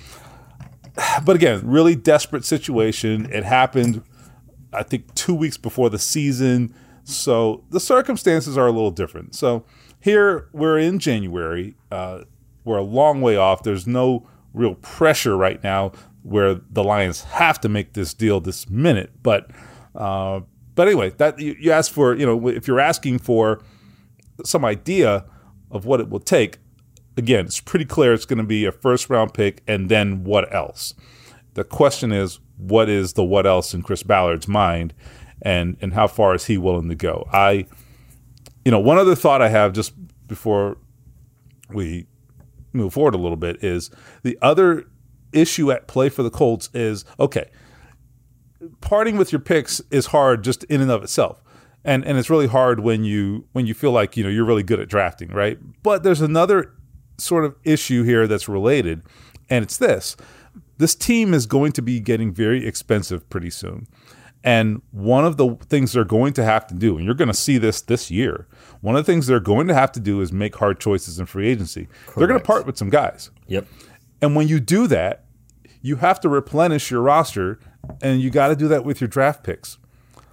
but 1.24 1.36
again, 1.36 1.60
really 1.64 1.94
desperate 1.94 2.44
situation. 2.44 3.28
It 3.32 3.44
happened, 3.44 4.02
I 4.72 4.82
think, 4.82 5.14
two 5.14 5.34
weeks 5.34 5.56
before 5.56 5.90
the 5.90 5.98
season. 5.98 6.74
So 7.04 7.64
the 7.70 7.80
circumstances 7.80 8.56
are 8.56 8.66
a 8.66 8.72
little 8.72 8.90
different. 8.90 9.34
So 9.34 9.64
here 10.02 10.48
we're 10.52 10.78
in 10.78 10.98
January. 10.98 11.76
Uh, 11.90 12.24
we're 12.64 12.78
a 12.78 12.82
long 12.82 13.20
way 13.20 13.36
off. 13.36 13.62
There's 13.62 13.86
no 13.86 14.28
real 14.52 14.74
pressure 14.74 15.36
right 15.36 15.62
now 15.62 15.92
where 16.22 16.54
the 16.54 16.84
Lions 16.84 17.22
have 17.22 17.60
to 17.60 17.68
make 17.68 17.94
this 17.94 18.12
deal 18.12 18.40
this 18.40 18.68
minute. 18.68 19.10
But 19.22 19.50
uh, 19.94 20.40
but 20.74 20.88
anyway, 20.88 21.10
that 21.18 21.38
you, 21.38 21.56
you 21.58 21.70
ask 21.70 21.92
for 21.92 22.14
you 22.14 22.26
know 22.26 22.48
if 22.48 22.66
you're 22.66 22.80
asking 22.80 23.20
for 23.20 23.62
some 24.44 24.64
idea 24.64 25.24
of 25.70 25.86
what 25.86 26.00
it 26.00 26.10
will 26.10 26.20
take, 26.20 26.58
again, 27.16 27.46
it's 27.46 27.60
pretty 27.60 27.84
clear 27.84 28.12
it's 28.12 28.24
going 28.24 28.38
to 28.38 28.44
be 28.44 28.64
a 28.64 28.72
first 28.72 29.08
round 29.08 29.34
pick 29.34 29.62
and 29.66 29.88
then 29.88 30.24
what 30.24 30.52
else. 30.52 30.94
The 31.54 31.64
question 31.64 32.12
is, 32.12 32.40
what 32.56 32.88
is 32.88 33.12
the 33.12 33.24
what 33.24 33.46
else 33.46 33.74
in 33.74 33.82
Chris 33.82 34.02
Ballard's 34.02 34.48
mind, 34.48 34.94
and 35.40 35.76
and 35.80 35.92
how 35.92 36.06
far 36.06 36.34
is 36.34 36.46
he 36.46 36.58
willing 36.58 36.88
to 36.88 36.94
go? 36.94 37.28
I, 37.32 37.66
you 38.64 38.70
know, 38.70 38.80
one 38.80 38.98
other 38.98 39.14
thought 39.14 39.42
I 39.42 39.48
have 39.48 39.72
just 39.72 39.92
before 40.26 40.78
we 41.70 42.06
move 42.72 42.94
forward 42.94 43.14
a 43.14 43.18
little 43.18 43.36
bit 43.36 43.62
is 43.62 43.90
the 44.22 44.38
other 44.40 44.88
issue 45.32 45.70
at 45.72 45.86
play 45.86 46.08
for 46.08 46.22
the 46.22 46.30
Colts 46.30 46.70
is 46.72 47.04
okay. 47.18 47.50
Parting 48.80 49.16
with 49.16 49.32
your 49.32 49.40
picks 49.40 49.80
is 49.90 50.06
hard 50.06 50.44
just 50.44 50.64
in 50.64 50.80
and 50.80 50.90
of 50.90 51.02
itself 51.02 51.42
and 51.84 52.04
and 52.04 52.18
it's 52.18 52.30
really 52.30 52.46
hard 52.46 52.80
when 52.80 53.04
you 53.04 53.46
when 53.52 53.66
you 53.66 53.74
feel 53.74 53.92
like 53.92 54.16
you 54.16 54.24
know 54.24 54.30
you're 54.30 54.44
really 54.44 54.62
good 54.62 54.80
at 54.80 54.88
drafting, 54.88 55.28
right? 55.30 55.58
But 55.82 56.02
there's 56.02 56.20
another 56.20 56.72
sort 57.18 57.44
of 57.44 57.56
issue 57.64 58.02
here 58.02 58.26
that's 58.26 58.48
related, 58.48 59.02
and 59.50 59.64
it's 59.64 59.76
this: 59.76 60.16
this 60.78 60.94
team 60.94 61.34
is 61.34 61.46
going 61.46 61.72
to 61.72 61.82
be 61.82 62.00
getting 62.00 62.32
very 62.32 62.66
expensive 62.66 63.28
pretty 63.28 63.50
soon. 63.50 63.86
And 64.44 64.82
one 64.90 65.24
of 65.24 65.36
the 65.36 65.56
things 65.68 65.92
they're 65.92 66.04
going 66.04 66.32
to 66.32 66.44
have 66.44 66.66
to 66.66 66.74
do, 66.74 66.96
and 66.96 67.04
you're 67.04 67.14
going 67.14 67.28
to 67.28 67.34
see 67.34 67.58
this 67.58 67.80
this 67.80 68.10
year, 68.10 68.48
one 68.80 68.96
of 68.96 69.06
the 69.06 69.12
things 69.12 69.28
they're 69.28 69.38
going 69.38 69.68
to 69.68 69.74
have 69.74 69.92
to 69.92 70.00
do 70.00 70.20
is 70.20 70.32
make 70.32 70.56
hard 70.56 70.80
choices 70.80 71.20
in 71.20 71.26
free 71.26 71.48
agency. 71.48 71.86
Correct. 71.86 72.18
They're 72.18 72.26
going 72.26 72.40
to 72.40 72.46
part 72.46 72.66
with 72.66 72.76
some 72.76 72.90
guys. 72.90 73.30
Yep. 73.46 73.66
And 74.20 74.34
when 74.34 74.48
you 74.48 74.58
do 74.58 74.86
that, 74.88 75.24
you 75.80 75.96
have 75.96 76.20
to 76.20 76.28
replenish 76.28 76.90
your 76.90 77.02
roster, 77.02 77.58
and 78.00 78.20
you 78.20 78.30
got 78.30 78.48
to 78.48 78.56
do 78.56 78.68
that 78.68 78.84
with 78.84 79.00
your 79.00 79.08
draft 79.08 79.44
picks 79.44 79.78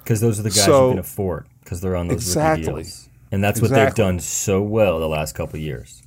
because 0.04 0.22
those 0.22 0.40
are 0.40 0.44
the 0.44 0.50
guys 0.50 0.66
so, 0.66 0.88
you 0.88 0.94
can 0.94 1.00
afford 1.00 1.48
because 1.64 1.82
they're 1.82 1.96
on 1.96 2.08
those 2.08 2.18
exactly. 2.18 2.84
deals, 2.84 3.10
and 3.32 3.44
that's 3.44 3.60
exactly. 3.60 3.78
what 3.78 3.86
they've 3.86 3.96
done 3.96 4.20
so 4.20 4.62
well 4.62 5.00
the 5.00 5.08
last 5.08 5.36
couple 5.36 5.60
years. 5.60 6.04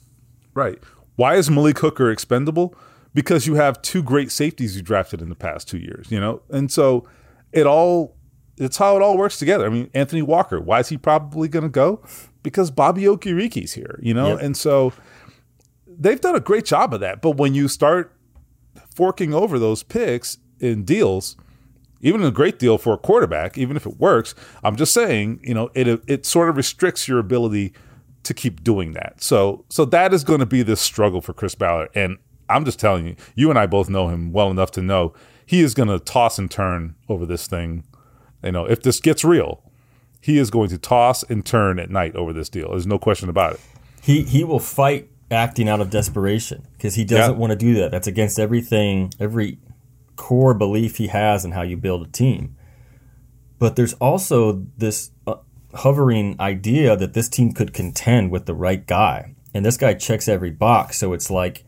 Right. 0.55 0.79
Why 1.17 1.37
is 1.37 1.51
Malik 1.51 1.79
Hooker 1.79 2.11
expendable? 2.11 2.75
Because 3.15 3.47
you 3.47 3.57
have 3.57 3.83
two 3.83 4.03
great 4.03 4.31
safeties 4.31 4.77
you 4.77 4.83
drafted 4.83 5.21
in 5.21 5.29
the 5.29 5.35
past 5.35 5.69
two 5.69 5.79
years, 5.79 6.11
you 6.11 6.19
know, 6.19 6.43
and 6.51 6.71
so 6.71 7.07
it 7.53 7.67
all 7.67 8.17
it's 8.59 8.77
how 8.77 8.97
it 8.97 9.03
all 9.03 9.17
works 9.17 9.39
together. 9.39 9.67
I 9.67 9.71
mean, 9.71 9.91
Anthony 9.95 10.23
Walker, 10.23 10.61
why 10.61 10.81
is 10.81 10.89
he 10.89 10.97
probably 10.97 11.49
going 11.49 11.65
to 11.65 11.69
go? 11.69 12.03
Because 12.43 12.71
Bobby 12.71 13.03
Okereke's 13.03 13.73
here, 13.73 13.99
you 14.03 14.15
know, 14.15 14.33
yep. 14.35 14.43
and 14.43 14.57
so 14.57 14.93
they've 15.87 16.21
done 16.21 16.35
a 16.35 16.41
great 16.41 16.65
job 16.65 16.93
of 16.93 17.01
that. 17.01 17.23
But 17.23 17.37
when 17.37 17.55
you 17.55 17.69
start 17.69 18.15
forking 18.95 19.33
over 19.33 19.59
those 19.59 19.83
picks 19.83 20.39
in 20.61 20.85
deals, 20.85 21.37
even 22.03 22.23
a 22.23 22.31
great 22.31 22.59
deal 22.59 22.79
for 22.79 22.93
a 22.93 22.99
quarterback, 22.99 23.57
even 23.57 23.77
if 23.77 23.87
it 23.87 23.99
works. 23.99 24.35
I'm 24.63 24.77
just 24.77 24.93
saying, 24.93 25.41
you 25.43 25.55
know, 25.55 25.71
it 25.75 25.89
it 26.07 26.27
sort 26.27 26.49
of 26.49 26.57
restricts 26.57 27.09
your 27.09 27.19
ability 27.19 27.73
to 28.25 28.35
keep 28.35 28.63
doing 28.63 28.93
that. 28.93 29.23
So 29.23 29.65
so 29.69 29.85
that 29.87 30.13
is 30.13 30.25
going 30.25 30.41
to 30.41 30.47
be 30.47 30.63
this 30.63 30.81
struggle 30.81 31.21
for 31.21 31.33
Chris 31.33 31.55
Ballard. 31.55 31.89
And 31.95 32.19
I'm 32.49 32.65
just 32.65 32.79
telling 32.79 33.07
you, 33.07 33.17
you 33.35 33.51
and 33.51 33.59
I 33.59 33.67
both 33.67 33.89
know 33.89 34.09
him 34.09 34.33
well 34.33 34.51
enough 34.51 34.73
to 34.73 34.83
know 34.83 35.15
he 35.53 35.61
is 35.61 35.75
going 35.75 35.91
to 35.91 35.99
toss 35.99 36.39
and 36.39 36.51
turn 36.51 36.95
over 37.11 37.27
this 37.27 37.47
thing. 37.47 37.85
You 38.43 38.53
know, 38.53 38.65
if 38.65 38.83
this 38.83 39.01
gets 39.01 39.23
real, 39.23 39.63
he 40.19 40.39
is 40.39 40.51
going 40.51 40.71
to 40.71 40.79
toss 40.79 41.23
and 41.25 41.45
turn 41.45 41.79
at 41.79 41.91
night 41.91 42.17
over 42.17 42.33
this 42.33 42.49
deal. 42.49 42.71
There's 42.71 42.87
no 42.87 42.99
question 42.99 43.29
about 43.29 43.53
it. 43.53 43.61
He 44.01 44.23
he 44.23 44.45
will 44.45 44.59
fight 44.59 45.11
acting 45.31 45.69
out 45.69 45.83
of 45.83 45.91
desperation 45.91 46.67
because 46.73 46.95
he 46.95 47.05
doesn't 47.05 47.35
yeah. 47.35 47.39
want 47.39 47.51
to 47.51 47.59
do 47.59 47.75
that. 47.75 47.91
That's 47.91 48.07
against 48.07 48.39
everything, 48.39 49.13
every 49.21 49.59
core 50.17 50.55
belief 50.55 50.97
he 50.97 51.09
has 51.09 51.45
in 51.45 51.53
how 51.53 51.61
you 51.61 51.77
build 51.77 52.07
a 52.07 52.11
team. 52.11 52.57
But 53.59 53.77
there's 53.77 53.93
also 53.95 54.65
this 54.79 55.11
uh, 55.27 55.35
hovering 55.75 56.35
idea 56.41 56.97
that 56.97 57.13
this 57.13 57.29
team 57.29 57.53
could 57.53 57.75
contend 57.75 58.31
with 58.31 58.47
the 58.47 58.55
right 58.55 58.87
guy. 58.87 59.35
And 59.53 59.67
this 59.67 59.77
guy 59.77 59.93
checks 59.93 60.29
every 60.29 60.51
box. 60.51 60.97
So 60.97 61.13
it's 61.13 61.31
like, 61.31 61.67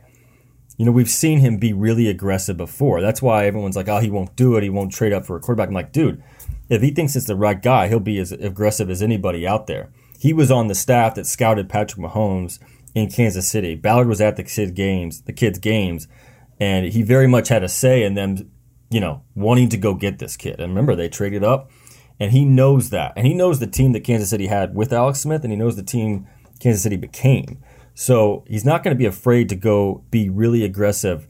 you 0.76 0.84
know, 0.84 0.92
we've 0.92 1.08
seen 1.08 1.38
him 1.38 1.58
be 1.58 1.72
really 1.72 2.08
aggressive 2.08 2.56
before. 2.56 3.00
That's 3.00 3.22
why 3.22 3.46
everyone's 3.46 3.76
like, 3.76 3.88
oh, 3.88 4.00
he 4.00 4.10
won't 4.10 4.34
do 4.37 4.56
it. 4.56 4.62
He 4.62 4.70
won't 4.70 4.92
trade 4.92 5.12
up 5.12 5.24
for 5.24 5.37
a 5.37 5.40
quarterback. 5.40 5.68
I'm 5.68 5.74
like, 5.74 5.92
dude, 5.92 6.22
if 6.68 6.82
he 6.82 6.90
thinks 6.90 7.14
it's 7.14 7.26
the 7.26 7.37
right 7.37 7.60
guy, 7.60 7.88
he'll 7.88 8.00
be 8.00 8.18
as 8.18 8.32
aggressive 8.32 8.90
as 8.90 9.02
anybody 9.02 9.46
out 9.46 9.66
there. 9.66 9.90
He 10.18 10.32
was 10.32 10.50
on 10.50 10.68
the 10.68 10.74
staff 10.74 11.14
that 11.14 11.26
scouted 11.26 11.68
Patrick 11.68 12.00
Mahomes 12.00 12.58
in 12.94 13.10
Kansas 13.10 13.48
City. 13.48 13.74
Ballard 13.74 14.08
was 14.08 14.20
at 14.20 14.37
the 14.37 14.42
kid 14.42 14.74
games, 14.74 15.22
the 15.22 15.32
kids' 15.32 15.58
games, 15.58 16.08
and 16.58 16.87
he 16.87 17.02
very 17.02 17.26
much 17.26 17.48
had 17.48 17.62
a 17.62 17.68
say 17.68 18.02
in 18.02 18.14
them, 18.14 18.50
you 18.90 19.00
know, 19.00 19.22
wanting 19.34 19.68
to 19.68 19.76
go 19.76 19.94
get 19.94 20.18
this 20.18 20.37
kid. 20.37 20.60
And 20.60 20.70
remember, 20.70 20.96
they 20.96 21.08
traded 21.08 21.44
up, 21.44 21.70
and 22.18 22.32
he 22.32 22.44
knows 22.44 22.90
that, 22.90 23.12
and 23.16 23.26
he 23.26 23.34
knows 23.34 23.58
the 23.58 23.66
team 23.66 23.92
that 23.92 24.04
Kansas 24.04 24.30
City 24.30 24.46
had 24.46 24.74
with 24.74 24.92
Alex 24.92 25.20
Smith, 25.20 25.42
and 25.42 25.52
he 25.52 25.58
knows 25.58 25.76
the 25.76 25.82
team 25.82 26.26
Kansas 26.60 26.82
City 26.82 26.96
became. 26.96 27.62
So 27.94 28.44
he's 28.46 28.64
not 28.64 28.83
going 28.83 28.94
to 28.94 28.98
be 28.98 29.07
afraid 29.07 29.48
to 29.48 29.57
go 29.57 30.04
be 30.11 30.28
really 30.28 30.64
aggressive 30.64 31.28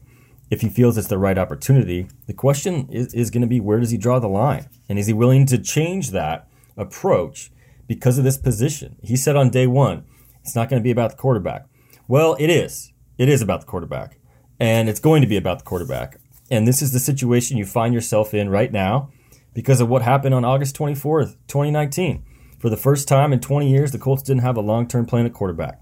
if 0.49 0.61
he 0.61 0.69
feels 0.69 0.97
it's 0.97 1.07
the 1.07 1.17
right 1.17 1.37
opportunity. 1.37 2.07
The 2.27 2.33
question 2.33 2.87
is, 2.89 3.13
is 3.13 3.29
going 3.29 3.41
to 3.41 3.47
be 3.47 3.59
where 3.59 3.79
does 3.79 3.91
he 3.91 3.97
draw 3.97 4.19
the 4.19 4.27
line, 4.27 4.67
and 4.89 4.99
is 4.99 5.07
he 5.07 5.13
willing 5.13 5.45
to 5.47 5.57
change 5.57 6.11
that 6.11 6.47
approach 6.77 7.51
because 7.87 8.17
of 8.17 8.23
this 8.23 8.37
position? 8.37 8.97
He 9.01 9.15
said 9.15 9.35
on 9.35 9.49
day 9.49 9.67
one, 9.67 10.05
it's 10.41 10.55
not 10.55 10.69
going 10.69 10.79
to 10.79 10.83
be 10.83 10.91
about 10.91 11.11
the 11.11 11.17
quarterback. 11.17 11.65
Well, 12.07 12.35
it 12.39 12.49
is. 12.49 12.91
It 13.17 13.29
is 13.29 13.41
about 13.41 13.61
the 13.61 13.67
quarterback 13.67 14.17
and 14.59 14.89
it's 14.89 14.99
going 14.99 15.21
to 15.21 15.27
be 15.27 15.37
about 15.37 15.59
the 15.59 15.65
quarterback. 15.65 16.19
And 16.49 16.67
this 16.67 16.81
is 16.81 16.91
the 16.91 16.99
situation 16.99 17.57
you 17.57 17.65
find 17.65 17.93
yourself 17.93 18.33
in 18.33 18.49
right 18.49 18.71
now 18.71 19.11
because 19.53 19.81
of 19.81 19.89
what 19.89 20.01
happened 20.01 20.35
on 20.35 20.45
August 20.45 20.77
24th, 20.77 21.35
2019. 21.47 22.23
For 22.59 22.69
the 22.69 22.77
first 22.77 23.07
time 23.07 23.33
in 23.33 23.39
20 23.39 23.69
years, 23.69 23.91
the 23.91 23.99
Colts 23.99 24.23
didn't 24.23 24.43
have 24.43 24.57
a 24.57 24.61
long 24.61 24.87
term 24.87 25.05
plan 25.05 25.25
at 25.25 25.33
quarterback. 25.33 25.81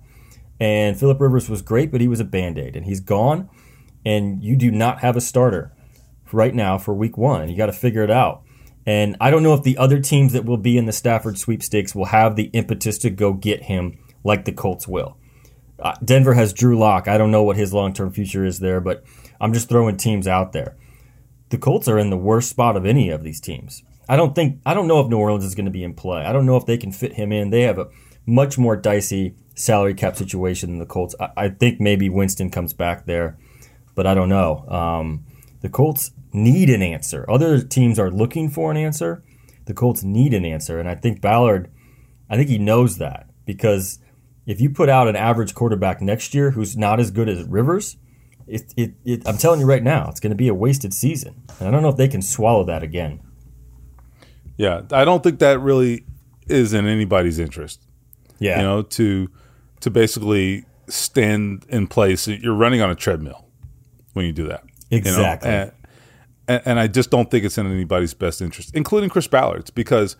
And 0.59 0.97
Philip 0.99 1.19
Rivers 1.19 1.49
was 1.49 1.61
great, 1.61 1.91
but 1.91 2.01
he 2.01 2.07
was 2.07 2.19
a 2.19 2.25
band 2.25 2.57
aid, 2.57 2.75
and 2.75 2.85
he's 2.85 2.99
gone. 2.99 3.49
And 4.05 4.43
you 4.43 4.55
do 4.55 4.71
not 4.71 4.99
have 4.99 5.15
a 5.15 5.21
starter 5.21 5.73
right 6.31 6.53
now 6.53 6.77
for 6.77 6.93
week 6.93 7.17
one. 7.17 7.49
You 7.49 7.55
got 7.55 7.67
to 7.67 7.73
figure 7.73 8.03
it 8.03 8.11
out. 8.11 8.43
And 8.85 9.15
I 9.21 9.31
don't 9.31 9.43
know 9.43 9.53
if 9.53 9.63
the 9.63 9.77
other 9.77 9.99
teams 9.99 10.33
that 10.33 10.45
will 10.45 10.57
be 10.57 10.77
in 10.77 10.85
the 10.85 10.91
Stafford 10.91 11.37
sweepstakes 11.37 11.95
will 11.95 12.05
have 12.05 12.35
the 12.35 12.49
impetus 12.53 12.97
to 12.99 13.09
go 13.09 13.33
get 13.33 13.63
him 13.63 13.97
like 14.23 14.45
the 14.45 14.51
Colts 14.51 14.87
will. 14.87 15.17
Uh, 15.79 15.95
Denver 16.03 16.33
has 16.33 16.53
Drew 16.53 16.77
Lock. 16.77 17.07
I 17.07 17.17
don't 17.17 17.31
know 17.31 17.43
what 17.43 17.57
his 17.57 17.73
long 17.73 17.93
term 17.93 18.11
future 18.11 18.45
is 18.45 18.59
there, 18.59 18.81
but 18.81 19.03
I'm 19.39 19.53
just 19.53 19.69
throwing 19.69 19.97
teams 19.97 20.27
out 20.27 20.51
there. 20.51 20.75
The 21.49 21.57
Colts 21.57 21.87
are 21.87 21.99
in 21.99 22.09
the 22.09 22.17
worst 22.17 22.49
spot 22.49 22.75
of 22.75 22.85
any 22.85 23.09
of 23.09 23.23
these 23.23 23.39
teams. 23.39 23.83
I 24.07 24.15
don't 24.15 24.35
think 24.35 24.59
I 24.65 24.73
don't 24.73 24.87
know 24.87 24.99
if 24.99 25.07
New 25.07 25.17
Orleans 25.17 25.45
is 25.45 25.55
going 25.55 25.65
to 25.65 25.71
be 25.71 25.83
in 25.83 25.93
play. 25.93 26.23
I 26.23 26.33
don't 26.33 26.45
know 26.45 26.57
if 26.57 26.65
they 26.65 26.77
can 26.77 26.91
fit 26.91 27.13
him 27.13 27.31
in. 27.31 27.49
They 27.49 27.61
have 27.61 27.79
a 27.79 27.89
much 28.25 28.57
more 28.57 28.75
dicey 28.75 29.35
salary 29.55 29.93
cap 29.93 30.15
situation 30.15 30.71
than 30.71 30.79
the 30.79 30.85
Colts. 30.85 31.15
I, 31.19 31.29
I 31.37 31.49
think 31.49 31.79
maybe 31.79 32.09
Winston 32.09 32.49
comes 32.49 32.73
back 32.73 33.05
there, 33.05 33.37
but 33.95 34.07
I 34.07 34.13
don't 34.13 34.29
know. 34.29 34.67
Um, 34.67 35.25
the 35.61 35.69
Colts 35.69 36.11
need 36.31 36.69
an 36.69 36.81
answer. 36.81 37.25
Other 37.29 37.61
teams 37.61 37.99
are 37.99 38.11
looking 38.11 38.49
for 38.49 38.71
an 38.71 38.77
answer. 38.77 39.23
The 39.65 39.73
Colts 39.73 40.03
need 40.03 40.33
an 40.33 40.45
answer, 40.45 40.79
and 40.79 40.89
I 40.89 40.95
think 40.95 41.21
Ballard. 41.21 41.71
I 42.29 42.35
think 42.35 42.49
he 42.49 42.57
knows 42.57 42.97
that 42.97 43.29
because 43.45 43.99
if 44.45 44.59
you 44.59 44.69
put 44.69 44.89
out 44.89 45.07
an 45.07 45.15
average 45.15 45.53
quarterback 45.53 46.01
next 46.01 46.33
year 46.33 46.51
who's 46.51 46.75
not 46.75 46.99
as 46.99 47.11
good 47.11 47.29
as 47.29 47.43
Rivers, 47.43 47.97
it, 48.47 48.73
it, 48.75 48.93
it, 49.05 49.27
I'm 49.27 49.37
telling 49.37 49.59
you 49.59 49.65
right 49.65 49.83
now, 49.83 50.09
it's 50.09 50.19
going 50.19 50.31
to 50.31 50.35
be 50.35 50.47
a 50.47 50.53
wasted 50.53 50.93
season. 50.93 51.43
And 51.59 51.67
I 51.67 51.71
don't 51.71 51.81
know 51.81 51.89
if 51.89 51.97
they 51.97 52.07
can 52.07 52.21
swallow 52.21 52.65
that 52.65 52.83
again. 52.83 53.21
Yeah, 54.57 54.81
I 54.91 55.05
don't 55.05 55.23
think 55.23 55.39
that 55.39 55.59
really 55.59 56.05
is 56.47 56.73
in 56.73 56.87
anybody's 56.87 57.39
interest. 57.39 57.87
Yeah, 58.39 58.57
you 58.57 58.63
know, 58.63 58.81
to 58.81 59.29
to 59.83 59.91
basically 59.91 60.65
stand 60.87 61.65
in 61.69 61.87
place. 61.87 62.27
You're 62.27 62.55
running 62.55 62.81
on 62.81 62.89
a 62.89 62.95
treadmill 62.95 63.45
when 64.13 64.25
you 64.25 64.31
do 64.31 64.47
that. 64.47 64.63
Exactly. 64.89 65.49
You 65.49 65.55
know? 65.57 65.71
and, 66.47 66.61
and, 66.65 66.79
I 66.79 66.87
just 66.87 67.09
don't 67.09 67.29
think 67.29 67.43
it's 67.43 67.57
in 67.57 67.69
anybody's 67.69 68.13
best 68.13 68.41
interest, 68.41 68.71
including 68.73 69.09
Chris 69.09 69.27
Ballard's, 69.27 69.69
because 69.71 70.15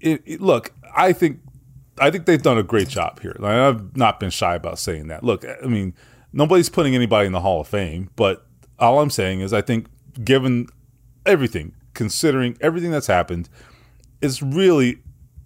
it, 0.00 0.22
it, 0.26 0.40
look, 0.40 0.72
I 0.94 1.12
think 1.12 1.40
I 1.98 2.10
think 2.10 2.26
they've 2.26 2.42
done 2.42 2.58
a 2.58 2.62
great 2.62 2.88
job 2.88 3.20
here. 3.20 3.36
Like, 3.38 3.52
I've 3.52 3.96
not 3.96 4.20
been 4.20 4.30
shy 4.30 4.54
about 4.54 4.78
saying 4.78 5.08
that. 5.08 5.22
Look, 5.22 5.44
I 5.44 5.66
mean, 5.66 5.94
nobody's 6.32 6.68
putting 6.68 6.94
anybody 6.94 7.26
in 7.26 7.32
the 7.32 7.40
Hall 7.40 7.60
of 7.60 7.68
Fame, 7.68 8.10
but 8.16 8.46
all 8.78 9.00
I'm 9.00 9.10
saying 9.10 9.40
is 9.40 9.52
I 9.52 9.60
think 9.60 9.86
given 10.22 10.66
everything, 11.24 11.74
considering 11.94 12.56
everything 12.60 12.90
that's 12.90 13.06
happened, 13.06 13.48
it's 14.20 14.42
really 14.42 14.98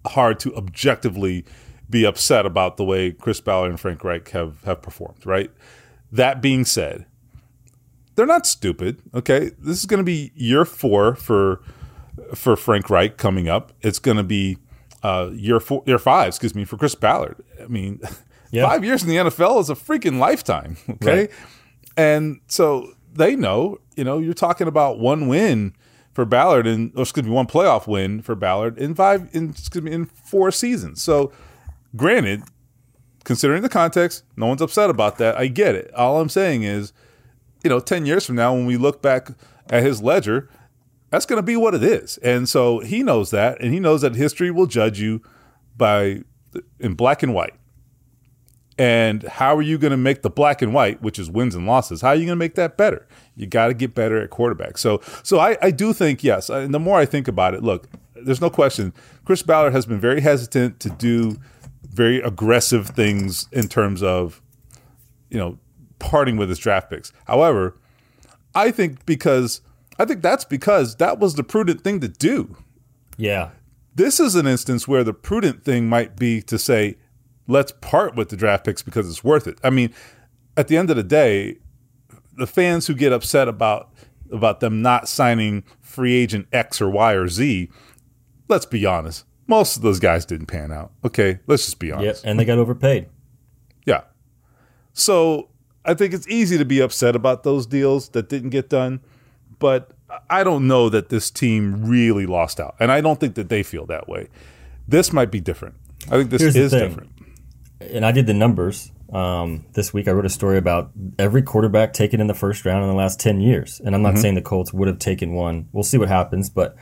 hard 0.05 0.39
to 0.41 0.55
objectively 0.55 1.45
be 1.89 2.05
upset 2.05 2.45
about 2.45 2.77
the 2.77 2.83
way 2.83 3.11
Chris 3.11 3.41
Ballard 3.41 3.69
and 3.69 3.79
Frank 3.79 4.03
Reich 4.03 4.29
have 4.29 4.63
have 4.63 4.81
performed, 4.81 5.25
right? 5.25 5.51
That 6.11 6.41
being 6.41 6.65
said, 6.65 7.05
they're 8.15 8.25
not 8.25 8.45
stupid. 8.45 9.01
Okay, 9.13 9.51
this 9.59 9.79
is 9.79 9.85
going 9.85 9.99
to 9.99 10.05
be 10.05 10.31
year 10.35 10.65
four 10.65 11.15
for 11.15 11.61
for 12.33 12.55
Frank 12.55 12.89
Reich 12.89 13.17
coming 13.17 13.47
up. 13.47 13.73
It's 13.81 13.99
going 13.99 14.17
to 14.17 14.23
be 14.23 14.57
uh, 15.03 15.29
year 15.33 15.59
four, 15.59 15.83
year 15.85 15.99
five, 15.99 16.29
excuse 16.29 16.55
me, 16.55 16.65
for 16.65 16.77
Chris 16.77 16.95
Ballard. 16.95 17.43
I 17.61 17.67
mean, 17.67 17.99
yeah. 18.51 18.67
five 18.67 18.83
years 18.83 19.03
in 19.03 19.09
the 19.09 19.17
NFL 19.17 19.59
is 19.61 19.69
a 19.69 19.75
freaking 19.75 20.19
lifetime. 20.19 20.77
Okay, 20.89 21.19
right. 21.21 21.31
and 21.97 22.39
so 22.47 22.93
they 23.13 23.35
know. 23.35 23.79
You 23.95 24.03
know, 24.03 24.17
you're 24.17 24.33
talking 24.33 24.67
about 24.67 24.99
one 24.99 25.27
win 25.27 25.75
for 26.13 26.25
Ballard 26.25 26.65
and 26.65 26.91
or 26.95 27.01
excuse 27.01 27.25
me, 27.25 27.31
one 27.31 27.47
playoff 27.47 27.87
win 27.87 28.21
for 28.21 28.35
Ballard 28.35 28.77
in 28.77 28.95
five 28.95 29.29
in 29.33 29.51
excuse 29.51 29.83
me 29.83 29.91
in 29.91 30.05
four 30.05 30.51
seasons. 30.51 31.01
So, 31.01 31.31
granted, 31.95 32.43
considering 33.23 33.61
the 33.61 33.69
context, 33.69 34.23
no 34.35 34.47
one's 34.47 34.61
upset 34.61 34.89
about 34.89 35.17
that. 35.17 35.37
I 35.37 35.47
get 35.47 35.75
it. 35.75 35.93
All 35.93 36.19
I'm 36.19 36.29
saying 36.29 36.63
is 36.63 36.93
you 37.65 37.69
know, 37.69 37.79
10 37.79 38.05
years 38.05 38.23
from 38.23 38.35
now, 38.35 38.53
when 38.53 38.67
we 38.67 38.77
look 38.77 39.01
back 39.01 39.29
at 39.71 39.81
his 39.81 39.99
ledger, 39.99 40.47
that's 41.09 41.25
going 41.25 41.37
to 41.37 41.43
be 41.43 41.57
what 41.57 41.73
it 41.73 41.83
is. 41.83 42.19
And 42.19 42.47
so 42.47 42.79
he 42.79 43.01
knows 43.01 43.31
that, 43.31 43.59
and 43.59 43.73
he 43.73 43.79
knows 43.79 44.01
that 44.01 44.13
history 44.13 44.51
will 44.51 44.67
judge 44.67 44.99
you 44.99 45.23
by 45.75 46.21
in 46.79 46.93
black 46.93 47.23
and 47.23 47.33
white. 47.33 47.55
And 48.77 49.23
how 49.23 49.57
are 49.57 49.63
you 49.63 49.79
going 49.79 49.91
to 49.91 49.97
make 49.97 50.21
the 50.21 50.29
black 50.29 50.61
and 50.61 50.75
white, 50.75 51.01
which 51.01 51.17
is 51.17 51.27
wins 51.27 51.55
and 51.55 51.65
losses? 51.65 52.01
How 52.01 52.09
are 52.09 52.15
you 52.15 52.27
going 52.27 52.37
to 52.37 52.39
make 52.39 52.53
that 52.53 52.77
better? 52.77 53.07
You 53.35 53.47
got 53.47 53.67
to 53.67 53.73
get 53.73 53.95
better 53.95 54.21
at 54.21 54.29
quarterback. 54.29 54.77
So, 54.77 55.01
so 55.23 55.39
I, 55.39 55.57
I 55.59 55.71
do 55.71 55.91
think 55.91 56.23
yes. 56.23 56.51
And 56.51 56.71
the 56.71 56.79
more 56.79 56.99
I 56.99 57.05
think 57.05 57.27
about 57.27 57.55
it, 57.55 57.63
look, 57.63 57.87
there's 58.13 58.41
no 58.41 58.51
question. 58.51 58.93
Chris 59.25 59.41
Ballard 59.41 59.73
has 59.73 59.87
been 59.87 59.99
very 59.99 60.21
hesitant 60.21 60.79
to 60.81 60.91
do 60.91 61.37
very 61.95 62.19
aggressive 62.19 62.89
things 62.89 63.47
in 63.51 63.67
terms 63.67 64.03
of, 64.03 64.41
you 65.29 65.37
know, 65.37 65.57
parting 65.99 66.37
with 66.37 66.49
his 66.49 66.59
draft 66.59 66.89
picks. 66.89 67.11
However, 67.25 67.77
I 68.53 68.71
think 68.71 69.05
because 69.05 69.61
I 69.97 70.05
think 70.05 70.21
that's 70.21 70.45
because 70.45 70.95
that 70.97 71.19
was 71.19 71.35
the 71.35 71.43
prudent 71.43 71.81
thing 71.83 71.99
to 72.01 72.07
do. 72.07 72.57
Yeah. 73.17 73.51
This 73.95 74.19
is 74.19 74.35
an 74.35 74.45
instance 74.45 74.87
where 74.87 75.03
the 75.03 75.13
prudent 75.13 75.63
thing 75.63 75.87
might 75.87 76.17
be 76.17 76.41
to 76.43 76.59
say, 76.59 76.97
let's 77.47 77.71
part 77.79 78.15
with 78.15 78.29
the 78.29 78.35
draft 78.35 78.65
picks 78.65 78.81
because 78.81 79.09
it's 79.09 79.23
worth 79.23 79.47
it. 79.47 79.57
I 79.63 79.69
mean, 79.69 79.93
at 80.57 80.67
the 80.67 80.75
end 80.75 80.89
of 80.89 80.97
the 80.97 81.03
day, 81.03 81.57
the 82.37 82.47
fans 82.47 82.87
who 82.87 82.93
get 82.93 83.13
upset 83.13 83.47
about 83.47 83.91
about 84.31 84.59
them 84.59 84.81
not 84.81 85.07
signing 85.07 85.63
free 85.81 86.15
agent 86.15 86.47
X 86.51 86.81
or 86.81 86.89
Y 86.89 87.13
or 87.13 87.27
Z, 87.27 87.69
let's 88.47 88.65
be 88.65 88.85
honest. 88.85 89.23
Most 89.47 89.77
of 89.77 89.83
those 89.83 89.99
guys 89.99 90.25
didn't 90.25 90.47
pan 90.47 90.71
out. 90.71 90.91
Okay, 91.03 91.39
let's 91.47 91.65
just 91.65 91.79
be 91.79 91.91
honest. 91.91 92.23
Yep, 92.23 92.29
and 92.29 92.39
they 92.39 92.45
got 92.45 92.57
overpaid. 92.57 93.07
Yeah. 93.85 94.01
So 94.93 95.49
I 95.83 95.93
think 95.93 96.13
it's 96.13 96.27
easy 96.27 96.57
to 96.57 96.65
be 96.65 96.79
upset 96.79 97.15
about 97.15 97.43
those 97.43 97.65
deals 97.65 98.09
that 98.09 98.29
didn't 98.29 98.49
get 98.49 98.69
done, 98.69 99.01
but 99.59 99.91
I 100.29 100.43
don't 100.43 100.67
know 100.67 100.89
that 100.89 101.09
this 101.09 101.29
team 101.29 101.85
really 101.85 102.25
lost 102.25 102.59
out, 102.59 102.75
and 102.79 102.91
I 102.91 103.01
don't 103.01 103.19
think 103.19 103.35
that 103.35 103.49
they 103.49 103.61
feel 103.61 103.85
that 103.87 104.07
way. 104.07 104.29
This 104.87 105.13
might 105.13 105.31
be 105.31 105.39
different. 105.39 105.75
I 106.07 106.17
think 106.17 106.29
this 106.29 106.41
Here's 106.41 106.55
is 106.55 106.71
different. 106.71 107.11
And 107.81 108.05
I 108.05 108.11
did 108.11 108.25
the 108.25 108.33
numbers 108.33 108.91
um, 109.11 109.65
this 109.73 109.93
week. 109.93 110.07
I 110.07 110.11
wrote 110.11 110.25
a 110.25 110.29
story 110.29 110.57
about 110.57 110.91
every 111.19 111.41
quarterback 111.41 111.93
taken 111.93 112.21
in 112.21 112.27
the 112.27 112.33
first 112.33 112.65
round 112.65 112.83
in 112.83 112.89
the 112.89 112.95
last 112.95 113.19
ten 113.19 113.41
years, 113.41 113.81
and 113.83 113.93
I'm 113.93 114.01
not 114.01 114.13
mm-hmm. 114.13 114.21
saying 114.21 114.35
the 114.35 114.41
Colts 114.41 114.73
would 114.73 114.87
have 114.87 114.99
taken 114.99 115.33
one. 115.33 115.67
We'll 115.71 115.83
see 115.83 115.97
what 115.97 116.07
happens, 116.07 116.49
but 116.49 116.75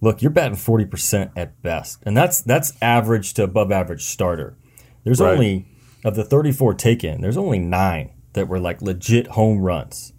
look, 0.00 0.22
you're 0.22 0.30
batting 0.30 0.56
forty 0.56 0.84
percent 0.84 1.30
at 1.36 1.60
best, 1.62 2.02
and 2.04 2.16
that's 2.16 2.40
that's 2.40 2.72
average 2.82 3.34
to 3.34 3.44
above 3.44 3.72
average 3.72 4.04
starter. 4.04 4.56
There's 5.04 5.20
right. 5.20 5.32
only 5.32 5.66
of 6.04 6.14
the 6.14 6.24
34 6.24 6.74
taken, 6.74 7.20
there's 7.20 7.36
only 7.36 7.58
nine 7.58 8.12
that 8.34 8.48
were 8.48 8.60
like 8.60 8.82
legit 8.82 9.28
home 9.28 9.60
runs. 9.60 10.12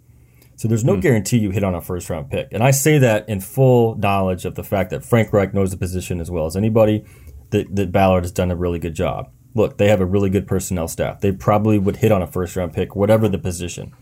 So 0.56 0.68
there's 0.68 0.84
no 0.84 0.96
mm. 0.96 1.00
guarantee 1.00 1.38
you 1.38 1.50
hit 1.50 1.64
on 1.64 1.74
a 1.74 1.80
first 1.80 2.10
round 2.10 2.30
pick. 2.30 2.48
And 2.52 2.62
I 2.62 2.70
say 2.70 2.98
that 2.98 3.28
in 3.28 3.40
full 3.40 3.96
knowledge 3.96 4.44
of 4.44 4.56
the 4.56 4.64
fact 4.64 4.90
that 4.90 5.04
Frank 5.04 5.32
Reich 5.32 5.54
knows 5.54 5.70
the 5.70 5.78
position 5.78 6.20
as 6.20 6.30
well 6.30 6.44
as 6.44 6.56
anybody, 6.56 7.04
that, 7.50 7.74
that 7.74 7.92
Ballard 7.92 8.24
has 8.24 8.32
done 8.32 8.50
a 8.50 8.56
really 8.56 8.78
good 8.78 8.94
job. 8.94 9.30
Look, 9.54 9.78
they 9.78 9.88
have 9.88 10.00
a 10.00 10.06
really 10.06 10.28
good 10.28 10.46
personnel 10.46 10.86
staff. 10.86 11.20
They 11.20 11.32
probably 11.32 11.78
would 11.78 11.96
hit 11.96 12.12
on 12.12 12.22
a 12.22 12.26
first 12.26 12.56
round 12.56 12.74
pick, 12.74 12.94
whatever 12.94 13.28
the 13.28 13.38
position. 13.38 13.92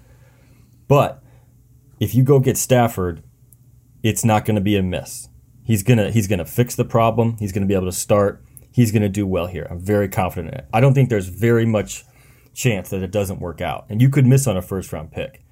But 0.89 1.23
if 2.01 2.15
you 2.15 2.25
go 2.25 2.41
get 2.41 2.57
Stafford, 2.57 3.23
it's 4.03 4.25
not 4.25 4.45
going 4.45 4.57
to 4.57 4.61
be 4.61 4.77
a 4.77 4.83
miss. 4.83 5.29
He's 5.69 5.83
gonna 5.83 6.11
he's 6.11 6.27
gonna 6.27 6.47
fix 6.47 6.75
the 6.75 6.85
problem. 6.87 7.37
He's 7.39 7.53
gonna 7.53 7.67
be 7.67 7.75
able 7.75 7.85
to 7.85 7.93
start. 7.93 8.43
He's 8.73 8.91
gonna 8.91 9.11
do 9.11 9.27
well 9.27 9.49
here. 9.49 9.67
I'm 9.71 9.79
very 9.79 10.09
confident 10.09 10.55
in 10.55 10.61
it. 10.61 10.67
I 10.73 10.81
don't 10.81 10.95
think 10.95 11.11
there's 11.11 11.29
very 11.29 11.67
much 11.67 12.07
chance 12.55 12.89
that 12.89 13.03
it 13.03 13.11
doesn't 13.11 13.39
work 13.39 13.61
out. 13.61 13.85
And 13.91 14.01
you 14.01 14.09
could 14.09 14.27
miss 14.27 14.47
on 14.47 14.57
a 14.57 14.63
first 14.63 14.95
round 14.95 15.13
pick. 15.13 15.45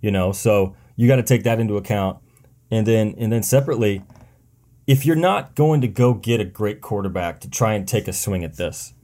You 0.00 0.10
know, 0.10 0.32
so 0.32 0.74
you 0.96 1.06
got 1.06 1.16
to 1.16 1.22
take 1.22 1.42
that 1.42 1.60
into 1.60 1.76
account. 1.76 2.20
And 2.70 2.86
then 2.86 3.14
and 3.18 3.30
then 3.30 3.42
separately, 3.42 4.02
if 4.86 5.04
you're 5.04 5.14
not 5.14 5.54
going 5.54 5.82
to 5.82 5.88
go 5.88 6.14
get 6.14 6.40
a 6.40 6.46
great 6.46 6.80
quarterback 6.80 7.38
to 7.40 7.50
try 7.50 7.74
and 7.74 7.86
take 7.86 8.08
a 8.08 8.14
swing 8.14 8.42
at 8.44 8.56
this, 8.56 8.94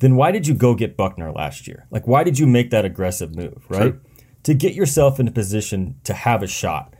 then 0.00 0.14
why 0.14 0.30
did 0.30 0.46
you 0.46 0.52
go 0.52 0.74
get 0.74 0.94
Buckner 0.94 1.32
last 1.32 1.66
year? 1.66 1.86
Like 1.90 2.06
why 2.06 2.22
did 2.22 2.38
you 2.38 2.46
make 2.46 2.68
that 2.68 2.84
aggressive 2.84 3.34
move, 3.34 3.64
right? 3.70 3.94
Sure. 3.94 4.00
To 4.42 4.52
get 4.52 4.74
yourself 4.74 5.18
in 5.18 5.26
a 5.26 5.32
position 5.32 5.98
to 6.04 6.12
have 6.12 6.42
a 6.42 6.46
shot. 6.46 6.92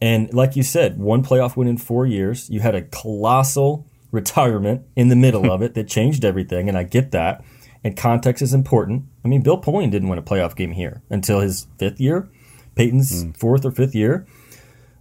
And 0.00 0.32
like 0.32 0.56
you 0.56 0.62
said, 0.62 0.98
one 0.98 1.24
playoff 1.24 1.56
win 1.56 1.68
in 1.68 1.76
4 1.76 2.06
years, 2.06 2.48
you 2.50 2.60
had 2.60 2.74
a 2.74 2.82
colossal 2.82 3.86
retirement 4.12 4.86
in 4.96 5.08
the 5.08 5.16
middle 5.16 5.50
of 5.52 5.62
it 5.62 5.74
that 5.74 5.88
changed 5.88 6.24
everything 6.24 6.68
and 6.68 6.78
I 6.78 6.84
get 6.84 7.10
that 7.12 7.44
and 7.84 7.96
context 7.96 8.42
is 8.42 8.54
important. 8.54 9.04
I 9.24 9.28
mean, 9.28 9.42
Bill 9.42 9.60
Polian 9.60 9.90
didn't 9.90 10.08
win 10.08 10.18
a 10.18 10.22
playoff 10.22 10.56
game 10.56 10.72
here 10.72 11.02
until 11.10 11.40
his 11.40 11.66
fifth 11.78 12.00
year, 12.00 12.28
Peyton's 12.74 13.24
mm. 13.24 13.36
fourth 13.36 13.64
or 13.64 13.70
fifth 13.70 13.94
year. 13.94 14.26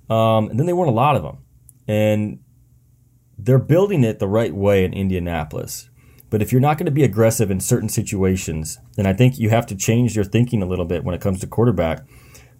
Um, 0.09 0.49
and 0.49 0.59
then 0.59 0.65
they 0.65 0.73
won 0.73 0.87
a 0.87 0.91
lot 0.91 1.15
of 1.15 1.23
them. 1.23 1.37
And 1.87 2.39
they're 3.37 3.59
building 3.59 4.03
it 4.03 4.19
the 4.19 4.27
right 4.27 4.53
way 4.53 4.83
in 4.83 4.93
Indianapolis. 4.93 5.89
But 6.29 6.41
if 6.41 6.51
you're 6.51 6.61
not 6.61 6.77
going 6.77 6.85
to 6.85 6.91
be 6.91 7.03
aggressive 7.03 7.49
in 7.49 7.59
certain 7.59 7.89
situations, 7.89 8.79
then 8.95 9.05
I 9.05 9.13
think 9.13 9.39
you 9.39 9.49
have 9.49 9.65
to 9.67 9.75
change 9.75 10.15
your 10.15 10.25
thinking 10.25 10.61
a 10.61 10.65
little 10.65 10.85
bit 10.85 11.03
when 11.03 11.15
it 11.15 11.21
comes 11.21 11.39
to 11.39 11.47
quarterback. 11.47 12.05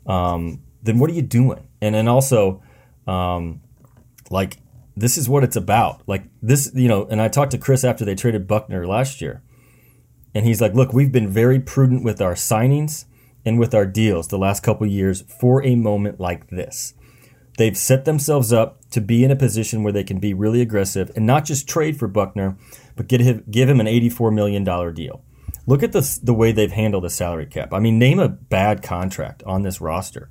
Um, 0.06 0.62
then 0.88 1.00
what 1.00 1.10
are 1.10 1.14
you 1.14 1.22
doing? 1.22 1.68
And 1.82 1.94
then 1.94 2.08
also, 2.08 2.64
um, 3.06 3.62
like, 4.30 4.58
this 4.96 5.18
is 5.18 5.30
what 5.30 5.44
it's 5.44 5.56
about. 5.56 6.02
Like, 6.08 6.24
this, 6.42 6.72
you 6.74 6.88
know, 6.88 7.06
and 7.06 7.22
I 7.22 7.28
talked 7.28 7.52
to 7.52 7.58
Chris 7.58 7.84
after 7.84 8.04
they 8.04 8.16
traded 8.16 8.48
Buckner 8.48 8.88
last 8.88 9.22
year. 9.22 9.44
And 10.34 10.46
he's 10.46 10.62
like, 10.62 10.74
look, 10.74 10.94
we've 10.94 11.12
been 11.12 11.30
very 11.30 11.60
prudent 11.60 12.04
with 12.04 12.22
our 12.22 12.34
signings 12.34 13.06
and 13.46 13.60
with 13.60 13.74
our 13.74 13.86
deals 13.86 14.28
the 14.28 14.38
last 14.38 14.64
couple 14.64 14.86
years 14.88 15.22
for 15.22 15.64
a 15.66 15.76
moment 15.76 16.20
like 16.20 16.50
this. 16.50 16.94
They've 17.58 17.78
set 17.78 18.06
themselves 18.06 18.54
up 18.54 18.88
to 18.92 19.02
be 19.02 19.24
in 19.24 19.32
a 19.32 19.36
position 19.36 19.84
where 19.84 19.94
they 19.94 20.04
can 20.04 20.20
be 20.20 20.34
really 20.34 20.62
aggressive 20.62 21.12
and 21.16 21.26
not 21.26 21.44
just 21.44 21.68
trade 21.68 21.98
for 21.98 22.08
Buckner, 22.08 22.56
but 22.96 23.08
get 23.08 23.20
him, 23.20 23.44
give 23.50 23.68
him 23.68 23.80
an 23.80 23.88
$84 23.88 24.34
million 24.34 24.64
deal. 24.94 25.24
Look 25.66 25.84
at 25.84 25.92
the, 25.92 26.20
the 26.24 26.34
way 26.34 26.52
they've 26.52 26.72
handled 26.72 27.04
the 27.04 27.10
salary 27.10 27.46
cap. 27.46 27.74
I 27.74 27.80
mean, 27.80 28.00
name 28.00 28.20
a 28.20 28.30
bad 28.30 28.84
contract 28.84 29.44
on 29.44 29.64
this 29.64 29.82
roster. 29.82 30.30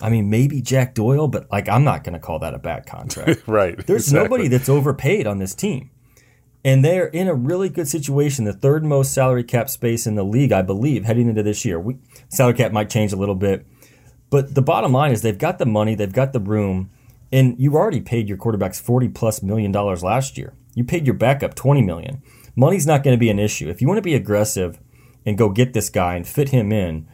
I 0.00 0.10
mean, 0.10 0.28
maybe 0.28 0.60
Jack 0.60 0.94
Doyle, 0.94 1.28
but 1.28 1.50
like, 1.50 1.68
I'm 1.68 1.84
not 1.84 2.04
going 2.04 2.14
to 2.14 2.18
call 2.18 2.40
that 2.40 2.54
a 2.54 2.58
bad 2.58 2.86
contract. 2.86 3.42
right. 3.46 3.76
There's 3.86 4.08
exactly. 4.08 4.22
nobody 4.22 4.48
that's 4.48 4.68
overpaid 4.68 5.26
on 5.26 5.38
this 5.38 5.54
team 5.54 5.90
and 6.64 6.82
they're 6.84 7.06
in 7.06 7.28
a 7.28 7.34
really 7.34 7.68
good 7.68 7.86
situation. 7.86 8.44
The 8.44 8.52
third 8.52 8.84
most 8.84 9.12
salary 9.12 9.44
cap 9.44 9.68
space 9.68 10.06
in 10.06 10.14
the 10.14 10.24
league, 10.24 10.50
I 10.50 10.62
believe, 10.62 11.04
heading 11.04 11.28
into 11.28 11.42
this 11.42 11.64
year. 11.64 11.78
We, 11.78 11.98
salary 12.28 12.54
cap 12.54 12.72
might 12.72 12.88
change 12.88 13.12
a 13.12 13.16
little 13.16 13.34
bit, 13.34 13.66
but 14.30 14.54
the 14.54 14.62
bottom 14.62 14.92
line 14.92 15.12
is 15.12 15.22
they've 15.22 15.36
got 15.36 15.58
the 15.58 15.66
money, 15.66 15.94
they've 15.94 16.12
got 16.12 16.32
the 16.32 16.40
room, 16.40 16.90
and 17.30 17.54
you 17.58 17.74
already 17.74 18.00
paid 18.00 18.28
your 18.28 18.38
quarterbacks 18.38 18.80
forty 18.80 19.08
plus 19.08 19.42
million 19.42 19.70
dollars 19.70 20.02
last 20.02 20.38
year. 20.38 20.54
You 20.74 20.84
paid 20.84 21.06
your 21.06 21.14
backup 21.14 21.54
twenty 21.54 21.82
million. 21.82 22.22
Money's 22.56 22.86
not 22.86 23.02
going 23.02 23.14
to 23.14 23.20
be 23.20 23.30
an 23.30 23.38
issue 23.38 23.68
if 23.68 23.82
you 23.82 23.88
want 23.88 23.98
to 23.98 24.02
be 24.02 24.14
aggressive 24.14 24.80
and 25.26 25.36
go 25.36 25.48
get 25.50 25.74
this 25.74 25.90
guy 25.90 26.14
and 26.14 26.26
fit 26.26 26.50
him 26.50 26.72
in. 26.72 27.06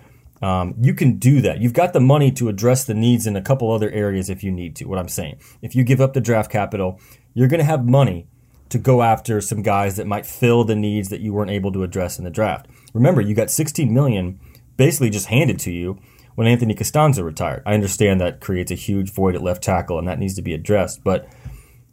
Um, 0.43 0.75
you 0.81 0.95
can 0.95 1.19
do 1.19 1.41
that. 1.43 1.61
You've 1.61 1.75
got 1.75 1.93
the 1.93 2.01
money 2.01 2.31
to 2.33 2.49
address 2.49 2.85
the 2.85 2.95
needs 2.95 3.27
in 3.27 3.37
a 3.37 3.43
couple 3.43 3.71
other 3.71 3.91
areas 3.91 4.31
if 4.31 4.43
you 4.43 4.51
need 4.51 4.75
to. 4.77 4.87
What 4.87 4.99
I'm 4.99 5.09
saying, 5.09 5.39
if 5.61 5.75
you 5.75 5.85
give 5.85 6.01
up 6.01 6.15
the 6.15 6.21
draft 6.21 6.51
capital, 6.51 6.99
you're 7.35 7.49
going 7.49 7.61
to 7.61 7.65
have 7.65 7.85
money 7.85 8.27
to 8.71 8.79
go 8.79 9.03
after 9.03 9.41
some 9.41 9.63
guys 9.63 9.97
that 9.97 10.07
might 10.07 10.25
fill 10.25 10.65
the 10.65 10.77
needs 10.77 11.09
that 11.11 11.21
you 11.21 11.33
weren't 11.33 11.51
able 11.51 11.73
to 11.73 11.83
address 11.83 12.19
in 12.19 12.25
the 12.25 12.31
draft. 12.31 12.67
Remember, 12.95 13.21
you 13.21 13.35
got 13.35 13.51
16 13.51 13.93
million 13.93 14.41
basically 14.77 15.11
just 15.11 15.27
handed 15.27 15.59
to 15.59 15.71
you 15.71 15.99
when 16.37 16.47
Anthony 16.47 16.75
Castonzo 16.75 17.23
retired. 17.23 17.63
I 17.67 17.75
understand 17.75 18.21
that 18.21 18.41
creates 18.41 18.71
a 18.71 18.77
huge 18.77 19.13
void 19.13 19.35
at 19.35 19.43
left 19.43 19.63
tackle 19.63 19.99
and 19.99 20.09
that 20.09 20.19
needs 20.19 20.35
to 20.37 20.43
be 20.43 20.55
addressed, 20.55 21.05
but 21.05 21.29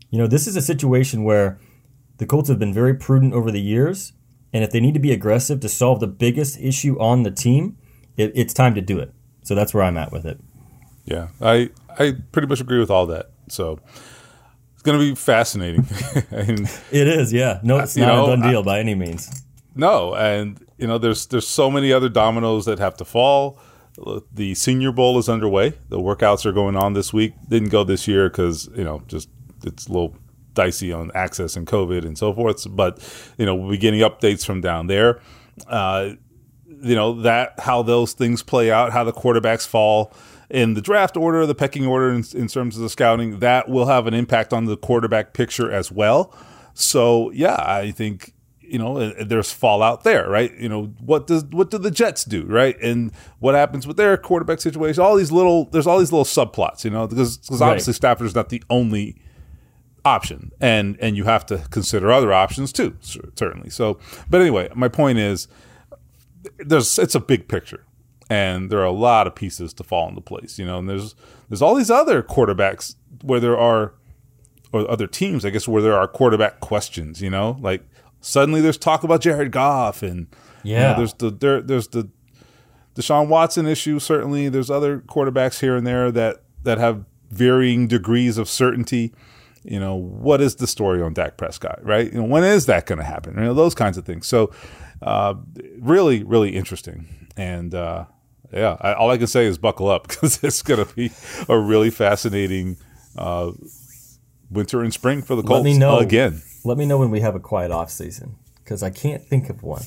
you 0.09 0.17
know, 0.17 0.27
this 0.27 0.47
is 0.47 0.55
a 0.55 0.61
situation 0.61 1.23
where 1.23 1.59
The 2.17 2.25
Colts 2.25 2.49
have 2.49 2.59
been 2.59 2.73
very 2.73 2.93
prudent 2.93 3.33
over 3.33 3.51
the 3.51 3.61
years, 3.61 4.13
and 4.53 4.63
if 4.63 4.71
they 4.71 4.79
need 4.79 4.93
to 4.93 4.99
be 4.99 5.11
aggressive 5.11 5.59
to 5.59 5.69
solve 5.69 5.99
the 5.99 6.07
biggest 6.07 6.57
issue 6.59 6.97
on 6.99 7.23
the 7.23 7.31
team, 7.31 7.77
it, 8.17 8.31
it's 8.35 8.53
time 8.53 8.75
to 8.75 8.81
do 8.81 8.99
it. 8.99 9.13
So 9.43 9.55
that's 9.55 9.73
where 9.73 9.83
I'm 9.83 9.97
at 9.97 10.11
with 10.11 10.25
it. 10.25 10.39
Yeah, 11.05 11.29
I 11.41 11.69
I 11.97 12.15
pretty 12.31 12.47
much 12.47 12.59
agree 12.59 12.79
with 12.79 12.91
all 12.91 13.05
that. 13.07 13.31
So 13.47 13.79
it's 14.73 14.83
going 14.83 14.99
to 14.99 15.03
be 15.03 15.15
fascinating. 15.15 15.87
and, 16.31 16.69
it 16.91 17.07
is, 17.07 17.31
yeah. 17.31 17.59
No, 17.63 17.79
it's 17.79 17.95
not 17.95 18.07
know, 18.07 18.25
a 18.25 18.35
done 18.35 18.51
deal 18.51 18.59
I, 18.59 18.63
by 18.63 18.79
any 18.79 18.93
means. 18.93 19.43
No, 19.73 20.15
and 20.15 20.63
you 20.77 20.87
know, 20.87 20.97
there's 20.97 21.27
there's 21.27 21.47
so 21.47 21.71
many 21.71 21.93
other 21.93 22.09
dominoes 22.09 22.65
that 22.65 22.79
have 22.79 22.97
to 22.97 23.05
fall. 23.05 23.59
The 24.31 24.53
Senior 24.53 24.91
Bowl 24.91 25.17
is 25.17 25.27
underway. 25.27 25.73
The 25.89 25.97
workouts 25.97 26.45
are 26.45 26.51
going 26.51 26.75
on 26.75 26.93
this 26.93 27.11
week. 27.11 27.33
Didn't 27.47 27.69
go 27.69 27.83
this 27.83 28.07
year 28.07 28.29
because 28.29 28.69
you 28.75 28.83
know 28.83 29.01
just 29.07 29.29
it's 29.63 29.87
a 29.87 29.91
little 29.91 30.15
dicey 30.53 30.91
on 30.91 31.11
access 31.15 31.55
and 31.55 31.65
COVID 31.65 32.05
and 32.05 32.17
so 32.17 32.33
forth. 32.33 32.65
But 32.69 32.99
you 33.37 33.45
know, 33.45 33.55
we'll 33.55 33.71
be 33.71 33.77
getting 33.77 34.01
updates 34.01 34.45
from 34.45 34.61
down 34.61 34.87
there. 34.87 35.21
Uh, 35.67 36.11
you 36.81 36.95
know 36.95 37.21
that 37.21 37.59
how 37.59 37.81
those 37.81 38.13
things 38.13 38.43
play 38.43 38.71
out, 38.71 38.91
how 38.91 39.03
the 39.03 39.13
quarterbacks 39.13 39.67
fall 39.67 40.13
in 40.49 40.73
the 40.73 40.81
draft 40.81 41.17
order, 41.17 41.45
the 41.45 41.55
pecking 41.55 41.85
order 41.85 42.09
in, 42.09 42.23
in 42.33 42.47
terms 42.47 42.77
of 42.77 42.83
the 42.83 42.89
scouting, 42.89 43.39
that 43.39 43.67
will 43.69 43.87
have 43.87 44.07
an 44.07 44.13
impact 44.13 44.53
on 44.53 44.65
the 44.65 44.77
quarterback 44.77 45.33
picture 45.33 45.71
as 45.71 45.91
well. 45.91 46.33
So 46.73 47.31
yeah, 47.31 47.55
I 47.57 47.91
think 47.91 48.33
you 48.61 48.77
know 48.77 49.09
there's 49.23 49.51
fallout 49.51 50.03
there, 50.03 50.29
right? 50.29 50.53
You 50.57 50.69
know 50.69 50.85
what 50.99 51.27
does 51.27 51.43
what 51.45 51.71
do 51.71 51.77
the 51.77 51.91
Jets 51.91 52.23
do, 52.23 52.43
right? 52.43 52.79
And 52.81 53.11
what 53.39 53.55
happens 53.55 53.87
with 53.87 53.97
their 53.97 54.17
quarterback 54.17 54.61
situation? 54.61 55.01
All 55.01 55.15
these 55.15 55.31
little 55.31 55.65
there's 55.65 55.87
all 55.87 55.99
these 55.99 56.11
little 56.11 56.25
subplots, 56.25 56.83
you 56.83 56.91
know, 56.91 57.07
because 57.07 57.37
because 57.37 57.61
obviously. 57.61 57.93
Stafford 57.93 58.27
is 58.27 58.35
not 58.35 58.49
the 58.49 58.61
only 58.69 59.15
option, 60.05 60.51
and 60.61 60.97
and 60.99 61.17
you 61.17 61.23
have 61.23 61.45
to 61.47 61.57
consider 61.69 62.11
other 62.11 62.31
options 62.31 62.71
too, 62.71 62.95
certainly. 63.35 63.69
So, 63.69 63.99
but 64.29 64.41
anyway, 64.41 64.69
my 64.75 64.87
point 64.87 65.17
is, 65.17 65.47
there's 66.57 66.97
it's 66.99 67.15
a 67.15 67.19
big 67.19 67.47
picture, 67.47 67.85
and 68.29 68.69
there 68.69 68.79
are 68.79 68.85
a 68.85 68.91
lot 68.91 69.27
of 69.27 69.35
pieces 69.35 69.73
to 69.75 69.83
fall 69.83 70.07
into 70.09 70.21
place, 70.21 70.57
you 70.59 70.65
know. 70.65 70.79
And 70.79 70.89
there's 70.89 71.15
there's 71.49 71.61
all 71.61 71.75
these 71.75 71.91
other 71.91 72.21
quarterbacks 72.21 72.95
where 73.23 73.39
there 73.39 73.57
are, 73.57 73.93
or 74.71 74.89
other 74.89 75.07
teams, 75.07 75.45
I 75.45 75.49
guess, 75.49 75.67
where 75.67 75.81
there 75.81 75.97
are 75.97 76.07
quarterback 76.07 76.59
questions, 76.59 77.21
you 77.21 77.29
know, 77.29 77.57
like 77.61 77.83
suddenly 78.21 78.61
there's 78.61 78.77
talk 78.77 79.03
about 79.03 79.21
Jared 79.21 79.51
Goff, 79.51 80.03
and 80.03 80.27
yeah, 80.63 80.75
you 80.75 80.91
know, 80.91 80.97
there's 80.97 81.13
the 81.13 81.31
there, 81.31 81.61
there's 81.61 81.87
the 81.89 82.09
Deshaun 82.95 83.27
Watson 83.27 83.67
issue. 83.67 83.99
Certainly, 83.99 84.49
there's 84.49 84.69
other 84.69 84.99
quarterbacks 84.99 85.59
here 85.59 85.75
and 85.75 85.85
there 85.85 86.11
that 86.11 86.43
that 86.63 86.77
have 86.77 87.05
varying 87.29 87.87
degrees 87.87 88.37
of 88.37 88.47
certainty 88.47 89.13
you 89.67 89.81
know, 89.81 89.95
what 89.95 90.39
is 90.39 90.55
the 90.55 90.65
story 90.65 91.01
on 91.01 91.13
Dak 91.13 91.35
Prescott, 91.35 91.79
right? 91.83 92.11
You 92.11 92.19
know, 92.19 92.23
when 92.23 92.43
is 92.43 92.67
that 92.67 92.85
going 92.85 92.99
to 92.99 93.03
happen? 93.03 93.35
You 93.35 93.41
know, 93.41 93.53
those 93.53 93.75
kinds 93.75 93.97
of 93.97 94.05
things. 94.05 94.25
So, 94.25 94.51
uh, 95.01 95.35
really, 95.79 96.23
really 96.23 96.55
interesting. 96.55 97.07
And 97.35 97.73
uh, 97.73 98.05
yeah, 98.51 98.77
I, 98.79 98.93
all 98.93 99.09
I 99.09 99.17
can 99.17 99.27
say 99.27 99.45
is 99.45 99.57
buckle 99.57 99.89
up 99.89 100.07
because 100.07 100.43
it's 100.43 100.61
going 100.61 100.85
to 100.85 100.95
be 100.95 101.11
a 101.47 101.57
really 101.57 101.89
fascinating 101.89 102.77
uh, 103.17 103.51
winter 104.49 104.81
and 104.81 104.93
spring 104.93 105.21
for 105.21 105.35
the 105.35 105.43
Colts. 105.43 105.63
Let 105.63 105.63
me 105.63 105.77
know 105.77 105.99
again. 105.99 106.41
Let 106.63 106.77
me 106.77 106.85
know 106.85 106.97
when 106.97 107.11
we 107.11 107.21
have 107.21 107.35
a 107.35 107.39
quiet 107.39 107.71
off 107.71 107.89
season 107.89 108.35
because 108.63 108.83
I 108.83 108.89
can't 108.89 109.23
think 109.23 109.49
of 109.49 109.63
one. 109.63 109.83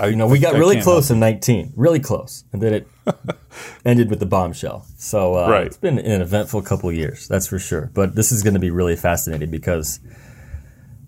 I, 0.00 0.06
you 0.08 0.16
know, 0.16 0.26
we 0.26 0.40
got 0.40 0.54
really 0.54 0.80
close 0.80 1.10
in 1.10 1.20
19, 1.20 1.74
really 1.76 2.00
close, 2.00 2.44
and 2.52 2.60
then 2.60 2.74
it 2.74 2.88
ended 3.84 4.10
with 4.10 4.18
the 4.18 4.26
bombshell. 4.26 4.84
So 4.98 5.36
uh, 5.36 5.48
right. 5.48 5.66
it's 5.66 5.76
been 5.76 6.00
an 6.00 6.20
eventful 6.20 6.62
couple 6.62 6.90
years, 6.90 7.28
that's 7.28 7.46
for 7.46 7.60
sure. 7.60 7.92
But 7.94 8.16
this 8.16 8.32
is 8.32 8.42
going 8.42 8.54
to 8.54 8.60
be 8.60 8.70
really 8.70 8.96
fascinating 8.96 9.52
because, 9.52 10.00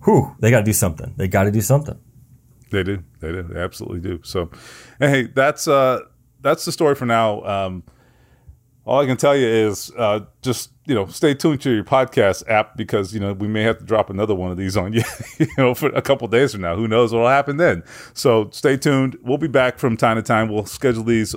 whew, 0.05 0.37
they 0.39 0.53
got 0.53 0.61
to 0.61 0.65
do 0.65 0.73
something. 0.73 1.15
They 1.17 1.27
got 1.27 1.45
to 1.45 1.51
do 1.51 1.61
something. 1.61 1.99
They 2.77 2.83
do. 2.83 3.03
They 3.21 3.33
do. 3.33 3.43
They 3.43 3.59
absolutely 3.59 4.01
do. 4.01 4.21
So, 4.23 4.51
hey, 4.99 5.23
that's 5.23 5.67
uh, 5.67 6.01
that's 6.43 6.67
the 6.67 6.73
story 6.73 6.95
for 6.95 7.07
now. 7.07 7.43
Um, 7.45 7.85
all 8.85 9.01
I 9.01 9.07
can 9.07 9.17
tell 9.17 9.35
you 9.35 9.47
is 9.49 9.91
uh, 9.97 10.27
just 10.43 10.73
you 10.85 10.95
know 10.95 11.07
stay 11.07 11.33
tuned 11.33 11.63
to 11.63 11.71
your 11.71 11.85
podcast 11.85 12.47
app 12.51 12.77
because 12.77 13.15
you 13.15 13.21
know 13.21 13.33
we 13.33 13.49
may 13.49 13.63
have 13.63 13.79
to 13.79 13.85
drop 13.85 14.11
another 14.11 14.35
one 14.35 14.51
of 14.51 14.59
these 14.59 14.77
on 14.77 14.93
you 14.93 15.03
you 15.39 15.47
know 15.57 15.73
for 15.73 15.89
a 15.89 16.03
couple 16.03 16.29
days 16.29 16.53
from 16.53 16.61
now. 16.61 16.77
Who 16.77 16.87
knows 16.87 17.15
what'll 17.15 17.29
happen 17.29 17.57
then? 17.57 17.83
So 18.13 18.51
stay 18.53 18.77
tuned. 18.77 19.17
We'll 19.23 19.39
be 19.39 19.49
back 19.49 19.79
from 19.79 19.97
time 19.97 20.17
to 20.17 20.23
time. 20.23 20.51
We'll 20.51 20.67
schedule 20.67 21.03
these 21.03 21.35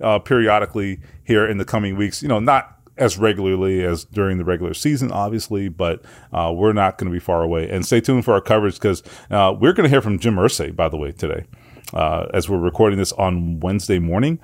uh, 0.00 0.18
periodically 0.18 0.98
here 1.22 1.46
in 1.46 1.58
the 1.58 1.64
coming 1.64 1.94
weeks. 1.94 2.20
You 2.20 2.28
know, 2.28 2.40
not 2.40 2.79
as 3.00 3.18
regularly 3.18 3.82
as 3.82 4.04
during 4.04 4.38
the 4.38 4.44
regular 4.44 4.74
season, 4.74 5.10
obviously, 5.10 5.68
but 5.68 6.04
uh, 6.32 6.52
we're 6.54 6.72
not 6.72 6.98
going 6.98 7.10
to 7.10 7.12
be 7.12 7.18
far 7.18 7.42
away. 7.42 7.68
And 7.68 7.84
stay 7.84 8.00
tuned 8.00 8.24
for 8.24 8.34
our 8.34 8.40
coverage 8.40 8.74
because 8.74 9.02
uh, 9.30 9.54
we're 9.58 9.72
going 9.72 9.84
to 9.84 9.90
hear 9.90 10.02
from 10.02 10.18
Jim 10.18 10.36
Irsay, 10.36 10.76
by 10.76 10.88
the 10.88 10.96
way, 10.96 11.10
today. 11.12 11.46
Uh, 11.92 12.26
as 12.34 12.48
we're 12.48 12.58
recording 12.58 12.98
this 12.98 13.12
on 13.12 13.58
Wednesday 13.58 13.98
morning, 13.98 14.38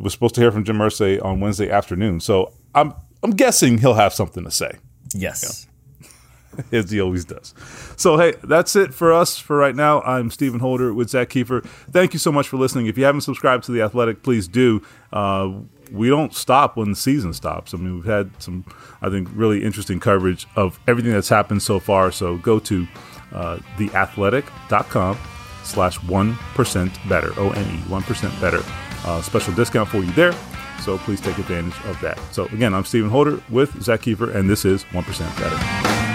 we're 0.00 0.08
supposed 0.08 0.34
to 0.34 0.40
hear 0.40 0.50
from 0.50 0.64
Jim 0.64 0.78
Irsay 0.78 1.22
on 1.24 1.38
Wednesday 1.38 1.70
afternoon. 1.70 2.18
So 2.20 2.52
I'm 2.74 2.94
I'm 3.22 3.30
guessing 3.30 3.78
he'll 3.78 3.94
have 3.94 4.12
something 4.12 4.44
to 4.44 4.50
say. 4.50 4.72
Yes. 5.14 5.66
As 6.72 6.90
he 6.90 7.00
always 7.00 7.24
does. 7.24 7.54
So, 7.96 8.16
hey, 8.16 8.34
that's 8.44 8.76
it 8.76 8.92
for 8.92 9.12
us 9.12 9.38
for 9.38 9.56
right 9.56 9.74
now. 9.74 10.02
I'm 10.02 10.30
Stephen 10.30 10.60
Holder 10.60 10.92
with 10.92 11.10
Zak 11.10 11.30
Keefer. 11.30 11.64
Thank 11.90 12.12
you 12.12 12.18
so 12.18 12.30
much 12.30 12.48
for 12.48 12.58
listening. 12.58 12.86
If 12.86 12.98
you 12.98 13.04
haven't 13.04 13.22
subscribed 13.22 13.64
to 13.64 13.72
The 13.72 13.82
Athletic, 13.82 14.22
please 14.22 14.46
do. 14.46 14.82
We 15.94 16.08
don't 16.08 16.34
stop 16.34 16.76
when 16.76 16.90
the 16.90 16.96
season 16.96 17.32
stops. 17.32 17.72
I 17.72 17.76
mean, 17.76 17.94
we've 17.94 18.04
had 18.04 18.30
some, 18.42 18.64
I 19.00 19.10
think, 19.10 19.28
really 19.32 19.62
interesting 19.62 20.00
coverage 20.00 20.46
of 20.56 20.80
everything 20.88 21.12
that's 21.12 21.28
happened 21.28 21.62
so 21.62 21.78
far. 21.78 22.10
So 22.10 22.36
go 22.38 22.58
to 22.58 22.86
uh, 23.32 23.58
theathletic.com 23.76 25.18
slash 25.62 25.98
1% 26.00 27.08
better, 27.08 27.32
O-N-E, 27.38 27.78
1% 27.88 28.40
better. 28.40 28.60
Uh, 29.06 29.22
special 29.22 29.54
discount 29.54 29.88
for 29.88 29.98
you 29.98 30.10
there. 30.12 30.32
So 30.80 30.98
please 30.98 31.20
take 31.20 31.38
advantage 31.38 31.78
of 31.86 32.00
that. 32.00 32.18
So 32.32 32.46
again, 32.46 32.74
I'm 32.74 32.84
Stephen 32.84 33.10
Holder 33.10 33.40
with 33.48 33.80
Zak 33.82 34.00
Keefer, 34.00 34.34
and 34.34 34.50
this 34.50 34.64
is 34.64 34.84
1% 34.84 35.40
Better. 35.40 36.13